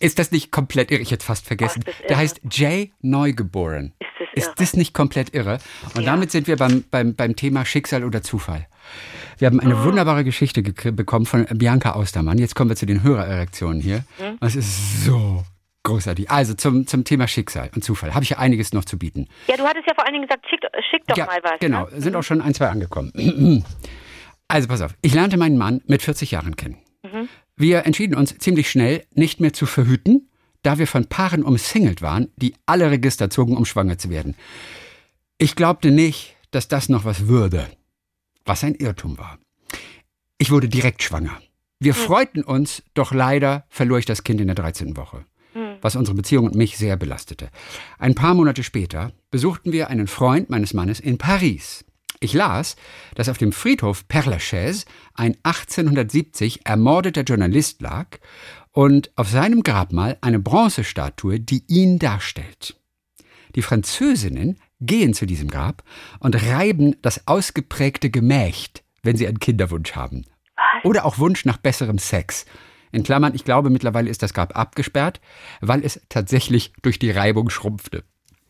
Ist 0.00 0.18
das 0.18 0.30
nicht 0.32 0.50
komplett 0.50 0.90
irre? 0.90 1.00
Ich 1.00 1.10
hätte 1.10 1.24
fast 1.24 1.46
vergessen. 1.46 1.82
Ach, 1.86 2.06
Der 2.08 2.16
heißt 2.16 2.40
Jay 2.50 2.92
Neugeboren. 3.00 3.92
Ist 4.34 4.46
das 4.46 4.52
Ist 4.54 4.60
das 4.60 4.74
nicht 4.76 4.94
komplett 4.94 5.34
irre? 5.34 5.58
Und 5.94 6.02
Ja. 6.02 6.12
damit 6.12 6.30
sind 6.30 6.46
wir 6.46 6.56
beim, 6.56 6.84
beim, 6.90 7.14
beim 7.14 7.34
Thema 7.36 7.64
Schicksal 7.64 8.04
oder 8.04 8.22
Zufall. 8.22 8.66
Wir 9.38 9.46
haben 9.46 9.58
Oh. 9.58 9.62
eine 9.64 9.84
wunderbare 9.84 10.24
Geschichte 10.24 10.62
bekommen 10.62 11.26
von 11.26 11.44
Bianca 11.54 11.92
Austermann. 11.92 12.38
Jetzt 12.38 12.54
kommen 12.54 12.70
wir 12.70 12.76
zu 12.76 12.86
den 12.86 13.02
Hörererektionen 13.02 13.80
hier. 13.80 14.04
Hm? 14.18 14.38
Es 14.40 14.56
ist 14.56 15.04
so 15.04 15.44
großartig. 15.84 16.30
Also 16.30 16.54
zum, 16.54 16.86
zum 16.86 17.04
Thema 17.04 17.26
Schicksal 17.28 17.70
und 17.74 17.82
Zufall 17.84 18.14
habe 18.14 18.24
ich 18.24 18.30
ja 18.30 18.38
einiges 18.38 18.72
noch 18.72 18.84
zu 18.84 18.98
bieten. 18.98 19.26
Ja, 19.46 19.56
du 19.56 19.64
hattest 19.64 19.86
ja 19.86 19.94
vor 19.94 20.04
allen 20.04 20.14
Dingen 20.14 20.26
gesagt, 20.26 20.44
schick, 20.48 20.60
schick 20.90 21.06
doch 21.06 21.16
ja, 21.16 21.26
mal 21.26 21.38
was. 21.42 21.58
genau. 21.60 21.86
Ne? 21.86 22.00
Sind 22.00 22.14
auch 22.16 22.22
schon 22.22 22.40
ein, 22.42 22.54
zwei 22.54 22.68
angekommen. 22.68 23.12
Also 24.50 24.66
pass 24.66 24.80
auf. 24.80 24.94
Ich 25.02 25.12
lernte 25.12 25.36
meinen 25.36 25.58
Mann 25.58 25.82
mit 25.86 26.00
40 26.00 26.30
Jahren 26.30 26.56
kennen. 26.56 26.78
Mhm. 27.02 27.28
Wir 27.60 27.86
entschieden 27.86 28.14
uns 28.14 28.38
ziemlich 28.38 28.70
schnell, 28.70 29.04
nicht 29.14 29.40
mehr 29.40 29.52
zu 29.52 29.66
verhüten, 29.66 30.28
da 30.62 30.78
wir 30.78 30.86
von 30.86 31.06
Paaren 31.06 31.42
umsingelt 31.42 32.02
waren, 32.02 32.28
die 32.36 32.54
alle 32.66 32.88
Register 32.88 33.30
zogen, 33.30 33.56
um 33.56 33.64
schwanger 33.64 33.98
zu 33.98 34.10
werden. 34.10 34.36
Ich 35.38 35.56
glaubte 35.56 35.90
nicht, 35.90 36.36
dass 36.52 36.68
das 36.68 36.88
noch 36.88 37.04
was 37.04 37.26
würde, 37.26 37.68
was 38.44 38.62
ein 38.62 38.76
Irrtum 38.76 39.18
war. 39.18 39.40
Ich 40.38 40.52
wurde 40.52 40.68
direkt 40.68 41.02
schwanger. 41.02 41.42
Wir 41.80 41.94
freuten 41.94 42.44
uns, 42.44 42.84
doch 42.94 43.12
leider 43.12 43.64
verlor 43.70 43.98
ich 43.98 44.06
das 44.06 44.22
Kind 44.22 44.40
in 44.40 44.46
der 44.46 44.54
13. 44.56 44.96
Woche, 44.96 45.24
was 45.80 45.96
unsere 45.96 46.16
Beziehung 46.16 46.46
und 46.46 46.54
mich 46.54 46.78
sehr 46.78 46.96
belastete. 46.96 47.50
Ein 47.98 48.14
paar 48.14 48.34
Monate 48.34 48.62
später 48.62 49.12
besuchten 49.32 49.72
wir 49.72 49.90
einen 49.90 50.06
Freund 50.06 50.48
meines 50.48 50.74
Mannes 50.74 51.00
in 51.00 51.18
Paris. 51.18 51.84
Ich 52.20 52.34
las, 52.34 52.76
dass 53.14 53.28
auf 53.28 53.38
dem 53.38 53.52
Friedhof 53.52 54.04
Père 54.08 54.28
Lachaise 54.28 54.86
ein 55.14 55.36
1870 55.42 56.66
ermordeter 56.66 57.22
Journalist 57.22 57.80
lag 57.80 58.18
und 58.72 59.10
auf 59.16 59.28
seinem 59.28 59.62
Grabmal 59.62 60.18
eine 60.20 60.38
Bronzestatue, 60.38 61.40
die 61.40 61.64
ihn 61.68 61.98
darstellt. 61.98 62.76
Die 63.54 63.62
Französinnen 63.62 64.58
gehen 64.80 65.14
zu 65.14 65.26
diesem 65.26 65.48
Grab 65.48 65.82
und 66.20 66.40
reiben 66.46 66.96
das 67.02 67.26
ausgeprägte 67.26 68.10
Gemächt, 68.10 68.84
wenn 69.02 69.16
sie 69.16 69.26
einen 69.26 69.40
Kinderwunsch 69.40 69.92
haben. 69.92 70.24
Oder 70.84 71.04
auch 71.04 71.18
Wunsch 71.18 71.44
nach 71.44 71.56
besserem 71.56 71.98
Sex. 71.98 72.46
In 72.92 73.02
Klammern, 73.02 73.34
ich 73.34 73.44
glaube, 73.44 73.70
mittlerweile 73.70 74.10
ist 74.10 74.22
das 74.22 74.34
Grab 74.34 74.56
abgesperrt, 74.56 75.20
weil 75.60 75.84
es 75.84 76.00
tatsächlich 76.08 76.72
durch 76.82 76.98
die 76.98 77.10
Reibung 77.10 77.50
schrumpfte. 77.50 78.04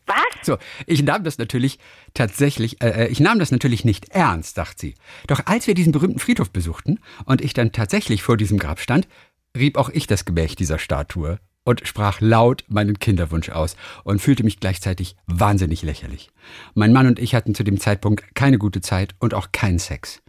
Was? 0.09 0.45
So, 0.45 0.57
ich 0.87 1.03
nahm 1.03 1.23
das 1.23 1.37
natürlich 1.37 1.77
tatsächlich, 2.13 2.81
äh, 2.81 3.05
äh, 3.05 3.07
ich 3.07 3.19
nahm 3.19 3.39
das 3.39 3.51
natürlich 3.51 3.85
nicht 3.85 4.09
ernst, 4.09 4.55
sagt 4.55 4.79
sie. 4.79 4.95
Doch 5.27 5.41
als 5.45 5.67
wir 5.67 5.75
diesen 5.75 5.91
berühmten 5.91 6.19
Friedhof 6.19 6.49
besuchten 6.49 6.99
und 7.25 7.41
ich 7.41 7.53
dann 7.53 7.71
tatsächlich 7.71 8.23
vor 8.23 8.35
diesem 8.35 8.57
Grab 8.57 8.79
stand, 8.79 9.07
rieb 9.55 9.77
auch 9.77 9.89
ich 9.89 10.07
das 10.07 10.25
Gemächt 10.25 10.59
dieser 10.59 10.79
Statue 10.79 11.39
und 11.63 11.87
sprach 11.87 12.21
laut 12.21 12.65
meinen 12.67 12.97
Kinderwunsch 12.97 13.49
aus 13.49 13.75
und 14.03 14.19
fühlte 14.19 14.43
mich 14.43 14.59
gleichzeitig 14.59 15.15
wahnsinnig 15.27 15.83
lächerlich. 15.83 16.31
Mein 16.73 16.93
Mann 16.93 17.05
und 17.05 17.19
ich 17.19 17.35
hatten 17.35 17.53
zu 17.53 17.63
dem 17.63 17.79
Zeitpunkt 17.79 18.33
keine 18.33 18.57
gute 18.57 18.81
Zeit 18.81 19.13
und 19.19 19.35
auch 19.35 19.51
keinen 19.51 19.79
Sex. 19.79 20.21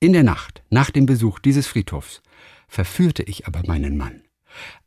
In 0.00 0.12
der 0.12 0.24
Nacht, 0.24 0.62
nach 0.70 0.90
dem 0.90 1.06
Besuch 1.06 1.38
dieses 1.38 1.68
Friedhofs, 1.68 2.22
verführte 2.66 3.22
ich 3.22 3.46
aber 3.46 3.62
meinen 3.66 3.96
Mann. 3.96 4.22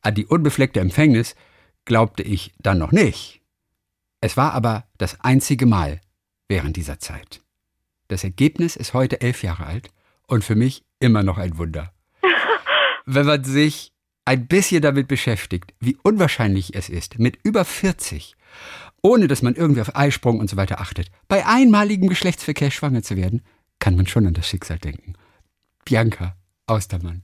An 0.02 0.16
die 0.16 0.26
unbefleckte 0.26 0.82
Empfängnis 0.82 1.36
glaubte 1.86 2.24
ich 2.24 2.54
dann 2.60 2.80
noch 2.80 2.92
nicht. 2.92 3.37
Es 4.28 4.36
war 4.36 4.52
aber 4.52 4.84
das 4.98 5.22
einzige 5.22 5.66
Mal 5.66 6.02
während 6.50 6.76
dieser 6.76 7.00
Zeit. 7.00 7.40
Das 8.10 8.26
Ergebnis 8.26 8.76
ist 8.76 8.94
heute 8.94 9.22
elf 9.22 9.42
Jahre 9.42 9.66
alt 9.66 9.90
und 10.28 10.44
für 10.44 10.56
mich 10.56 10.84
immer 11.00 11.24
noch 11.24 11.38
ein 11.38 11.58
Wunder. 11.58 11.94
Wenn 13.06 13.26
man 13.26 13.46
sich 13.46 13.94
ein 14.26 14.46
bisschen 14.48 14.82
damit 14.82 15.08
beschäftigt, 15.08 15.74
wie 15.80 15.98
unwahrscheinlich 16.04 16.76
es 16.76 16.90
ist, 16.90 17.20
mit 17.20 17.40
über 17.44 17.64
40, 17.64 18.36
ohne 19.02 19.30
dass 19.30 19.44
man 19.44 19.56
irgendwie 19.56 19.80
auf 19.80 19.96
Eisprung 19.96 20.42
und 20.42 20.50
so 20.50 20.58
weiter 20.58 20.82
achtet, 20.82 21.10
bei 21.30 21.46
einmaligem 21.46 22.10
Geschlechtsverkehr 22.10 22.70
schwanger 22.70 23.04
zu 23.04 23.16
werden, 23.16 23.44
kann 23.80 23.96
man 23.96 24.08
schon 24.08 24.28
an 24.28 24.34
das 24.34 24.50
Schicksal 24.50 24.78
denken. 24.78 25.14
Bianca 25.86 26.36
Austermann. 26.66 27.24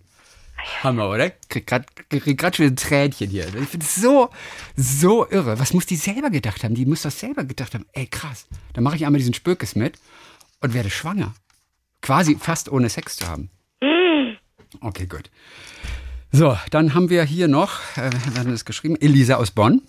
Hammer, 0.82 1.10
oder? 1.10 1.30
Krieg 1.49 1.67
grad 1.67 2.56
schon 2.56 2.65
ein 2.65 2.76
Tränchen 2.76 3.30
hier. 3.30 3.47
Ich 3.47 3.69
finde 3.69 3.86
es 3.86 3.95
so, 3.95 4.30
so 4.76 5.30
irre. 5.30 5.60
Was 5.60 5.73
muss 5.73 5.86
die 5.86 5.95
selber 5.95 6.30
gedacht 6.30 6.63
haben? 6.63 6.76
Die 6.76 6.86
muss 6.86 7.02
das 7.02 7.19
selber 7.19 7.43
gedacht 7.43 7.73
haben. 7.73 7.86
Ey, 7.93 8.08
krass. 8.08 8.47
Dann 8.73 8.84
mache 8.84 8.95
ich 8.95 9.06
einmal 9.06 9.19
diesen 9.19 9.34
Spökes 9.34 9.76
mit 9.76 9.99
und 10.62 10.73
werde 10.73 10.89
schwanger. 10.89 11.34
Quasi 12.02 12.36
fast 12.36 12.69
ohne 12.71 12.89
Sex 12.89 13.17
zu 13.17 13.28
haben. 13.28 13.49
Okay, 14.82 15.06
gut. 15.06 15.30
So, 16.32 16.58
dann 16.71 16.93
haben 16.93 17.10
wir 17.10 17.23
hier 17.23 17.47
noch, 17.47 17.80
äh, 17.95 18.10
wir 18.32 18.39
haben 18.39 18.52
das 18.52 18.65
geschrieben, 18.65 18.95
Elisa 18.99 19.36
aus 19.36 19.52
Bonn. 19.52 19.84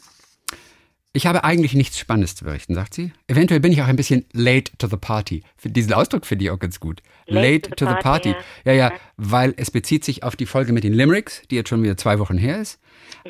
Ich 1.17 1.27
habe 1.27 1.45
eigentlich 1.45 1.75
nichts 1.75 1.97
Spannendes 1.97 2.35
zu 2.35 2.45
berichten, 2.45 2.75
sagt 2.75 2.93
sie. 2.93 3.13
Eventuell 3.29 3.61
bin 3.61 3.71
ich 3.71 3.81
auch 3.81 3.87
ein 3.87 3.95
bisschen 3.95 4.25
late 4.33 4.77
to 4.79 4.89
the 4.89 4.97
party. 4.97 5.45
Diesen 5.63 5.93
Ausdruck 5.93 6.27
finde 6.27 6.45
ich 6.45 6.51
auch 6.51 6.59
ganz 6.59 6.81
gut. 6.81 7.03
Late, 7.27 7.71
to, 7.71 7.87
the 7.87 7.95
party. 7.95 8.35
Ja. 8.65 8.73
ja, 8.73 8.93
weil 9.17 9.55
es 9.57 9.71
bezieht 9.71 10.05
sich 10.05 10.25
auf 10.25 10.35
die 10.35 10.45
Folge 10.47 10.73
mit 10.73 10.83
den 10.83 10.93
Limericks, 10.93 11.43
die 11.51 11.55
jetzt 11.55 11.69
schon 11.69 11.85
wieder 11.85 11.97
zwei 11.97 12.19
Wochen 12.19 12.37
her 12.37 12.59
ist. 12.61 12.81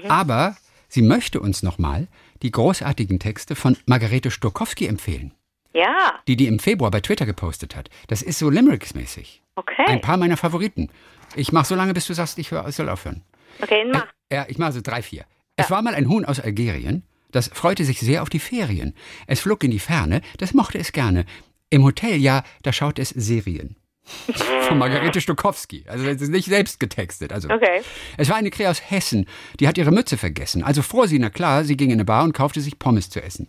Aber 0.08 0.56
sie 0.88 1.02
möchte 1.02 1.40
uns 1.40 1.62
nochmal 1.62 2.08
die 2.42 2.50
großartigen 2.50 3.18
Texte 3.18 3.54
von 3.54 3.76
Margarete 3.84 4.30
Stokowski 4.30 4.86
empfehlen, 4.86 5.34
Ja, 5.74 6.14
die 6.26 6.36
die 6.36 6.46
im 6.46 6.58
Februar 6.60 6.90
bei 6.90 7.00
Twitter 7.02 7.26
gepostet 7.26 7.76
hat. 7.76 7.90
Das 8.08 8.22
ist 8.22 8.38
so 8.38 8.48
Limericks-mäßig. 8.48 9.42
okay. 9.56 9.84
Ein 9.86 10.00
paar 10.00 10.16
meiner 10.16 10.38
Favoriten. 10.38 10.88
Ich 11.36 11.52
mache 11.52 11.66
so 11.66 11.74
lange, 11.74 11.92
bis 11.92 12.06
du 12.06 12.14
sagst, 12.14 12.38
ich 12.38 12.50
hör, 12.50 12.66
ich 12.66 12.76
soll 12.76 12.88
aufhören. 12.88 13.22
Okay, 13.60 13.84
mach. 13.92 14.06
Ja, 14.32 14.46
ich 14.48 14.56
mache 14.56 14.72
so 14.72 14.80
drei, 14.82 15.02
vier. 15.02 15.26
Es 15.56 15.70
war 15.70 15.82
mal 15.82 15.94
ein 15.94 16.08
Huhn 16.08 16.24
aus 16.24 16.40
Algerien, 16.40 17.02
das 17.34 17.50
freute 17.52 17.84
sich 17.84 17.98
sehr 17.98 18.22
auf 18.22 18.30
die 18.30 18.38
Ferien. 18.38 18.94
Es 19.26 19.40
flog 19.40 19.64
in 19.64 19.72
die 19.72 19.80
Ferne, 19.80 20.20
das 20.38 20.54
mochte 20.54 20.78
es 20.78 20.92
gerne. 20.92 21.24
Im 21.68 21.82
Hotel, 21.82 22.16
ja, 22.16 22.44
da 22.62 22.72
schaut 22.72 23.00
es 23.00 23.08
Serien. 23.08 23.74
Von 24.68 24.78
Margarete 24.78 25.20
Stokowski. 25.20 25.84
Also 25.88 26.06
es 26.06 26.22
ist 26.22 26.28
nicht 26.28 26.46
selbst 26.46 26.78
getextet. 26.78 27.32
Also. 27.32 27.48
Okay. 27.50 27.82
Es 28.16 28.28
war 28.28 28.36
eine 28.36 28.50
Krähe 28.50 28.70
aus 28.70 28.88
Hessen, 28.88 29.26
die 29.58 29.66
hat 29.66 29.78
ihre 29.78 29.90
Mütze 29.90 30.16
vergessen. 30.16 30.62
Also 30.62 30.82
fror 30.82 31.08
sie, 31.08 31.18
na 31.18 31.28
klar, 31.28 31.64
sie 31.64 31.76
ging 31.76 31.88
in 31.88 31.94
eine 31.94 32.04
Bar 32.04 32.22
und 32.22 32.34
kaufte 32.34 32.60
sich 32.60 32.78
Pommes 32.78 33.10
zu 33.10 33.20
essen. 33.20 33.48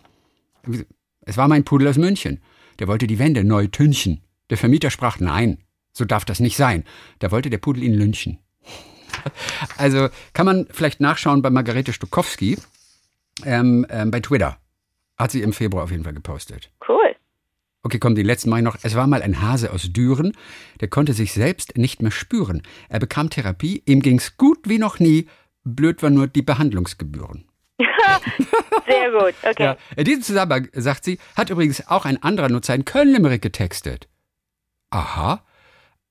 Es 1.20 1.36
war 1.36 1.46
mein 1.46 1.64
Pudel 1.64 1.86
aus 1.86 1.96
München. 1.96 2.40
Der 2.80 2.88
wollte 2.88 3.06
die 3.06 3.20
Wände 3.20 3.44
neu 3.44 3.68
tünchen. 3.68 4.24
Der 4.50 4.58
Vermieter 4.58 4.90
sprach, 4.90 5.20
nein, 5.20 5.58
so 5.92 6.04
darf 6.04 6.24
das 6.24 6.40
nicht 6.40 6.56
sein. 6.56 6.82
Da 7.20 7.30
wollte 7.30 7.50
der 7.50 7.58
Pudel 7.58 7.84
ihn 7.84 7.94
lynchen. 7.94 8.38
Also 9.78 10.08
kann 10.34 10.46
man 10.46 10.66
vielleicht 10.70 11.00
nachschauen 11.00 11.42
bei 11.42 11.50
Margarete 11.50 11.92
Stokowski 11.92 12.58
ähm, 13.44 13.86
ähm, 13.90 14.10
bei 14.10 14.20
Twitter. 14.20 14.58
Hat 15.18 15.30
sie 15.30 15.42
im 15.42 15.52
Februar 15.52 15.84
auf 15.84 15.90
jeden 15.90 16.04
Fall 16.04 16.12
gepostet. 16.14 16.70
Cool. 16.86 17.16
Okay, 17.82 17.98
komm, 17.98 18.14
den 18.14 18.26
letzten 18.26 18.50
mache 18.50 18.60
ich 18.60 18.64
noch. 18.64 18.76
Es 18.82 18.96
war 18.96 19.06
mal 19.06 19.22
ein 19.22 19.40
Hase 19.40 19.72
aus 19.72 19.92
Düren, 19.92 20.32
der 20.80 20.88
konnte 20.88 21.12
sich 21.12 21.32
selbst 21.32 21.78
nicht 21.78 22.02
mehr 22.02 22.10
spüren. 22.10 22.62
Er 22.88 22.98
bekam 22.98 23.30
Therapie, 23.30 23.82
ihm 23.86 24.00
ging's 24.00 24.36
gut 24.36 24.58
wie 24.64 24.78
noch 24.78 24.98
nie. 24.98 25.28
Blöd 25.64 26.02
war 26.02 26.10
nur 26.10 26.26
die 26.26 26.42
Behandlungsgebühren. 26.42 27.46
Sehr 28.86 29.10
gut. 29.10 29.34
Okay. 29.42 29.62
Ja. 29.62 29.76
In 29.96 30.04
diesem 30.04 30.22
Zusammenhang, 30.22 30.68
sagt 30.72 31.04
sie, 31.04 31.18
hat 31.36 31.50
übrigens 31.50 31.86
auch 31.88 32.04
ein 32.04 32.22
anderer 32.22 32.48
Nutzer 32.48 32.74
in 32.74 32.84
Köln-Limerick 32.84 33.42
getextet. 33.42 34.08
Aha. 34.90 35.44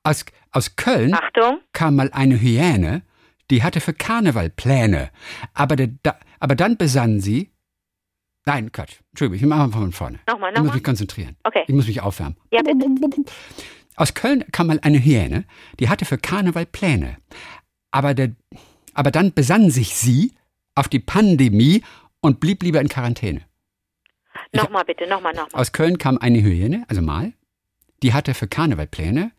Aus, 0.03 0.26
aus 0.51 0.76
Köln 0.76 1.13
Achtung. 1.13 1.59
kam 1.73 1.95
mal 1.95 2.11
eine 2.11 2.39
Hyäne, 2.39 3.01
die 3.49 3.63
hatte 3.63 3.82
für 3.82 3.93
Karneval 3.93 4.49
Pläne. 4.49 5.09
Aber, 5.53 5.76
der, 5.76 5.89
da, 6.03 6.17
aber 6.39 6.55
dann 6.55 6.77
besann 6.77 7.19
sie. 7.19 7.51
Nein, 8.45 8.71
Quatsch. 8.71 8.99
Entschuldigung, 9.11 9.36
ich 9.43 9.45
mache 9.49 9.67
mal 9.67 9.71
von 9.71 9.91
vorne. 9.91 10.19
Nochmal, 10.27 10.51
Ich 10.51 10.53
muss 10.53 10.59
nochmal. 10.65 10.75
mich 10.75 10.83
konzentrieren. 10.83 11.36
Okay. 11.43 11.63
Ich 11.67 11.73
muss 11.73 11.88
mich 11.88 12.01
aufwärmen. 12.01 12.38
Ja, 12.51 12.61
bitte. 12.61 12.86
Aus 13.95 14.13
Köln 14.13 14.43
kam 14.51 14.67
mal 14.67 14.79
eine 14.81 14.99
Hyäne, 15.03 15.45
die 15.79 15.89
hatte 15.89 16.05
für 16.05 16.17
Karneval 16.17 16.65
Pläne. 16.65 17.17
Aber, 17.91 18.13
der, 18.13 18.36
aber 18.93 19.09
dann 19.09 19.33
besann 19.33 19.71
sich 19.71 19.95
sie 19.95 20.33
auf 20.75 20.89
die 20.89 20.99
Pandemie 20.99 21.81
und 22.19 22.39
blieb 22.39 22.61
lieber 22.61 22.81
in 22.81 22.89
Quarantäne. 22.89 23.41
Nochmal 24.53 24.83
bitte, 24.86 25.07
nochmal, 25.07 25.33
nochmal. 25.33 25.61
Aus 25.61 25.71
Köln 25.71 25.97
kam 25.97 26.17
eine 26.17 26.41
Hyäne, 26.41 26.83
also 26.88 27.01
mal, 27.01 27.33
die 28.03 28.13
hatte 28.13 28.33
für 28.33 28.47
Karneval 28.47 28.88
Pläne, 28.88 29.31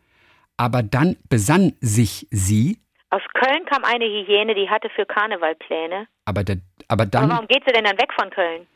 aber 0.57 0.83
dann 0.83 1.17
besann 1.29 1.73
sich 1.79 2.27
sie, 2.31 2.79
Aus 3.09 3.21
Köln 3.33 3.65
kam 3.65 3.83
eine 3.85 4.05
Hyäne, 4.05 4.53
die 4.53 4.69
hatte 4.69 4.89
für 4.89 5.05
Karneval 5.05 5.55
Pläne. 5.55 6.07
aber, 6.25 6.43
der, 6.43 6.57
aber 6.89 7.03
Aber 7.03 7.05
dann. 7.05 7.29
warum 7.29 7.47
geht 7.47 7.63
sie 7.65 7.71
denn 7.73 7.85
dann 7.85 7.97
weg 7.97 8.11
von 8.19 8.29
Köln? 8.29 8.67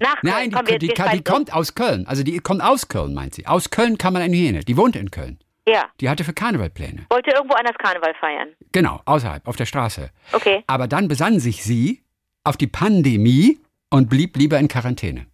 Nach 0.00 0.20
Köln. 0.20 0.22
Nein, 0.22 0.50
die, 0.50 0.56
Komm, 0.56 0.64
die, 0.66 0.78
die, 0.78 0.92
schweifen 0.96 1.24
kommt 1.24 1.52
aus 1.52 1.74
Köln. 1.74 2.06
Also 2.06 2.22
die 2.24 2.38
kommt 2.38 2.62
aus 2.62 2.88
Köln, 2.88 3.14
meint 3.14 3.34
sie. 3.34 3.46
Aus 3.46 3.70
Köln 3.70 3.98
kam 3.98 4.16
eine 4.16 4.34
Hyäne. 4.34 4.60
Die 4.60 4.76
wohnte 4.76 4.98
in 4.98 5.10
Köln. 5.10 5.38
Ja, 5.66 5.86
Die 6.00 6.10
hatte 6.10 6.24
für 6.24 6.34
Karneval 6.34 6.68
Pläne. 6.70 7.06
wollte 7.10 7.30
irgendwo 7.30 7.54
anders 7.54 7.76
Karneval 7.78 8.14
feiern. 8.20 8.48
Genau, 8.72 9.00
außerhalb, 9.06 9.46
auf 9.48 9.56
der 9.56 9.64
Straße. 9.66 10.10
Okay. 10.32 10.62
Aber 10.66 10.88
dann 10.88 11.08
besann 11.08 11.40
sich 11.40 11.62
sie 11.64 12.02
auf 12.42 12.56
die 12.58 12.66
Pandemie 12.66 13.60
und 13.88 14.10
blieb 14.10 14.36
lieber 14.36 14.58
in 14.58 14.68
Quarantäne. 14.68 15.26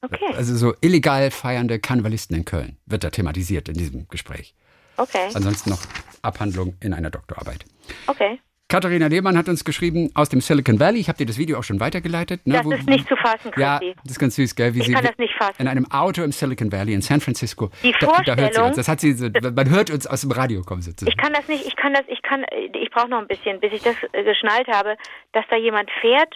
Okay. 0.00 0.32
Also 0.34 0.54
so 0.56 0.74
illegal 0.80 1.30
feiernde 1.30 1.78
Karnevalisten 1.78 2.36
in 2.36 2.44
Köln 2.44 2.76
wird 2.86 3.04
da 3.04 3.10
thematisiert 3.10 3.68
in 3.68 3.74
diesem 3.74 4.08
Gespräch. 4.08 4.54
Okay. 4.96 5.28
Ansonsten 5.34 5.70
noch 5.70 5.80
Abhandlung 6.22 6.76
in 6.80 6.92
einer 6.94 7.10
Doktorarbeit. 7.10 7.64
Okay. 8.06 8.40
Katharina 8.68 9.08
Lehmann 9.08 9.36
hat 9.36 9.48
uns 9.48 9.62
geschrieben 9.64 10.10
aus 10.14 10.30
dem 10.30 10.40
Silicon 10.40 10.80
Valley. 10.80 10.98
Ich 10.98 11.08
habe 11.08 11.18
dir 11.18 11.26
das 11.26 11.36
Video 11.36 11.58
auch 11.58 11.62
schon 11.64 11.80
weitergeleitet. 11.80 12.46
Ne, 12.46 12.54
Das 12.54 12.64
wo- 12.64 12.72
ist 12.72 12.86
nicht 12.88 13.06
zu 13.06 13.14
fassen, 13.14 13.52
Ja, 13.58 13.78
Christi. 13.78 13.94
das 14.02 14.12
ist 14.12 14.18
ganz 14.18 14.34
süß, 14.36 14.54
gell? 14.54 14.74
Wie 14.74 14.78
Ich 14.80 14.86
sie 14.86 14.92
kann 14.94 15.04
das 15.04 15.18
nicht 15.18 15.34
fassen. 15.34 15.56
in 15.58 15.68
einem 15.68 15.88
Auto 15.92 16.22
im 16.22 16.32
Silicon 16.32 16.72
Valley 16.72 16.94
in 16.94 17.02
San 17.02 17.20
Francisco. 17.20 17.70
Die 17.82 17.92
da, 17.92 17.98
da 18.00 18.06
hört 18.06 18.24
sie 18.24 18.32
Vorstellung- 18.42 18.66
uns. 18.68 18.76
Das 18.76 18.88
hat 18.88 19.00
sie, 19.00 19.12
so, 19.12 19.28
man 19.54 19.68
hört 19.68 19.90
uns 19.90 20.06
aus 20.06 20.22
dem 20.22 20.32
Radio 20.32 20.62
kommen 20.62 20.80
sozusagen. 20.80 21.10
Ich 21.12 21.16
kann 21.22 21.34
das 21.34 21.46
nicht, 21.46 21.66
ich 21.66 21.76
kann 21.76 21.92
das, 21.92 22.04
ich 22.08 22.22
kann, 22.22 22.44
ich 22.72 22.90
brauche 22.90 23.08
noch 23.08 23.18
ein 23.18 23.28
bisschen, 23.28 23.60
bis 23.60 23.72
ich 23.74 23.82
das 23.82 23.96
äh, 24.12 24.24
geschnallt 24.24 24.66
habe, 24.68 24.96
dass 25.32 25.44
da 25.50 25.56
jemand 25.56 25.90
fährt 26.00 26.34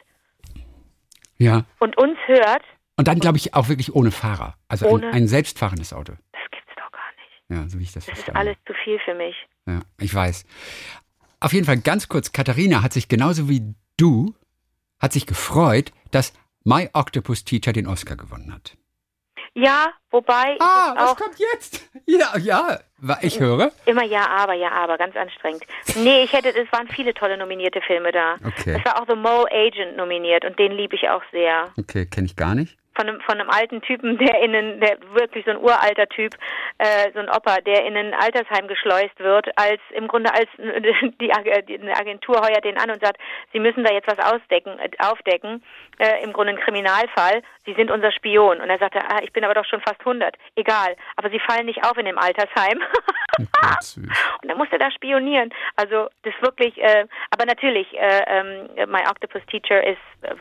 Ja. 1.39 1.65
und 1.79 1.97
uns 1.97 2.19
hört. 2.27 2.63
Und 2.97 3.09
dann 3.09 3.21
glaube 3.21 3.39
ich 3.39 3.55
auch 3.55 3.69
wirklich 3.69 3.95
ohne 3.95 4.11
Fahrer. 4.11 4.55
Also 4.69 4.87
Ohne? 4.87 5.09
ein, 5.09 5.15
ein 5.15 5.29
selbstfahrendes 5.29 5.93
Auto. 5.93 6.13
Das 6.33 6.43
gibt's 6.51 6.75
doch 6.77 6.91
gar 6.93 7.11
nicht. 7.17 7.38
Ja, 7.49 7.69
so 7.69 7.79
wie 7.79 7.83
ich 7.85 7.93
das 7.93 8.05
Das 8.07 8.19
ist 8.19 8.25
verstanden 8.25 8.49
alles 8.49 8.57
zu 8.67 8.75
viel 8.85 8.99
für 9.05 9.15
mich. 9.15 9.35
Ja, 9.67 9.81
ich 10.01 10.15
weiß. 10.15 10.45
Auf 11.41 11.53
jeden 11.53 11.67
Fall 11.67 11.79
ganz 11.79 12.09
kurz, 12.09 12.33
Katharina 12.33 12.83
hat 12.83 12.93
sich 12.93 13.09
genauso 13.09 13.49
wie 13.49 13.75
du, 13.97 14.35
hat 15.01 15.13
sich 15.13 15.27
gefreut, 15.27 15.93
dass 16.11 16.33
My 16.65 16.91
Octopus 16.93 17.45
Teacher 17.45 17.73
den 17.73 17.87
Oscar 17.87 18.17
gewonnen 18.17 18.53
hat. 18.53 18.77
Ja, 19.55 19.89
wobei 20.11 20.55
ich 20.55 20.63
Ah, 20.63 20.95
es 20.97 21.03
auch 21.03 21.17
kommt 21.17 21.37
jetzt? 21.39 21.89
Ja, 22.07 22.37
ja, 22.39 22.79
ich 23.23 23.41
höre. 23.41 23.73
immer 23.87 24.05
ja, 24.05 24.27
aber, 24.29 24.55
ja, 24.55 24.71
aber, 24.73 24.99
ganz 24.99 25.17
anstrengend. 25.17 25.65
Nee, 25.97 26.23
ich 26.25 26.33
hätte, 26.33 26.51
es 26.51 26.71
waren 26.71 26.89
viele 26.89 27.13
tolle 27.15 27.37
nominierte 27.37 27.81
Filme 27.81 28.13
da. 28.13 28.37
Okay. 28.45 28.77
Es 28.79 28.85
war 28.85 29.01
auch 29.01 29.07
The 29.09 29.17
Mole 29.17 29.51
Agent 29.51 29.97
nominiert 29.97 30.45
und 30.45 30.59
den 30.59 30.73
liebe 30.73 30.95
ich 30.97 31.09
auch 31.09 31.23
sehr. 31.33 31.73
Okay, 31.77 32.07
kenne 32.07 32.27
ich 32.27 32.37
gar 32.37 32.55
nicht. 32.55 32.77
Von 32.99 33.09
einem, 33.09 33.21
von 33.21 33.41
einem 33.41 33.51
alten 33.51 33.81
Typen, 33.83 34.19
der 34.19 34.41
in 34.43 34.55
einen, 34.55 34.81
der 34.81 34.99
wirklich 35.13 35.45
so 35.45 35.53
ein 35.53 35.59
uralter 35.59 36.09
Typ, 36.09 36.35
äh, 36.79 37.11
so 37.15 37.21
ein 37.21 37.29
Opa, 37.29 37.61
der 37.61 37.85
in 37.87 37.97
ein 37.97 38.13
Altersheim 38.15 38.67
geschleust 38.67 39.19
wird, 39.19 39.47
als 39.57 39.81
im 39.91 40.09
Grunde 40.09 40.33
als 40.35 40.49
die, 40.59 41.31
die 41.69 41.93
Agentur 41.93 42.41
heuert 42.41 42.65
den 42.65 42.79
an 42.79 42.91
und 42.91 43.01
sagt, 43.01 43.19
sie 43.53 43.61
müssen 43.61 43.85
da 43.85 43.93
jetzt 43.93 44.09
was 44.09 44.19
ausdecken, 44.19 44.79
äh, 44.79 44.91
aufdecken, 44.99 45.63
äh, 45.99 46.25
im 46.25 46.33
Grunde 46.33 46.55
ein 46.55 46.59
Kriminalfall, 46.59 47.43
sie 47.65 47.75
sind 47.75 47.91
unser 47.91 48.11
Spion. 48.11 48.61
Und 48.61 48.69
er 48.69 48.79
sagte, 48.79 49.01
ah, 49.01 49.21
ich 49.23 49.33
bin 49.33 49.45
aber 49.45 49.55
doch 49.55 49.65
schon 49.65 49.81
fast 49.81 50.01
100. 50.01 50.35
Egal, 50.57 50.97
aber 51.17 51.31
sie 51.31 51.41
fallen 51.41 51.67
nicht 51.67 51.85
auf 51.85 51.97
in 51.97 52.07
dem 52.07 52.19
Altersheim. 52.19 52.83
Süß. 53.81 53.99
Und 54.43 54.49
dann 54.49 54.59
musste 54.59 54.77
er 54.77 54.81
da 54.81 54.91
spionieren. 54.91 55.51
Also 55.77 56.09
das 56.23 56.35
wirklich, 56.41 56.77
äh, 56.79 57.07
aber 57.31 57.47
natürlich, 57.47 57.87
äh, 57.95 58.25
ähm, 58.27 58.69
My 58.91 59.03
Octopus 59.09 59.43
Teacher 59.47 59.85
ist 59.85 59.99
äh, 60.23 60.35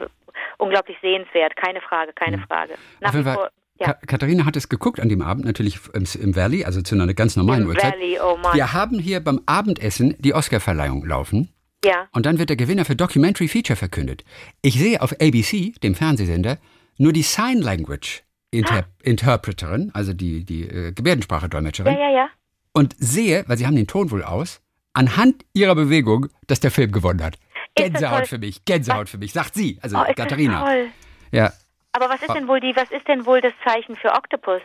unglaublich 0.58 0.98
sehenswert, 1.02 1.56
keine 1.56 1.82
Frage, 1.82 2.14
keine 2.14 2.40
Frage. 2.40 2.76
Nach 3.00 3.14
wie 3.14 3.24
vor, 3.24 3.50
ja. 3.80 3.94
Ka 3.94 4.00
Katharina 4.08 4.46
hat 4.46 4.56
es 4.56 4.70
geguckt 4.70 5.00
an 5.00 5.10
dem 5.10 5.22
Abend, 5.22 5.46
natürlich 5.46 5.80
im, 5.94 6.06
im 6.20 6.36
Valley, 6.36 6.66
also 6.66 6.82
zu 6.82 6.96
einer 6.96 7.14
ganz 7.14 7.36
normalen 7.36 7.64
Im 7.64 7.70
Uhrzeit. 7.70 7.94
Valley, 7.94 8.20
oh 8.20 8.38
Mann. 8.38 8.56
Wir 8.56 8.74
haben 8.74 9.00
hier 9.00 9.20
beim 9.20 9.42
Abendessen 9.46 10.16
die 10.20 10.34
Oscarverleihung 10.34 11.06
laufen. 11.06 11.54
Ja, 11.86 12.08
Und 12.12 12.26
dann 12.26 12.40
wird 12.40 12.50
der 12.50 12.58
Gewinner 12.58 12.86
für 12.86 12.96
Documentary 12.96 13.48
Feature 13.48 13.78
verkündet. 13.78 14.24
Ich 14.64 14.80
sehe 14.80 15.02
auf 15.02 15.14
ABC, 15.22 15.74
dem 15.84 15.94
Fernsehsender, 15.94 16.58
nur 16.98 17.14
die 17.14 17.22
Sign 17.22 17.60
Language 17.62 18.24
Inter 18.50 18.86
Interpreterin, 19.04 19.92
also 19.94 20.14
die, 20.14 20.44
die 20.44 20.64
äh, 20.64 20.92
Gebärdensprache-Dolmetscherin, 20.92 21.94
ja, 21.94 22.00
ja, 22.00 22.16
ja. 22.16 22.30
und 22.74 22.96
sehe, 22.98 23.44
weil 23.48 23.58
sie 23.58 23.68
haben 23.68 23.76
den 23.76 23.88
Ton 23.88 24.10
wohl 24.10 24.24
aus, 24.24 24.62
anhand 24.94 25.46
ihrer 25.54 25.76
Bewegung, 25.76 26.28
dass 26.48 26.60
der 26.60 26.72
Film 26.72 26.92
gewonnen 26.92 27.22
hat. 27.22 27.38
Gänsehaut 27.78 28.28
für 28.28 28.38
mich, 28.38 28.66
Gänsehaut 28.66 29.10
für 29.10 29.18
mich, 29.18 29.34
sagt 29.34 29.54
sie, 29.56 29.80
also 29.82 29.98
Oh, 29.98 30.14
Katharina. 30.16 30.64
toll. 30.66 30.88
Ja, 31.32 31.52
Aber 31.94 32.10
was 32.10 32.22
ist 32.22 32.34
denn 32.34 32.48
wohl 32.48 32.60
die, 32.60 32.74
was 32.76 32.90
ist 32.92 33.08
denn 33.08 33.26
wohl 33.26 33.42
das 33.42 33.54
Zeichen 33.66 33.96
für 33.96 34.14
Octopus? 34.14 34.62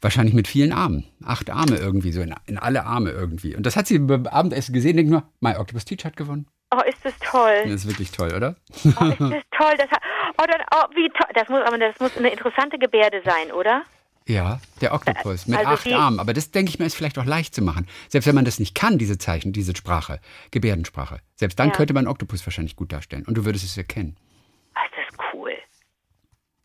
wahrscheinlich 0.00 0.32
mit 0.34 0.46
vielen 0.46 0.72
Armen. 0.72 1.08
Acht 1.24 1.50
Arme 1.50 1.76
irgendwie, 1.76 2.12
so 2.12 2.20
in, 2.20 2.32
in 2.46 2.56
alle 2.56 2.84
Arme 2.84 3.10
irgendwie. 3.10 3.56
Und 3.56 3.66
das 3.66 3.74
hat 3.74 3.88
sie 3.88 3.98
beim 3.98 4.28
Abendessen 4.28 4.72
gesehen, 4.72 4.96
denkt 4.96 5.10
nur, 5.10 5.24
My 5.40 5.56
Octopus 5.56 5.84
Teacher 5.86 6.04
hat 6.06 6.16
gewonnen. 6.16 6.46
Oh, 6.72 6.80
ist 6.88 7.04
das 7.04 7.14
toll. 7.18 7.62
Das 7.64 7.72
ist 7.84 7.88
wirklich 7.88 8.12
toll, 8.12 8.32
oder? 8.32 8.54
Oh, 8.84 9.06
ist 9.06 9.20
das 9.20 9.42
toll. 9.50 9.74
Das, 9.76 9.90
hat- 9.90 10.02
oh, 10.40 10.44
dann, 10.46 10.60
oh, 10.72 10.84
wie 10.94 11.08
toll. 11.08 11.26
Das 11.34 11.48
muss, 11.48 11.62
aber 11.66 11.78
das 11.78 11.98
muss 11.98 12.16
eine 12.16 12.28
interessante 12.30 12.78
Gebärde 12.78 13.22
sein, 13.24 13.50
oder? 13.50 13.82
Ja, 14.28 14.60
der 14.82 14.92
Oktopus 14.92 15.46
mit 15.46 15.58
Also 15.58 15.70
acht 15.70 15.84
die- 15.86 15.94
Armen. 15.94 16.20
Aber 16.20 16.32
das, 16.34 16.50
denke 16.50 16.68
ich 16.70 16.78
mir, 16.78 16.84
ist 16.84 16.94
vielleicht 16.94 17.18
auch 17.18 17.24
leicht 17.24 17.54
zu 17.54 17.62
machen. 17.62 17.86
Selbst 18.08 18.26
wenn 18.26 18.34
man 18.34 18.44
das 18.44 18.58
nicht 18.60 18.74
kann, 18.74 18.98
diese 18.98 19.16
Zeichen, 19.18 19.52
diese 19.52 19.74
Sprache, 19.74 20.20
Gebärdensprache. 20.50 21.20
Selbst 21.34 21.58
dann 21.58 21.68
Ja. 21.70 21.74
könnte 21.74 21.94
man 21.94 22.06
Oktopus 22.06 22.46
wahrscheinlich 22.46 22.76
gut 22.76 22.92
darstellen. 22.92 23.24
Und 23.26 23.34
du 23.38 23.44
würdest 23.46 23.64
es 23.64 23.76
erkennen. 23.76 24.16
Oh, 24.76 24.80
ist 24.84 25.08
das 25.18 25.26
cool. 25.32 25.52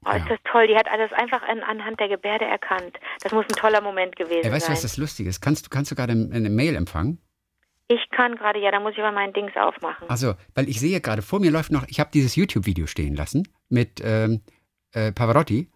Oh, 0.05 0.09
ist 0.09 0.17
Ja. 0.17 0.25
das 0.27 0.39
toll. 0.51 0.67
Die 0.67 0.75
hat 0.75 0.87
alles 0.89 1.11
einfach 1.13 1.41
an, 1.43 1.61
anhand 1.61 1.99
der 2.01 2.09
Gebärde 2.09 2.43
erkannt. 2.45 2.97
Das 3.21 3.31
muss 3.31 3.45
ein 3.45 3.55
toller 3.55 3.79
Moment 3.81 4.17
gewesen 4.17 4.43
Ey, 4.43 4.51
weißt 4.51 4.65
du, 4.65 4.67
sein. 4.67 4.73
was 4.75 4.81
das 4.81 4.97
Lustige 4.97 5.29
ist? 5.29 5.39
Kannst, 5.41 5.65
du- 5.65 5.69
kannst 5.69 5.89
du 5.89 5.95
gerade 5.95 6.11
eine 6.11 6.49
Mail 6.49 6.75
empfangen? 6.75 7.19
ich 7.89 8.09
kann 8.09 8.35
gerade, 8.37 8.59
ja, 8.59 8.71
da 8.71 8.79
muss 8.79 8.93
ich 8.93 8.99
aber 8.99 9.11
mein 9.11 9.33
Dings 9.33 9.51
aufmachen. 9.55 10.09
Also, 10.09 10.33
weil 10.55 10.67
ich 10.67 10.79
sehe 10.79 10.99
gerade, 10.99 11.21
vor 11.21 11.39
mir 11.39 11.51
läuft 11.51 11.71
noch, 11.71 11.85
ich 11.87 11.99
habe 11.99 12.09
dieses 12.11 12.35
YouTube-Video 12.35 12.87
stehen 12.87 13.15
lassen 13.15 13.47
mit 13.69 14.01
ähm, 14.03 14.41
äh, 14.93 15.11
Pavarotti. 15.11 15.69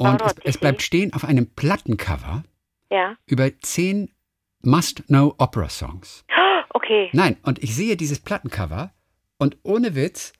Und 0.00 0.22
es, 0.22 0.34
es 0.44 0.58
bleibt 0.58 0.82
stehen 0.82 1.12
auf 1.12 1.24
einem 1.24 1.46
Plattencover 1.46 2.42
Ja. 2.90 3.16
über 3.26 3.50
zehn 3.60 4.10
Must-Know-Opera-Songs. 4.62 6.24
Okay. 6.72 7.10
Nein, 7.12 7.36
und 7.42 7.62
ich 7.64 7.74
sehe 7.74 7.96
dieses 7.96 8.20
Plattencover 8.20 8.92
und 9.38 9.58
ohne 9.64 9.96
Witz, 9.96 10.32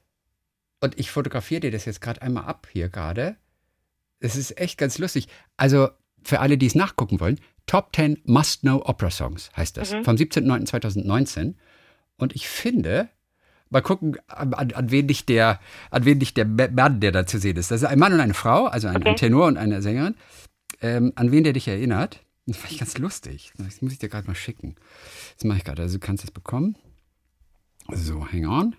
und 0.81 0.97
ich 0.99 1.11
fotografiere 1.11 1.61
dir 1.61 1.71
das 1.73 1.85
jetzt 1.87 2.01
gerade 2.01 2.23
einmal 2.23 2.45
ab 2.45 2.69
hier 2.71 2.89
gerade. 2.89 3.37
Es 4.21 4.37
ist 4.37 4.57
echt 4.59 4.79
ganz 4.79 4.99
lustig. 4.99 5.27
Also 5.57 5.89
für 6.23 6.39
alle, 6.41 6.57
die 6.57 6.67
es 6.67 6.75
nachgucken 6.77 7.19
wollen, 7.19 7.41
Top 7.67 7.95
10 7.97 8.23
Must-Know 8.25 8.83
Opera 8.87 9.11
Songs 9.11 9.51
heißt 9.57 9.77
das, 9.77 9.91
vom 9.91 10.15
17.09.2019. 10.17 11.55
Und 12.17 12.35
ich 12.35 12.49
finde, 12.49 13.09
mal 13.71 13.81
gucken, 13.83 14.17
an, 14.27 14.53
an, 14.55 14.91
wen 14.91 15.07
dich 15.09 15.25
der, 15.27 15.61
an 15.91 16.05
wen 16.05 16.19
dich 16.19 16.35
der 16.35 16.45
Mann, 16.45 17.01
der 17.01 17.13
da 17.13 17.27
zu 17.27 17.39
sehen 17.39 17.57
ist. 17.57 17.71
Das 17.71 17.83
ist 17.83 17.89
ein 17.89 17.99
Mann 17.99 18.13
und 18.13 18.21
eine 18.21 18.35
Frau, 18.35 18.67
also 18.67 18.89
ein, 18.89 18.97
Okay. 18.97 19.11
ein 19.11 19.17
Tenor 19.17 19.47
und 19.47 19.57
eine 19.57 19.81
Sängerin, 19.83 20.15
ähm, 20.83 21.13
an 21.15 21.31
wen 21.33 21.45
der 21.45 21.53
dich 21.53 21.69
erinnert. 21.69 22.21
Das 22.47 22.57
fand 22.57 22.73
ich 22.73 22.79
ganz 22.79 22.99
lustig. 22.99 23.53
Das 23.59 23.81
muss 23.81 23.93
ich 23.93 23.99
dir 23.99 24.09
gerade 24.09 24.27
mal 24.27 24.35
schicken. 24.35 24.75
Das 25.37 25.45
mache 25.45 25.59
ich 25.59 25.65
gerade. 25.65 25.83
Also 25.83 25.99
du 25.99 26.05
kannst 26.05 26.25
es 26.25 26.31
bekommen. 26.31 26.77
So, 27.93 28.27
hang 28.31 28.47
on. 28.47 28.77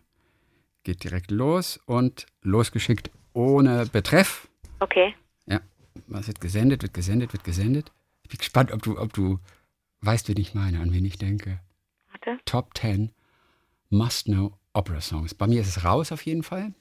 Geht 0.83 1.03
direkt 1.03 1.31
los 1.31 1.79
und 1.85 2.25
losgeschickt 2.41 3.11
ohne 3.33 3.85
Betreff. 3.85 4.49
Okay. 4.79 5.13
Ja, 5.45 5.61
was 6.07 6.27
wird 6.27 6.41
gesendet, 6.41 6.81
wird 6.81 6.93
gesendet, 6.93 7.33
wird 7.33 7.43
gesendet. 7.43 7.91
Ich 8.23 8.29
bin 8.29 8.39
gespannt, 8.39 8.71
ob 8.71 8.81
du, 8.81 8.99
ob 8.99 9.13
du 9.13 9.39
weißt, 10.01 10.27
wen 10.27 10.37
ich 10.37 10.53
meine, 10.53 10.79
an 10.79 10.91
wen 10.91 11.05
ich 11.05 11.17
denke. 11.17 11.59
Warte. 12.11 12.39
Top 12.45 12.75
10 12.77 13.11
Must-Know 13.89 14.47
Opera 14.47 14.60
Songs. 14.99 15.33
Bei 15.33 15.47
mir 15.47 15.61
ist 15.61 15.67
es 15.67 15.83
raus 15.83 16.11
auf 16.11 16.21
jeden 16.23 16.43
Fall. 16.43 16.73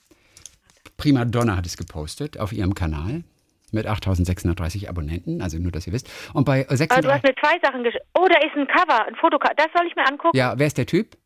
Prima 0.96 1.24
Donna 1.24 1.56
hat 1.56 1.66
es 1.66 1.76
gepostet 1.76 2.38
auf 2.38 2.52
ihrem 2.52 2.74
Kanal 2.74 3.24
mit 3.72 3.86
8630 3.86 4.88
Abonnenten, 4.88 5.42
also 5.42 5.58
nur, 5.58 5.72
dass 5.72 5.86
ihr 5.86 5.92
wisst. 5.92 6.10
Und 6.34 6.44
bei 6.44 6.62
Aber 6.66 6.70
du 6.70 6.76
36... 6.76 7.10
hast 7.12 7.22
mir 7.22 7.34
zwei 7.36 7.58
Sachen 7.62 7.84
geschickt. 7.84 8.04
Oh, 8.18 8.26
da 8.28 8.36
ist 8.38 8.56
ein 8.56 8.66
Cover, 8.66 9.06
ein 9.06 9.14
Fotocover. 9.14 9.54
Das 9.56 9.68
soll 9.76 9.86
ich 9.86 9.94
mir 9.96 10.06
angucken? 10.06 10.36
Ja, 10.36 10.58
wer 10.58 10.66
ist 10.66 10.78
der 10.78 10.86
Typ? 10.86 11.16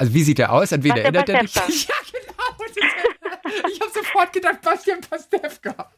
Also 0.00 0.14
wie 0.14 0.22
sieht 0.22 0.38
er 0.38 0.50
aus? 0.50 0.72
An 0.72 0.82
wen 0.82 0.94
der 0.94 1.04
erinnert 1.04 1.28
er 1.28 1.42
dich? 1.42 1.54
Ja, 1.88 1.94
genau. 2.10 3.68
ich 3.68 3.80
habe 3.80 3.90
sofort 3.90 4.32
gedacht, 4.32 4.62
Bastian 4.62 5.00
Pastewka. 5.02 5.90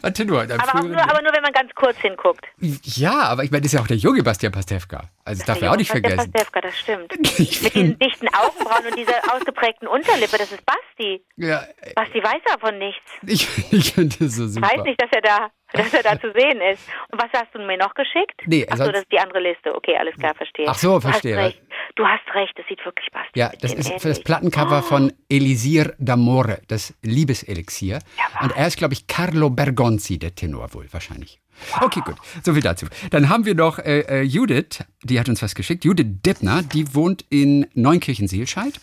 Warte 0.00 0.24
nur. 0.24 0.40
Aber, 0.40 0.82
nur. 0.82 0.98
aber, 0.98 1.22
nur, 1.22 1.32
wenn 1.34 1.42
man 1.42 1.52
ganz 1.52 1.70
kurz 1.74 1.98
hinguckt. 1.98 2.46
Ja, 2.58 3.20
aber 3.24 3.44
ich 3.44 3.50
meine, 3.50 3.62
das 3.62 3.72
ist 3.72 3.76
ja 3.76 3.82
auch 3.82 3.86
der 3.86 3.98
junge 3.98 4.22
Bastian 4.22 4.52
Pastewka. 4.52 5.10
Also 5.24 5.40
das 5.40 5.46
darf 5.46 5.60
man 5.60 5.70
auch 5.70 5.76
nicht 5.76 5.92
Bastian 5.92 6.10
vergessen. 6.12 6.32
Pastewka, 6.32 6.60
das 6.62 6.78
stimmt. 6.78 7.18
Mit 7.18 7.38
diesen 7.38 7.98
dichten 7.98 8.28
Augenbrauen 8.28 8.86
und 8.86 8.96
dieser 8.96 9.34
ausgeprägten 9.34 9.88
Unterlippe, 9.88 10.38
das 10.38 10.50
ist 10.50 10.64
Basti. 10.64 11.22
Ja, 11.36 11.64
Basti 11.96 12.22
weiß 12.22 12.40
davon 12.46 12.78
nichts. 12.78 13.10
ich, 13.26 13.46
ich 13.72 13.92
finde 13.92 14.16
das 14.20 14.36
so 14.36 14.48
super. 14.48 14.68
Weiß 14.68 14.84
nicht, 14.84 15.02
dass 15.02 15.10
er 15.12 15.20
da 15.20 15.50
dass 15.72 15.92
er 15.92 16.02
da 16.02 16.18
zu 16.20 16.32
sehen 16.32 16.60
ist. 16.72 16.88
Und 17.10 17.20
was 17.22 17.30
hast 17.34 17.54
du 17.54 17.58
mir 17.60 17.76
noch 17.76 17.94
geschickt? 17.94 18.40
Nee, 18.46 18.66
Ach 18.68 18.76
so, 18.76 18.84
sonst- 18.84 18.94
das 18.94 19.02
ist 19.02 19.12
die 19.12 19.18
andere 19.18 19.40
Liste. 19.40 19.74
Okay, 19.74 19.96
alles 19.96 20.14
klar, 20.16 20.34
verstehe. 20.34 20.66
Ach 20.68 20.74
so, 20.74 21.00
verstehe. 21.00 21.34
Du 21.34 21.40
hast 21.40 21.46
recht, 21.46 21.62
du 21.96 22.06
hast 22.06 22.34
recht 22.34 22.58
das 22.58 22.66
sieht 22.68 22.84
wirklich 22.84 23.06
Basti. 23.12 23.38
Ja, 23.38 23.50
das 23.60 23.74
ist 23.74 24.00
für 24.00 24.08
das 24.08 24.22
Plattencover 24.22 24.82
von 24.82 25.12
Elisir 25.28 25.94
d'Amore, 26.00 26.58
das 26.68 26.94
Liebeselixier. 27.02 27.98
Und 28.42 28.56
er 28.56 28.66
ist, 28.66 28.76
glaube 28.78 28.94
ich, 28.94 29.06
Carlo 29.06 29.50
Bergonzi, 29.50 30.18
der 30.18 30.34
Tenor 30.34 30.72
wohl, 30.74 30.86
wahrscheinlich. 30.92 31.40
Okay, 31.80 32.00
gut. 32.04 32.16
So 32.44 32.52
viel 32.54 32.62
dazu. 32.62 32.86
Dann 33.10 33.28
haben 33.28 33.44
wir 33.44 33.54
noch 33.54 33.78
äh, 33.80 34.00
äh, 34.00 34.22
Judith, 34.22 34.84
die 35.02 35.18
hat 35.18 35.28
uns 35.28 35.42
was 35.42 35.54
geschickt. 35.56 35.84
Judith 35.84 36.06
Dippner, 36.24 36.62
die 36.62 36.94
wohnt 36.94 37.24
in 37.30 37.66
Neunkirchen-Seelscheid. 37.74 38.74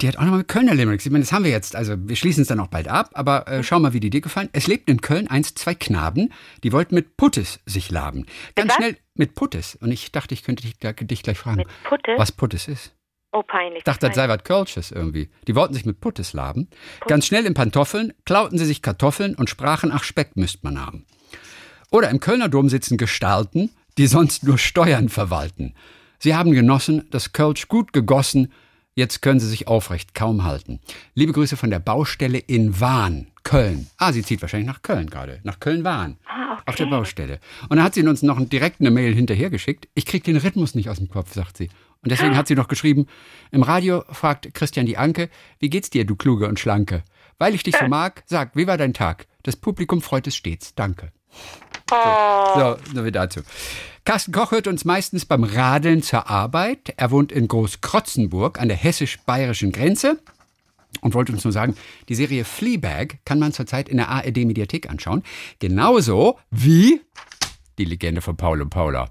Die 0.00 0.08
hat 0.08 0.16
auch 0.16 0.22
nochmal 0.22 0.42
Kölner 0.42 0.74
Limericks. 0.74 1.06
Ich 1.06 1.12
meine, 1.12 1.22
das 1.22 1.32
haben 1.32 1.44
wir 1.44 1.50
jetzt. 1.50 1.76
Also, 1.76 1.94
wir 1.96 2.16
schließen 2.16 2.42
es 2.42 2.48
dann 2.48 2.58
auch 2.58 2.66
bald 2.66 2.88
ab. 2.88 3.10
Aber 3.14 3.46
äh, 3.46 3.62
schau 3.62 3.78
mal, 3.78 3.92
wie 3.92 4.00
die 4.00 4.10
dir 4.10 4.20
gefallen. 4.20 4.48
Es 4.52 4.66
lebten 4.66 4.90
in 4.90 5.00
Köln 5.00 5.28
einst 5.28 5.58
zwei 5.58 5.74
Knaben, 5.74 6.32
die 6.64 6.72
wollten 6.72 6.94
mit 6.96 7.16
Puttes 7.16 7.60
sich 7.66 7.90
laben. 7.90 8.26
Ganz 8.56 8.74
schnell 8.74 8.96
mit 9.14 9.34
Puttes. 9.36 9.76
Und 9.76 9.92
ich 9.92 10.10
dachte, 10.10 10.34
ich 10.34 10.42
könnte 10.42 10.64
dich, 10.64 10.76
dich 10.78 11.22
gleich 11.22 11.38
fragen, 11.38 11.58
Mit 11.58 11.68
Puttes? 11.84 12.14
was 12.18 12.32
Puttes 12.32 12.66
ist. 12.66 12.94
Oh, 13.32 13.44
peinlich. 13.44 13.78
Ich 13.78 13.84
dachte, 13.84 14.08
das 14.08 14.16
sei 14.16 14.28
was 14.28 14.42
Kölsches 14.42 14.90
irgendwie. 14.90 15.30
Die 15.46 15.54
wollten 15.54 15.74
sich 15.74 15.86
mit 15.86 16.00
Puttes 16.00 16.32
laben. 16.32 16.68
Ganz 17.06 17.26
schnell 17.26 17.46
in 17.46 17.54
Pantoffeln 17.54 18.12
klauten 18.24 18.58
sie 18.58 18.64
sich 18.64 18.82
Kartoffeln 18.82 19.36
und 19.36 19.48
sprachen, 19.48 19.92
ach, 19.92 20.02
Speck 20.02 20.36
müsst 20.36 20.64
man 20.64 20.84
haben. 20.84 21.06
Oder 21.92 22.10
im 22.10 22.18
Kölner 22.18 22.48
Dom 22.48 22.68
sitzen 22.68 22.96
Gestalten, 22.96 23.70
die 23.98 24.08
sonst 24.08 24.42
nur 24.42 24.58
Steuern 24.58 25.08
verwalten. 25.08 25.74
Sie 26.18 26.34
haben 26.34 26.50
genossen, 26.50 27.06
das 27.10 27.32
Kölsch 27.32 27.68
gut 27.68 27.92
gegossen, 27.92 28.52
jetzt 29.00 29.22
können 29.22 29.40
sie 29.40 29.48
sich 29.48 29.66
aufrecht 29.66 30.14
kaum 30.14 30.44
halten. 30.44 30.78
Liebe 31.14 31.32
Grüße 31.32 31.56
von 31.56 31.70
der 31.70 31.80
Baustelle 31.80 32.38
in 32.38 32.80
Wahn, 32.80 33.28
Köln. 33.42 33.88
Ah, 33.96 34.12
sie 34.12 34.22
zieht 34.22 34.42
wahrscheinlich 34.42 34.68
nach 34.68 34.82
Köln 34.82 35.08
gerade, 35.08 35.40
nach 35.42 35.58
Köln-Wahn. 35.58 36.18
Ah, 36.26 36.52
okay. 36.52 36.62
Auf 36.66 36.74
der 36.76 36.86
Baustelle. 36.86 37.40
Und 37.62 37.76
dann 37.76 37.82
hat 37.82 37.94
sie 37.94 38.06
uns 38.06 38.22
noch 38.22 38.38
direkt 38.48 38.80
eine 38.80 38.90
Mail 38.90 39.14
hinterhergeschickt. 39.14 39.88
Ich 39.94 40.06
krieg 40.06 40.22
den 40.22 40.36
Rhythmus 40.36 40.74
nicht 40.74 40.90
aus 40.90 40.98
dem 40.98 41.08
Kopf, 41.08 41.32
sagt 41.32 41.56
sie. 41.56 41.70
Und 42.02 42.12
deswegen 42.12 42.36
hat 42.36 42.46
sie 42.46 42.54
noch 42.54 42.68
geschrieben, 42.68 43.06
im 43.50 43.62
Radio 43.62 44.04
fragt 44.10 44.54
Christian 44.54 44.86
die 44.86 44.96
Anke, 44.96 45.28
wie 45.58 45.70
geht's 45.70 45.90
dir, 45.90 46.04
du 46.04 46.14
Kluge 46.14 46.46
und 46.46 46.60
Schlanke? 46.60 47.02
Weil 47.38 47.54
ich 47.54 47.62
dich 47.62 47.76
so 47.76 47.88
mag, 47.88 48.22
sag, 48.26 48.54
wie 48.54 48.66
war 48.66 48.76
dein 48.76 48.94
Tag? 48.94 49.26
Das 49.42 49.56
Publikum 49.56 50.02
freut 50.02 50.26
es 50.26 50.36
stets. 50.36 50.74
Danke. 50.74 51.10
Oh, 51.92 52.58
So, 52.58 52.76
so 52.94 53.04
wie 53.04 53.12
dazu. 53.12 53.40
Carsten 54.04 54.32
Koch 54.32 54.50
hört 54.50 54.66
uns 54.66 54.84
meistens 54.84 55.26
beim 55.26 55.44
Radeln 55.44 56.02
zur 56.02 56.28
Arbeit. 56.28 56.94
Er 56.96 57.10
wohnt 57.10 57.32
in 57.32 57.48
Großkrotzenburg 57.48 58.60
an 58.60 58.68
der 58.68 58.76
hessisch-bayerischen 58.76 59.72
Grenze 59.72 60.18
und 61.00 61.14
wollte 61.14 61.32
uns 61.32 61.44
nur 61.44 61.52
sagen, 61.52 61.76
die 62.08 62.14
Serie 62.14 62.44
Fleabag 62.44 63.18
kann 63.24 63.38
man 63.38 63.52
zurzeit 63.52 63.88
in 63.88 63.98
der 63.98 64.08
ARD-Mediathek 64.08 64.88
anschauen. 64.88 65.22
Genauso 65.58 66.38
wie 66.50 67.00
die 67.78 67.84
Legende 67.84 68.20
von 68.20 68.36
Paul 68.36 68.62
und 68.62 68.70
Paula. 68.70 69.10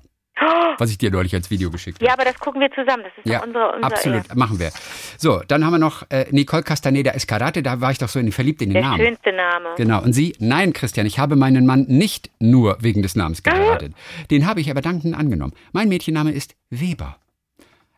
Was 0.79 0.89
ich 0.89 0.97
dir 0.97 1.11
neulich 1.11 1.35
als 1.35 1.49
Video 1.51 1.69
geschickt 1.69 1.97
habe. 1.99 2.05
ja, 2.07 2.13
aber 2.13 2.23
das 2.25 2.39
gucken 2.39 2.61
wir 2.61 2.71
zusammen. 2.71 3.03
Das 3.03 3.11
ist 3.17 3.29
Ja, 3.31 3.43
unsere, 3.43 3.73
unsere 3.75 3.83
absolut, 3.83 4.35
machen 4.35 4.59
wir. 4.59 4.71
So, 5.17 5.41
dann 5.47 5.63
haben 5.65 5.73
wir 5.73 5.77
noch 5.79 6.09
äh, 6.09 6.25
Nicole 6.31 6.63
Castaneda 6.63 7.11
Escarate, 7.11 7.61
da 7.61 7.81
war 7.81 7.91
ich 7.91 7.97
doch 7.99 8.09
so 8.09 8.17
in 8.19 8.25
den 8.27 8.31
verliebt 8.31 8.61
in 8.61 8.69
den 8.69 8.75
Der 8.75 8.83
Namen. 8.83 9.05
schönste 9.05 9.31
Name. 9.33 9.69
Genau. 9.77 10.01
Und 10.01 10.13
sie, 10.13 10.35
nein, 10.39 10.73
Christian, 10.73 11.05
ich 11.05 11.19
habe 11.19 11.35
meinen 11.35 11.65
Mann 11.65 11.85
nicht 11.87 12.31
nur 12.39 12.77
wegen 12.81 13.01
des 13.01 13.15
Namens 13.15 13.43
geheiratet. 13.43 13.93
Den 14.31 14.45
habe 14.47 14.61
ich 14.61 14.71
aber 14.71 14.81
dankend 14.81 15.15
angenommen. 15.15 15.53
Mein 15.73 15.89
Mädchenname 15.89 16.31
ist 16.31 16.55
Weber. 16.69 17.17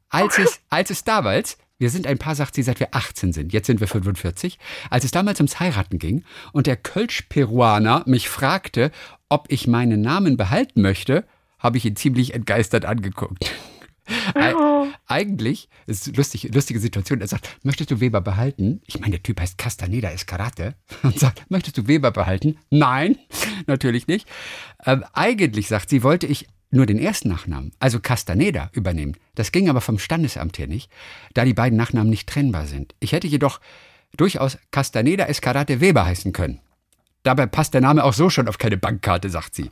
Als 0.09 0.37
es, 0.39 0.59
als 0.69 0.89
es 0.89 1.03
damals, 1.03 1.57
wir 1.77 1.89
sind 1.89 2.05
ein 2.07 2.17
Paar, 2.17 2.35
sagt 2.35 2.55
sie, 2.55 2.63
seit 2.63 2.79
wir 2.79 2.89
18 2.91 3.33
sind, 3.33 3.53
jetzt 3.53 3.67
sind 3.67 3.79
wir 3.79 3.87
45, 3.87 4.59
als 4.89 5.03
es 5.05 5.11
damals 5.11 5.39
ums 5.39 5.59
Heiraten 5.59 5.97
ging 5.99 6.23
und 6.51 6.67
der 6.67 6.75
Kölsch-Peruaner 6.77 8.03
mich 8.05 8.29
fragte, 8.29 8.91
ob 9.29 9.45
ich 9.49 9.67
meinen 9.67 10.01
Namen 10.01 10.37
behalten 10.37 10.81
möchte, 10.81 11.23
habe 11.61 11.77
ich 11.77 11.85
ihn 11.85 11.95
ziemlich 11.95 12.33
entgeistert 12.33 12.85
angeguckt. 12.85 13.49
Eig- 14.33 14.87
Eigentlich, 15.07 15.69
ist 15.85 16.07
eine 16.07 16.17
lustig, 16.17 16.53
lustige 16.53 16.79
Situation, 16.79 17.21
er 17.21 17.27
sagt, 17.27 17.57
möchtest 17.63 17.91
du 17.91 17.99
Weber 18.01 18.19
behalten? 18.19 18.81
Ich 18.85 18.99
meine, 18.99 19.11
der 19.11 19.23
Typ 19.23 19.39
heißt 19.39 19.57
Castaneda 19.57 20.09
Escarate 20.09 20.75
und 21.03 21.17
sagt, 21.19 21.49
möchtest 21.49 21.77
du 21.77 21.87
Weber 21.87 22.11
behalten? 22.11 22.57
Nein, 22.69 23.17
natürlich 23.67 24.07
nicht. 24.07 24.27
Ähm, 24.85 25.05
eigentlich, 25.13 25.67
sagt 25.67 25.89
sie, 25.89 26.03
wollte 26.03 26.27
ich 26.27 26.47
nur 26.71 26.85
den 26.85 26.99
ersten 26.99 27.29
Nachnamen, 27.29 27.73
also 27.79 27.99
Castaneda, 27.99 28.69
übernehmen. 28.73 29.15
Das 29.35 29.51
ging 29.51 29.69
aber 29.69 29.81
vom 29.81 29.99
Standesamt 29.99 30.57
her 30.57 30.67
nicht, 30.67 30.89
da 31.33 31.45
die 31.45 31.53
beiden 31.53 31.77
Nachnamen 31.77 32.09
nicht 32.09 32.27
trennbar 32.29 32.65
sind. 32.65 32.95
Ich 32.99 33.11
hätte 33.11 33.27
jedoch 33.27 33.59
durchaus 34.17 34.57
Castaneda 34.71 35.25
Escarate 35.25 35.79
Weber 35.81 36.05
heißen 36.05 36.31
können. 36.33 36.59
Dabei 37.23 37.45
passt 37.45 37.75
der 37.75 37.81
Name 37.81 38.03
auch 38.03 38.13
so 38.13 38.31
schon 38.31 38.47
auf 38.47 38.57
keine 38.57 38.77
Bankkarte, 38.77 39.29
sagt 39.29 39.53
sie. 39.53 39.69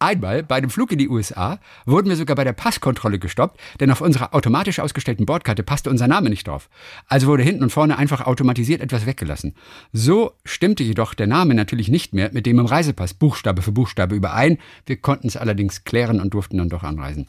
Einmal 0.00 0.42
bei 0.42 0.56
einem 0.56 0.70
Flug 0.70 0.90
in 0.90 0.98
die 0.98 1.08
USA 1.08 1.60
wurden 1.86 2.08
wir 2.08 2.16
sogar 2.16 2.34
bei 2.34 2.42
der 2.42 2.52
Passkontrolle 2.52 3.20
gestoppt, 3.20 3.60
denn 3.78 3.90
auf 3.92 4.00
unserer 4.00 4.34
automatisch 4.34 4.80
ausgestellten 4.80 5.24
Bordkarte 5.24 5.62
passte 5.62 5.90
unser 5.90 6.08
Name 6.08 6.28
nicht 6.28 6.48
drauf. 6.48 6.68
Also 7.06 7.28
wurde 7.28 7.44
hinten 7.44 7.62
und 7.62 7.70
vorne 7.70 7.98
einfach 7.98 8.26
automatisiert 8.26 8.80
etwas 8.80 9.06
weggelassen. 9.06 9.54
So 9.92 10.32
stimmte 10.44 10.82
jedoch 10.82 11.14
der 11.14 11.28
Name 11.28 11.54
natürlich 11.54 11.88
nicht 11.88 12.14
mehr 12.14 12.30
mit 12.32 12.46
dem 12.46 12.58
im 12.58 12.66
Reisepass 12.66 13.14
Buchstabe 13.14 13.62
für 13.62 13.72
Buchstabe 13.72 14.16
überein. 14.16 14.58
Wir 14.86 14.96
konnten 14.96 15.28
es 15.28 15.36
allerdings 15.36 15.84
klären 15.84 16.20
und 16.20 16.34
durften 16.34 16.58
dann 16.58 16.68
doch 16.68 16.82
anreisen. 16.82 17.28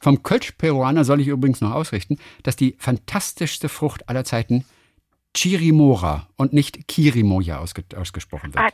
Vom 0.00 0.22
Kölsch-Peruaner 0.22 1.04
soll 1.04 1.20
ich 1.20 1.26
übrigens 1.26 1.60
noch 1.60 1.72
ausrichten, 1.72 2.18
dass 2.44 2.54
die 2.54 2.76
fantastischste 2.78 3.68
Frucht 3.68 4.08
aller 4.08 4.24
Zeiten 4.24 4.64
Chirimora 5.42 6.26
und 6.36 6.52
nicht 6.52 6.88
Kirimoja 6.88 7.58
ausge 7.58 7.84
ausgesprochen 7.96 8.52
wird. 8.54 8.64
Ah, 8.64 8.68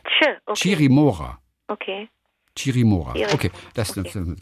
okay. 0.47 0.57
Chirimora. 0.57 1.39
okay. 1.67 2.09
Chirimora. 2.57 3.11
Chiri- 3.13 3.33
Okay, 3.33 3.51
das 3.73 3.97
okay. 3.97 4.35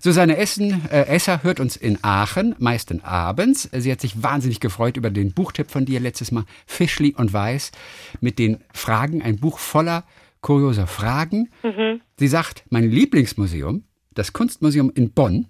Susanne 0.00 0.36
Essen, 0.36 0.88
äh, 0.88 1.02
Esser 1.08 1.42
hört 1.42 1.58
uns 1.58 1.76
in 1.76 1.98
Aachen, 2.02 2.54
meistens 2.60 3.02
abends. 3.02 3.68
Sie 3.72 3.90
hat 3.90 4.00
sich 4.00 4.22
wahnsinnig 4.22 4.60
gefreut 4.60 4.96
über 4.96 5.10
den 5.10 5.32
Buchtipp 5.34 5.70
von 5.72 5.84
dir 5.84 5.98
letztes 5.98 6.30
Mal, 6.30 6.44
Fischli 6.66 7.12
und 7.16 7.32
Weiß, 7.32 7.72
mit 8.20 8.38
den 8.38 8.58
Fragen, 8.72 9.20
ein 9.20 9.38
Buch 9.40 9.58
voller 9.58 10.04
kurioser 10.42 10.86
Fragen. 10.86 11.50
Mhm. 11.64 12.00
Sie 12.16 12.28
sagt, 12.28 12.64
mein 12.70 12.88
Lieblingsmuseum, 12.88 13.82
das 14.14 14.32
Kunstmuseum 14.32 14.90
in 14.94 15.10
Bonn, 15.12 15.48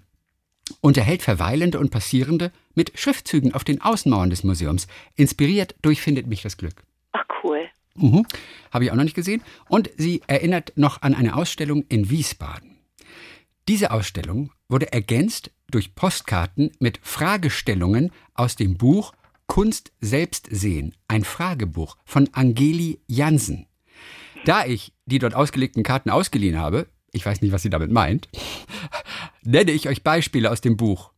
unterhält 0.81 1.21
Verweilende 1.21 1.79
und 1.79 1.91
Passierende 1.91 2.51
mit 2.75 2.97
Schriftzügen 2.99 3.53
auf 3.53 3.63
den 3.63 3.81
Außenmauern 3.81 4.29
des 4.29 4.43
Museums. 4.43 4.87
Inspiriert 5.15 5.75
durch 5.81 6.01
Findet 6.01 6.27
mich 6.27 6.41
das 6.41 6.57
Glück. 6.57 6.83
Ach, 7.11 7.25
cool. 7.43 7.67
Mhm. 7.95 8.25
Habe 8.71 8.85
ich 8.85 8.91
auch 8.91 8.95
noch 8.95 9.03
nicht 9.03 9.15
gesehen. 9.15 9.41
Und 9.69 9.89
sie 9.97 10.21
erinnert 10.27 10.73
noch 10.75 11.01
an 11.01 11.13
eine 11.13 11.35
Ausstellung 11.35 11.85
in 11.89 12.09
Wiesbaden. 12.09 12.77
Diese 13.67 13.91
Ausstellung 13.91 14.51
wurde 14.69 14.91
ergänzt 14.93 15.51
durch 15.69 15.95
Postkarten 15.95 16.71
mit 16.79 16.99
Fragestellungen 17.03 18.11
aus 18.33 18.55
dem 18.55 18.77
Buch 18.77 19.13
Kunst 19.47 19.91
selbst 20.01 20.47
sehen, 20.51 20.93
ein 21.07 21.23
Fragebuch 21.23 21.97
von 22.05 22.29
Angeli 22.33 22.99
Jansen. 23.07 23.65
Da 24.45 24.65
ich 24.65 24.93
die 25.05 25.19
dort 25.19 25.35
ausgelegten 25.35 25.83
Karten 25.83 26.09
ausgeliehen 26.09 26.57
habe, 26.57 26.87
ich 27.11 27.25
weiß 27.25 27.41
nicht, 27.41 27.51
was 27.51 27.61
sie 27.61 27.69
damit 27.69 27.91
meint, 27.91 28.29
nenne 29.47 29.71
ich 29.71 29.87
euch 29.87 30.03
Beispiele 30.03 30.51
aus 30.51 30.61
dem 30.61 30.77
Buch. 30.77 31.11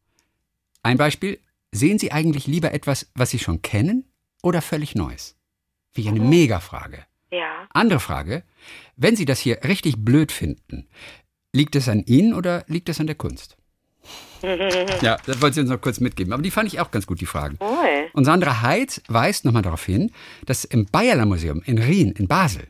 Ein 0.84 0.98
Beispiel, 0.98 1.40
sehen 1.72 2.00
Sie 2.00 2.12
eigentlich 2.12 2.48
lieber 2.48 2.74
etwas, 2.74 3.10
was 3.16 3.32
Sie 3.32 3.40
schon 3.40 3.62
kennen 3.62 4.06
oder 4.44 4.62
völlig 4.62 4.96
Neues? 4.96 5.36
Wie 5.94 6.08
eine 6.08 6.20
Megafrage. 6.20 7.06
Ja. 7.32 7.68
Andere 7.74 8.00
Frage, 8.00 8.44
wenn 8.96 9.16
Sie 9.16 9.26
das 9.26 9.40
hier 9.40 9.64
richtig 9.64 9.98
blöd 10.06 10.32
finden, 10.32 10.88
liegt 11.54 11.76
es 11.76 11.90
an 11.90 12.04
Ihnen 12.06 12.34
oder 12.34 12.64
liegt 12.68 12.90
es 12.90 13.00
an 13.00 13.08
der 13.08 13.16
Kunst? 13.16 13.58
ja, 15.02 15.18
das 15.26 15.42
wollte 15.42 15.60
ich 15.60 15.64
uns 15.64 15.72
noch 15.72 15.82
kurz 15.82 16.00
mitgeben. 16.00 16.32
Aber 16.32 16.42
die 16.42 16.52
fand 16.52 16.72
ich 16.72 16.80
auch 16.80 16.92
ganz 16.92 17.06
gut, 17.06 17.20
die 17.20 17.26
Fragen. 17.26 17.58
Cool. 17.60 18.10
Und 18.14 18.26
Sandra 18.26 18.62
Heitz 18.62 19.02
weist 19.08 19.44
nochmal 19.44 19.64
darauf 19.64 19.86
hin, 19.86 20.12
dass 20.46 20.64
im 20.64 20.86
Bayerler 20.86 21.26
Museum 21.26 21.62
in 21.66 21.78
Rien 21.78 22.12
in 22.12 22.28
Basel 22.28 22.68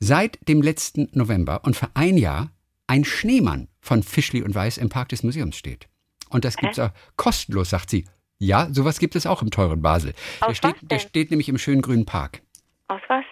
seit 0.00 0.38
dem 0.48 0.62
letzten 0.62 1.08
November 1.12 1.64
und 1.64 1.76
für 1.76 1.90
ein 1.94 2.16
Jahr 2.16 2.50
ein 2.86 3.04
Schneemann 3.04 3.68
von 3.80 4.02
Fischli 4.02 4.42
und 4.42 4.54
Weiß 4.54 4.78
im 4.78 4.88
Park 4.88 5.08
des 5.08 5.22
Museums 5.22 5.56
steht. 5.56 5.88
Und 6.28 6.44
das 6.44 6.56
gibt's 6.56 6.78
auch 6.78 6.90
kostenlos, 7.16 7.70
sagt 7.70 7.90
sie. 7.90 8.06
Ja, 8.38 8.68
sowas 8.72 8.98
gibt 8.98 9.16
es 9.16 9.26
auch 9.26 9.42
im 9.42 9.50
teuren 9.50 9.82
Basel. 9.82 10.14
Der 10.40 10.48
Aus 10.48 10.56
steht, 10.56 10.76
was 10.80 10.88
der 10.88 10.98
steht 10.98 11.30
nämlich 11.30 11.48
im 11.48 11.58
schönen 11.58 11.82
grünen 11.82 12.06
Park. 12.06 12.40
Aus 12.88 13.02
was? 13.08 13.24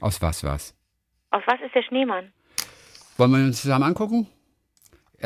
Aus 0.00 0.22
was 0.22 0.42
was? 0.44 0.74
Aus 1.30 1.42
was 1.46 1.60
ist 1.60 1.74
der 1.74 1.82
Schneemann? 1.82 2.32
Wollen 3.16 3.32
wir 3.32 3.38
uns 3.38 3.62
zusammen 3.62 3.84
angucken? 3.84 4.26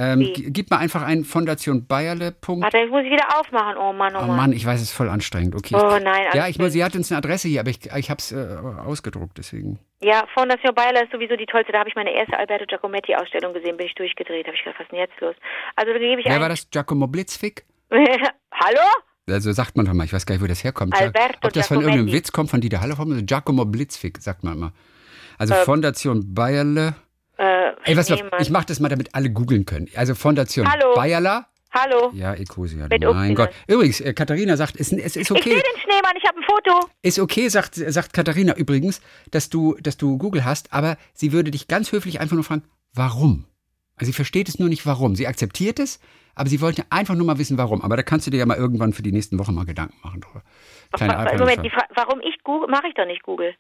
Ähm, 0.01 0.21
g- 0.21 0.51
gib 0.51 0.71
mal 0.71 0.79
einfach 0.79 1.03
ein 1.03 1.25
Fondation 1.25 1.87
Bayerle. 1.87 2.33
Warte, 2.47 2.79
ich 2.79 2.89
muss 2.91 3.03
ich 3.05 3.11
wieder 3.11 3.37
aufmachen. 3.39 3.77
Oh 3.77 3.93
Mann, 3.93 4.15
oh 4.15 4.21
Oh 4.23 4.27
Mann. 4.27 4.37
Mann, 4.37 4.53
ich 4.53 4.65
weiß, 4.65 4.77
es 4.81 4.91
ist 4.91 4.93
voll 4.97 5.09
anstrengend. 5.09 5.57
Okay. 5.57 5.75
Oh 5.75 5.99
nein, 6.01 6.27
ja, 6.35 6.47
ich 6.47 6.59
muss, 6.59 6.73
sie 6.73 6.85
hat 6.85 6.95
uns 6.95 7.11
eine 7.11 7.19
Adresse 7.19 7.49
hier, 7.49 7.61
aber 7.61 7.71
ich, 7.71 7.81
ich 7.95 8.09
habe 8.11 8.19
es 8.19 8.31
äh, 8.31 8.57
ausgedruckt, 8.87 9.37
deswegen. 9.37 9.79
Ja, 10.01 10.25
Fondation 10.33 10.73
Bayerler 10.75 11.03
ist 11.03 11.11
sowieso 11.13 11.35
die 11.37 11.47
tollste. 11.47 11.73
Da 11.73 11.81
habe 11.81 11.89
ich 11.89 11.97
meine 11.97 12.13
erste 12.15 12.39
Alberto 12.39 12.65
Giacometti 12.67 13.17
Ausstellung 13.17 13.53
gesehen, 13.53 13.77
bin 13.77 13.87
ich 13.87 13.95
durchgedreht. 13.97 14.47
Habe 14.47 14.55
ich 14.57 14.63
gedacht, 14.63 14.79
was 14.79 14.85
ist 14.87 14.93
denn 14.93 15.01
jetzt 15.01 15.21
los? 15.21 15.35
Also 15.75 15.93
da 15.93 15.99
gebe 15.99 16.21
ich 16.21 16.27
Wer 16.29 16.41
war 16.41 16.49
das? 16.49 16.71
Giacomo 16.71 17.09
Blitzfick? 17.09 17.65
Hallo? 17.91 18.81
Also 19.29 19.53
sagt 19.53 19.77
man 19.77 19.85
doch 19.85 19.93
mal, 19.93 20.05
ich 20.05 20.13
weiß 20.13 20.25
gar 20.25 20.35
nicht, 20.35 20.43
wo 20.43 20.47
das 20.47 20.65
herkommt. 20.65 20.95
Alberto 20.99 21.39
Ob 21.49 21.53
das 21.53 21.67
von 21.69 21.81
irgendeinem 21.83 22.13
Witz 22.13 22.33
kommt, 22.33 22.51
von 22.51 22.61
Dieter 22.61 22.81
Hallervorden? 22.81 23.13
Also 23.15 23.27
Giacomo 23.27 23.65
Blitzfick, 23.65 24.19
sagt 24.19 24.43
man 24.45 24.55
immer. 24.55 24.73
Also 25.37 25.55
Ähm, 25.55 25.65
Fondation 25.65 26.35
Bayerle. 26.35 26.95
Äh, 27.39 27.73
Ey, 27.85 27.97
was 27.97 28.09
Schneemann. 28.09 28.41
ich 28.41 28.51
mache 28.51 28.67
das 28.67 28.81
mal, 28.81 28.89
damit 28.89 29.15
alle 29.15 29.31
googeln 29.31 29.65
können. 29.65 29.89
Also 29.95 30.15
Fondation 30.15 30.71
Hallo? 30.71 30.95
Bayerler. 30.95 31.47
Hallo? 31.71 32.11
Ja, 32.15 32.35
Ecosia, 32.35 32.89
Mit 32.89 33.03
mein. 33.05 33.35
Gott. 33.35 33.51
Übrigens, 33.67 34.01
äh, 34.01 34.13
Katharina 34.15 34.57
sagt, 34.57 34.75
es, 34.81 34.91
es 34.91 35.17
ist 35.17 35.17
Ich 35.17 35.31
okay. 35.31 35.51
sehe 35.51 35.63
den 35.63 35.81
Schneemann, 35.83 36.15
ich 36.17 36.25
habe 36.27 36.39
ein 36.39 36.43
Foto. 36.45 36.89
Ist 37.03 37.19
okay, 37.19 37.49
sagt, 37.49 37.75
sagt 37.77 38.13
Katharina 38.15 38.55
übrigens, 38.57 39.01
dass 39.31 39.51
du, 39.51 39.77
dass 39.81 39.97
du 39.99 40.17
Google 40.19 40.45
hast, 40.45 40.73
aber 40.73 40.97
sie 41.13 41.33
würde 41.33 41.51
dich 41.51 41.69
ganz 41.69 41.93
höflich 41.93 42.21
einfach 42.21 42.35
nur 42.35 42.45
fragen, 42.45 42.63
warum? 42.95 43.45
Also 43.97 44.11
sie 44.11 44.15
versteht 44.15 44.49
es 44.49 44.59
nur 44.59 44.69
nicht, 44.71 44.87
warum. 44.87 45.15
Sie 45.15 45.27
akzeptiert 45.27 45.79
es, 45.79 46.01
aber 46.35 46.49
sie 46.49 46.61
wollte 46.63 46.85
einfach 46.91 47.15
nur 47.15 47.27
mal 47.27 47.39
wissen, 47.39 47.59
warum. 47.59 47.83
Aber 47.83 47.97
da 47.97 48.03
kannst 48.03 48.27
du 48.27 48.31
dir 48.31 48.39
ja 48.39 48.47
mal 48.47 48.57
irgendwann 48.57 48.93
für 48.95 49.03
die 49.03 49.13
nächsten 49.13 49.39
Wochen 49.39 49.55
mal 49.55 49.67
Gedanken 49.67 49.97
machen 50.03 50.21
drüber. 50.23 50.43
Kleine 50.93 51.19
Alpha- 51.19 51.39
Moment, 51.39 51.65
die 51.65 51.71
Fra 51.71 51.85
warum 51.95 52.21
ich 52.21 52.43
Google, 52.45 52.69
mache 52.71 52.89
ich 52.89 52.95
doch 52.95 53.07
nicht 53.07 53.23
Google. 53.23 53.55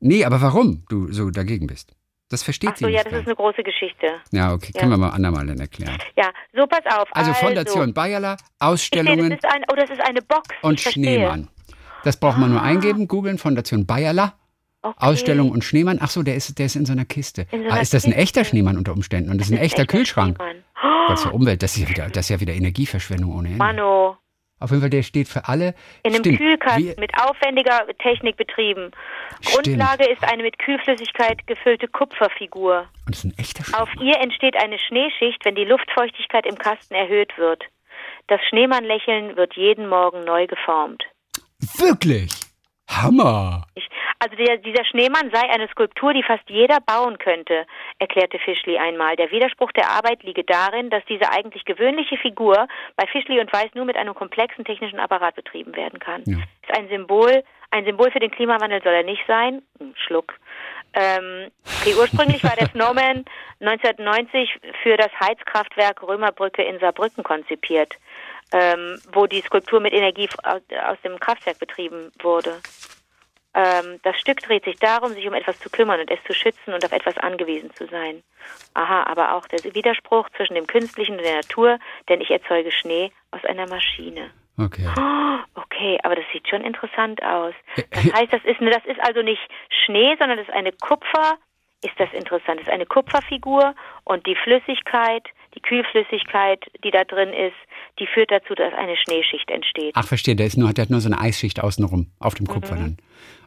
Nee, 0.00 0.24
aber 0.24 0.42
warum 0.42 0.84
du 0.88 1.12
so 1.12 1.30
dagegen 1.30 1.66
bist? 1.68 1.94
Das 2.28 2.42
versteht 2.42 2.70
Ach 2.72 2.76
so, 2.76 2.86
sie 2.86 2.92
ja, 2.92 2.98
nicht. 2.98 3.06
das 3.06 3.10
gleich. 3.12 3.20
ist 3.22 3.26
eine 3.28 3.36
große 3.36 3.62
Geschichte. 3.62 4.06
ja, 4.32 4.52
okay, 4.52 4.72
Ja. 4.74 4.80
können 4.80 4.92
wir 4.92 4.98
mal 4.98 5.10
andermal 5.10 5.46
dann 5.46 5.60
erklären. 5.60 5.96
Ja, 6.16 6.30
so 6.54 6.66
pass 6.66 6.80
auf. 6.98 7.08
Also 7.12 7.32
Fondation 7.34 7.94
Bayerler, 7.94 8.34
Ich 8.34 8.38
sehe, 8.40 8.46
das 8.58 8.68
Ausstellungen 8.68 9.32
ein, 9.32 9.62
oh, 9.70 9.74
das 9.76 9.90
ist 9.90 10.00
eine 10.00 10.22
Box. 10.22 10.48
und. 10.62 10.80
Schneemann. 10.80 11.48
Das 12.04 12.18
braucht 12.18 12.38
man 12.38 12.50
nur 12.50 12.60
Ah. 12.60 12.64
eingeben, 12.64 13.06
googeln, 13.08 13.38
Fondation 13.38 13.86
Bayerler. 13.86 14.34
Okay. 14.82 14.94
Ausstellung 14.98 15.50
und 15.50 15.64
Schneemann. 15.64 15.98
Ach 16.00 16.10
so, 16.10 16.22
der 16.22 16.36
ist, 16.36 16.56
der 16.58 16.66
ist 16.66 16.76
in 16.76 16.86
so 16.86 16.92
einer 16.92 17.04
Kiste. 17.04 17.46
So 17.50 17.56
ah, 17.56 17.72
einer 17.72 17.80
ist 17.80 17.92
das 17.94 18.04
ein 18.04 18.12
echter 18.12 18.44
Schneemann 18.44 18.76
unter 18.76 18.92
Umständen? 18.92 19.30
Und 19.30 19.38
das 19.40 19.48
ist 19.48 19.52
ein 19.52 19.56
Das 19.58 19.66
echter 19.66 19.82
echter 19.82 19.96
Kühlschrank. 19.98 20.36
Schneemann. 20.36 20.62
Das 21.08 21.20
ist 21.20 21.24
ja 21.26 21.30
Umwelt, 21.32 21.62
das 21.62 21.76
ist 21.76 21.82
ja 21.82 21.88
wieder, 21.88 22.08
das 22.08 22.26
ist 22.26 22.28
ja 22.30 22.40
wieder 22.40 22.52
Energieverschwendung 22.54 23.32
ohne 23.34 23.48
Ende. 23.48 23.58
Mano, 23.58 24.16
Auf 24.58 24.70
jeden 24.70 24.80
Fall, 24.80 24.90
der 24.90 25.02
steht 25.02 25.28
für 25.28 25.46
alle. 25.48 25.74
in 26.02 26.12
einem 26.14 26.20
Stimmt. 26.24 26.38
Kühlkasten 26.38 26.96
Wie- 26.96 27.00
mit 27.00 27.12
aufwendiger 27.20 27.86
Technik 27.98 28.36
betrieben. 28.36 28.90
Stimmt. 29.42 29.54
Grundlage 29.66 30.06
ist 30.08 30.24
eine 30.24 30.42
mit 30.42 30.58
Kühlflüssigkeit 30.58 31.46
gefüllte 31.46 31.88
Kupferfigur. 31.88 32.88
Und 33.06 33.14
das 33.14 33.18
ist 33.18 33.24
ein 33.24 33.38
echter 33.38 33.80
Auf 33.82 33.90
Schneemann. 33.90 34.06
ihr 34.08 34.20
entsteht 34.22 34.56
eine 34.56 34.78
Schneeschicht, 34.78 35.44
wenn 35.44 35.54
die 35.56 35.64
Luftfeuchtigkeit 35.64 36.46
im 36.46 36.56
Kasten 36.56 36.94
erhöht 36.94 37.36
wird. 37.36 37.64
Das 38.28 38.40
Schneemannlächeln 38.48 39.36
wird 39.36 39.54
jeden 39.56 39.88
Morgen 39.88 40.24
neu 40.24 40.46
geformt. 40.46 41.04
Wirklich? 41.78 42.30
Hammer. 42.88 43.66
Also 44.18 44.34
der, 44.36 44.58
dieser 44.58 44.84
Schneemann 44.84 45.30
sei 45.30 45.48
eine 45.50 45.68
Skulptur, 45.68 46.14
die 46.14 46.22
fast 46.22 46.48
jeder 46.48 46.78
bauen 46.80 47.18
könnte, 47.18 47.66
erklärte 47.98 48.38
Fischli 48.38 48.78
einmal. 48.78 49.16
Der 49.16 49.30
Widerspruch 49.30 49.72
der 49.72 49.90
Arbeit 49.90 50.22
liege 50.22 50.44
darin, 50.44 50.90
dass 50.90 51.04
diese 51.04 51.30
eigentlich 51.30 51.64
gewöhnliche 51.64 52.16
Figur 52.16 52.66
bei 52.96 53.06
Fischli 53.06 53.40
und 53.40 53.52
Weiß 53.52 53.74
nur 53.74 53.84
mit 53.84 53.96
einem 53.96 54.14
komplexen 54.14 54.64
technischen 54.64 55.00
Apparat 55.00 55.34
betrieben 55.34 55.76
werden 55.76 55.98
kann. 55.98 56.22
Ja. 56.26 56.38
Ist 56.62 56.76
ein 56.76 56.88
Symbol, 56.88 57.42
ein 57.70 57.84
Symbol 57.84 58.10
für 58.10 58.20
den 58.20 58.30
Klimawandel 58.30 58.82
soll 58.82 58.94
er 58.94 59.02
nicht 59.02 59.22
sein. 59.26 59.62
Hm, 59.78 59.94
Schluck. 59.96 60.34
Ähm, 60.94 61.50
okay, 61.80 61.94
ursprünglich 61.98 62.42
war 62.42 62.56
der 62.56 62.68
Snowman 62.72 63.24
1990 63.60 64.58
für 64.82 64.96
das 64.96 65.10
Heizkraftwerk 65.20 66.02
Römerbrücke 66.02 66.62
in 66.62 66.78
Saarbrücken 66.78 67.22
konzipiert, 67.22 67.94
ähm, 68.52 68.98
wo 69.12 69.26
die 69.26 69.42
Skulptur 69.42 69.80
mit 69.80 69.92
Energie 69.92 70.28
aus, 70.42 70.62
aus 70.88 70.96
dem 71.04 71.20
Kraftwerk 71.20 71.58
betrieben 71.58 72.10
wurde. 72.22 72.54
Ähm, 73.56 74.00
das 74.02 74.20
Stück 74.20 74.40
dreht 74.42 74.64
sich 74.64 74.76
darum, 74.76 75.12
sich 75.14 75.26
um 75.26 75.32
etwas 75.32 75.58
zu 75.58 75.70
kümmern 75.70 75.98
und 76.00 76.10
es 76.10 76.22
zu 76.26 76.34
schützen 76.34 76.74
und 76.74 76.84
auf 76.84 76.92
etwas 76.92 77.16
angewiesen 77.16 77.70
zu 77.74 77.86
sein. 77.86 78.22
Aha, 78.74 79.04
aber 79.04 79.34
auch 79.34 79.46
der 79.48 79.64
Widerspruch 79.74 80.28
zwischen 80.36 80.54
dem 80.54 80.66
Künstlichen 80.66 81.16
und 81.16 81.24
der 81.24 81.36
Natur, 81.36 81.78
denn 82.10 82.20
ich 82.20 82.30
erzeuge 82.30 82.70
Schnee 82.70 83.10
aus 83.30 83.42
einer 83.46 83.66
Maschine. 83.66 84.30
Okay. 84.58 84.86
Oh, 84.98 85.38
okay, 85.60 85.98
aber 86.02 86.16
das 86.16 86.24
sieht 86.32 86.46
schon 86.48 86.62
interessant 86.62 87.22
aus. 87.22 87.54
Das 87.90 88.04
heißt, 88.12 88.32
das 88.32 88.44
ist, 88.44 88.60
das 88.60 88.84
ist 88.84 89.00
also 89.00 89.22
nicht 89.22 89.40
Schnee, 89.84 90.14
sondern 90.18 90.36
das 90.36 90.48
ist 90.48 90.54
eine 90.54 90.72
Kupfer. 90.72 91.38
Ist 91.82 91.94
das 91.98 92.12
interessant? 92.12 92.60
Das 92.60 92.66
ist 92.66 92.72
eine 92.72 92.86
Kupferfigur 92.86 93.74
und 94.04 94.26
die 94.26 94.34
Flüssigkeit, 94.34 95.24
die 95.54 95.60
Kühlflüssigkeit, 95.60 96.62
die 96.84 96.90
da 96.90 97.04
drin 97.04 97.32
ist, 97.32 97.56
die 97.98 98.06
führt 98.06 98.30
dazu, 98.30 98.54
dass 98.54 98.72
eine 98.74 98.96
Schneeschicht 98.96 99.50
entsteht. 99.50 99.92
Ach, 99.94 100.06
verstehe, 100.06 100.36
der, 100.36 100.46
ist 100.46 100.56
nur, 100.56 100.72
der 100.72 100.82
hat 100.82 100.90
nur 100.90 101.00
so 101.00 101.08
eine 101.10 101.20
Eisschicht 101.20 101.62
außenrum 101.62 102.10
auf 102.18 102.34
dem 102.34 102.46
Kupfer 102.46 102.76
Mhm. 102.76 102.80
dann. 102.80 102.96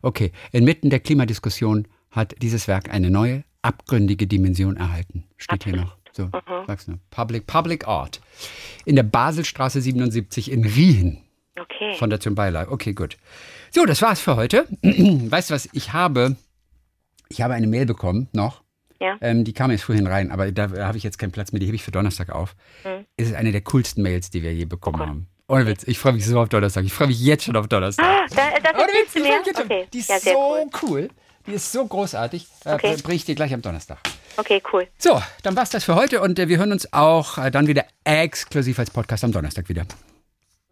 Okay, 0.01 0.31
inmitten 0.51 0.89
der 0.89 0.99
Klimadiskussion 0.99 1.87
hat 2.11 2.35
dieses 2.41 2.67
Werk 2.67 2.89
eine 2.89 3.09
neue, 3.09 3.43
abgründige 3.61 4.25
Dimension 4.27 4.77
erhalten. 4.77 5.25
Steht 5.37 5.63
hier 5.65 5.75
noch. 5.75 5.97
So, 6.11 6.25
Mhm. 6.25 6.65
sag's 6.67 6.87
nur. 6.87 6.99
Public, 7.11 7.45
Public 7.45 7.87
Art. 7.87 8.19
In 8.85 8.95
der 8.95 9.03
Baselstraße 9.03 9.81
77 9.81 10.51
in 10.51 10.65
Riehen. 10.65 11.19
Okay. 11.59 11.93
Fondation 11.95 12.35
Beilag. 12.35 12.71
Okay, 12.71 12.93
gut. 12.93 13.17
So, 13.71 13.85
das 13.85 14.01
war's 14.01 14.19
für 14.19 14.35
heute. 14.35 14.65
weißt 14.81 15.49
du 15.49 15.53
was? 15.53 15.69
Ich 15.73 15.93
habe, 15.93 16.35
ich 17.27 17.41
habe 17.41 17.53
eine 17.53 17.67
Mail 17.67 17.85
bekommen 17.85 18.27
noch. 18.33 18.63
Ja. 19.01 19.17
Ähm, 19.21 19.43
die 19.45 19.53
kam 19.53 19.71
jetzt 19.71 19.83
vorhin 19.83 20.07
rein, 20.07 20.31
aber 20.31 20.51
da 20.51 20.69
habe 20.85 20.97
ich 20.97 21.03
jetzt 21.03 21.19
keinen 21.19 21.31
Platz 21.31 21.51
mehr. 21.51 21.59
Die 21.59 21.67
hebe 21.67 21.75
ich 21.75 21.83
für 21.83 21.91
Donnerstag 21.91 22.31
auf. 22.31 22.55
Hm. 22.83 23.05
Es 23.15 23.27
ist 23.27 23.35
eine 23.35 23.51
der 23.51 23.61
coolsten 23.61 24.01
Mails, 24.01 24.29
die 24.29 24.41
wir 24.43 24.53
je 24.53 24.65
bekommen 24.65 24.99
haben. 24.99 25.27
Ohne 25.49 25.65
Witz. 25.65 25.83
Ich 25.87 25.97
freue 25.97 26.13
mich 26.13 26.25
so 26.25 26.39
auf 26.39 26.47
Donnerstag. 26.47 26.85
Ich 26.85 26.93
freue 26.93 27.07
mich 27.07 27.19
jetzt 27.19 27.43
schon 27.45 27.55
auf 27.55 27.67
Donnerstag. 27.67 28.05
Ah, 28.05 28.25
da, 28.29 28.59
das 28.61 28.73
Ohne 28.75 28.93
Witz, 28.93 29.13
du 29.13 29.19
mir? 29.19 29.41
Okay. 29.65 29.87
Die 29.91 29.97
ist 29.97 30.09
ja, 30.09 30.19
so 30.19 30.29
cool. 30.37 30.69
cool. 30.83 31.09
Die 31.47 31.53
ist 31.53 31.71
so 31.71 31.85
großartig. 31.85 32.45
Äh, 32.65 32.75
Okay. 32.75 32.95
Bringe 33.01 33.15
ich 33.15 33.25
dir 33.25 33.33
gleich 33.33 33.51
am 33.51 33.61
Donnerstag. 33.63 33.97
Okay, 34.37 34.61
cool. 34.71 34.87
So, 34.99 35.19
dann 35.41 35.55
war's 35.55 35.71
das 35.71 35.83
für 35.83 35.95
heute 35.95 36.21
und 36.21 36.37
äh, 36.37 36.47
wir 36.47 36.59
hören 36.59 36.71
uns 36.71 36.93
auch 36.93 37.39
äh, 37.39 37.49
dann 37.49 37.65
wieder 37.65 37.85
exklusiv 38.03 38.77
als 38.77 38.91
Podcast 38.91 39.23
am 39.23 39.31
Donnerstag 39.31 39.67
wieder. 39.69 39.85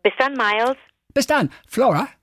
Bis 0.03 0.13
dann, 0.19 0.33
Miles. 0.33 0.77
Bis 1.11 1.25
dann, 1.25 1.49
Flora. 1.67 2.07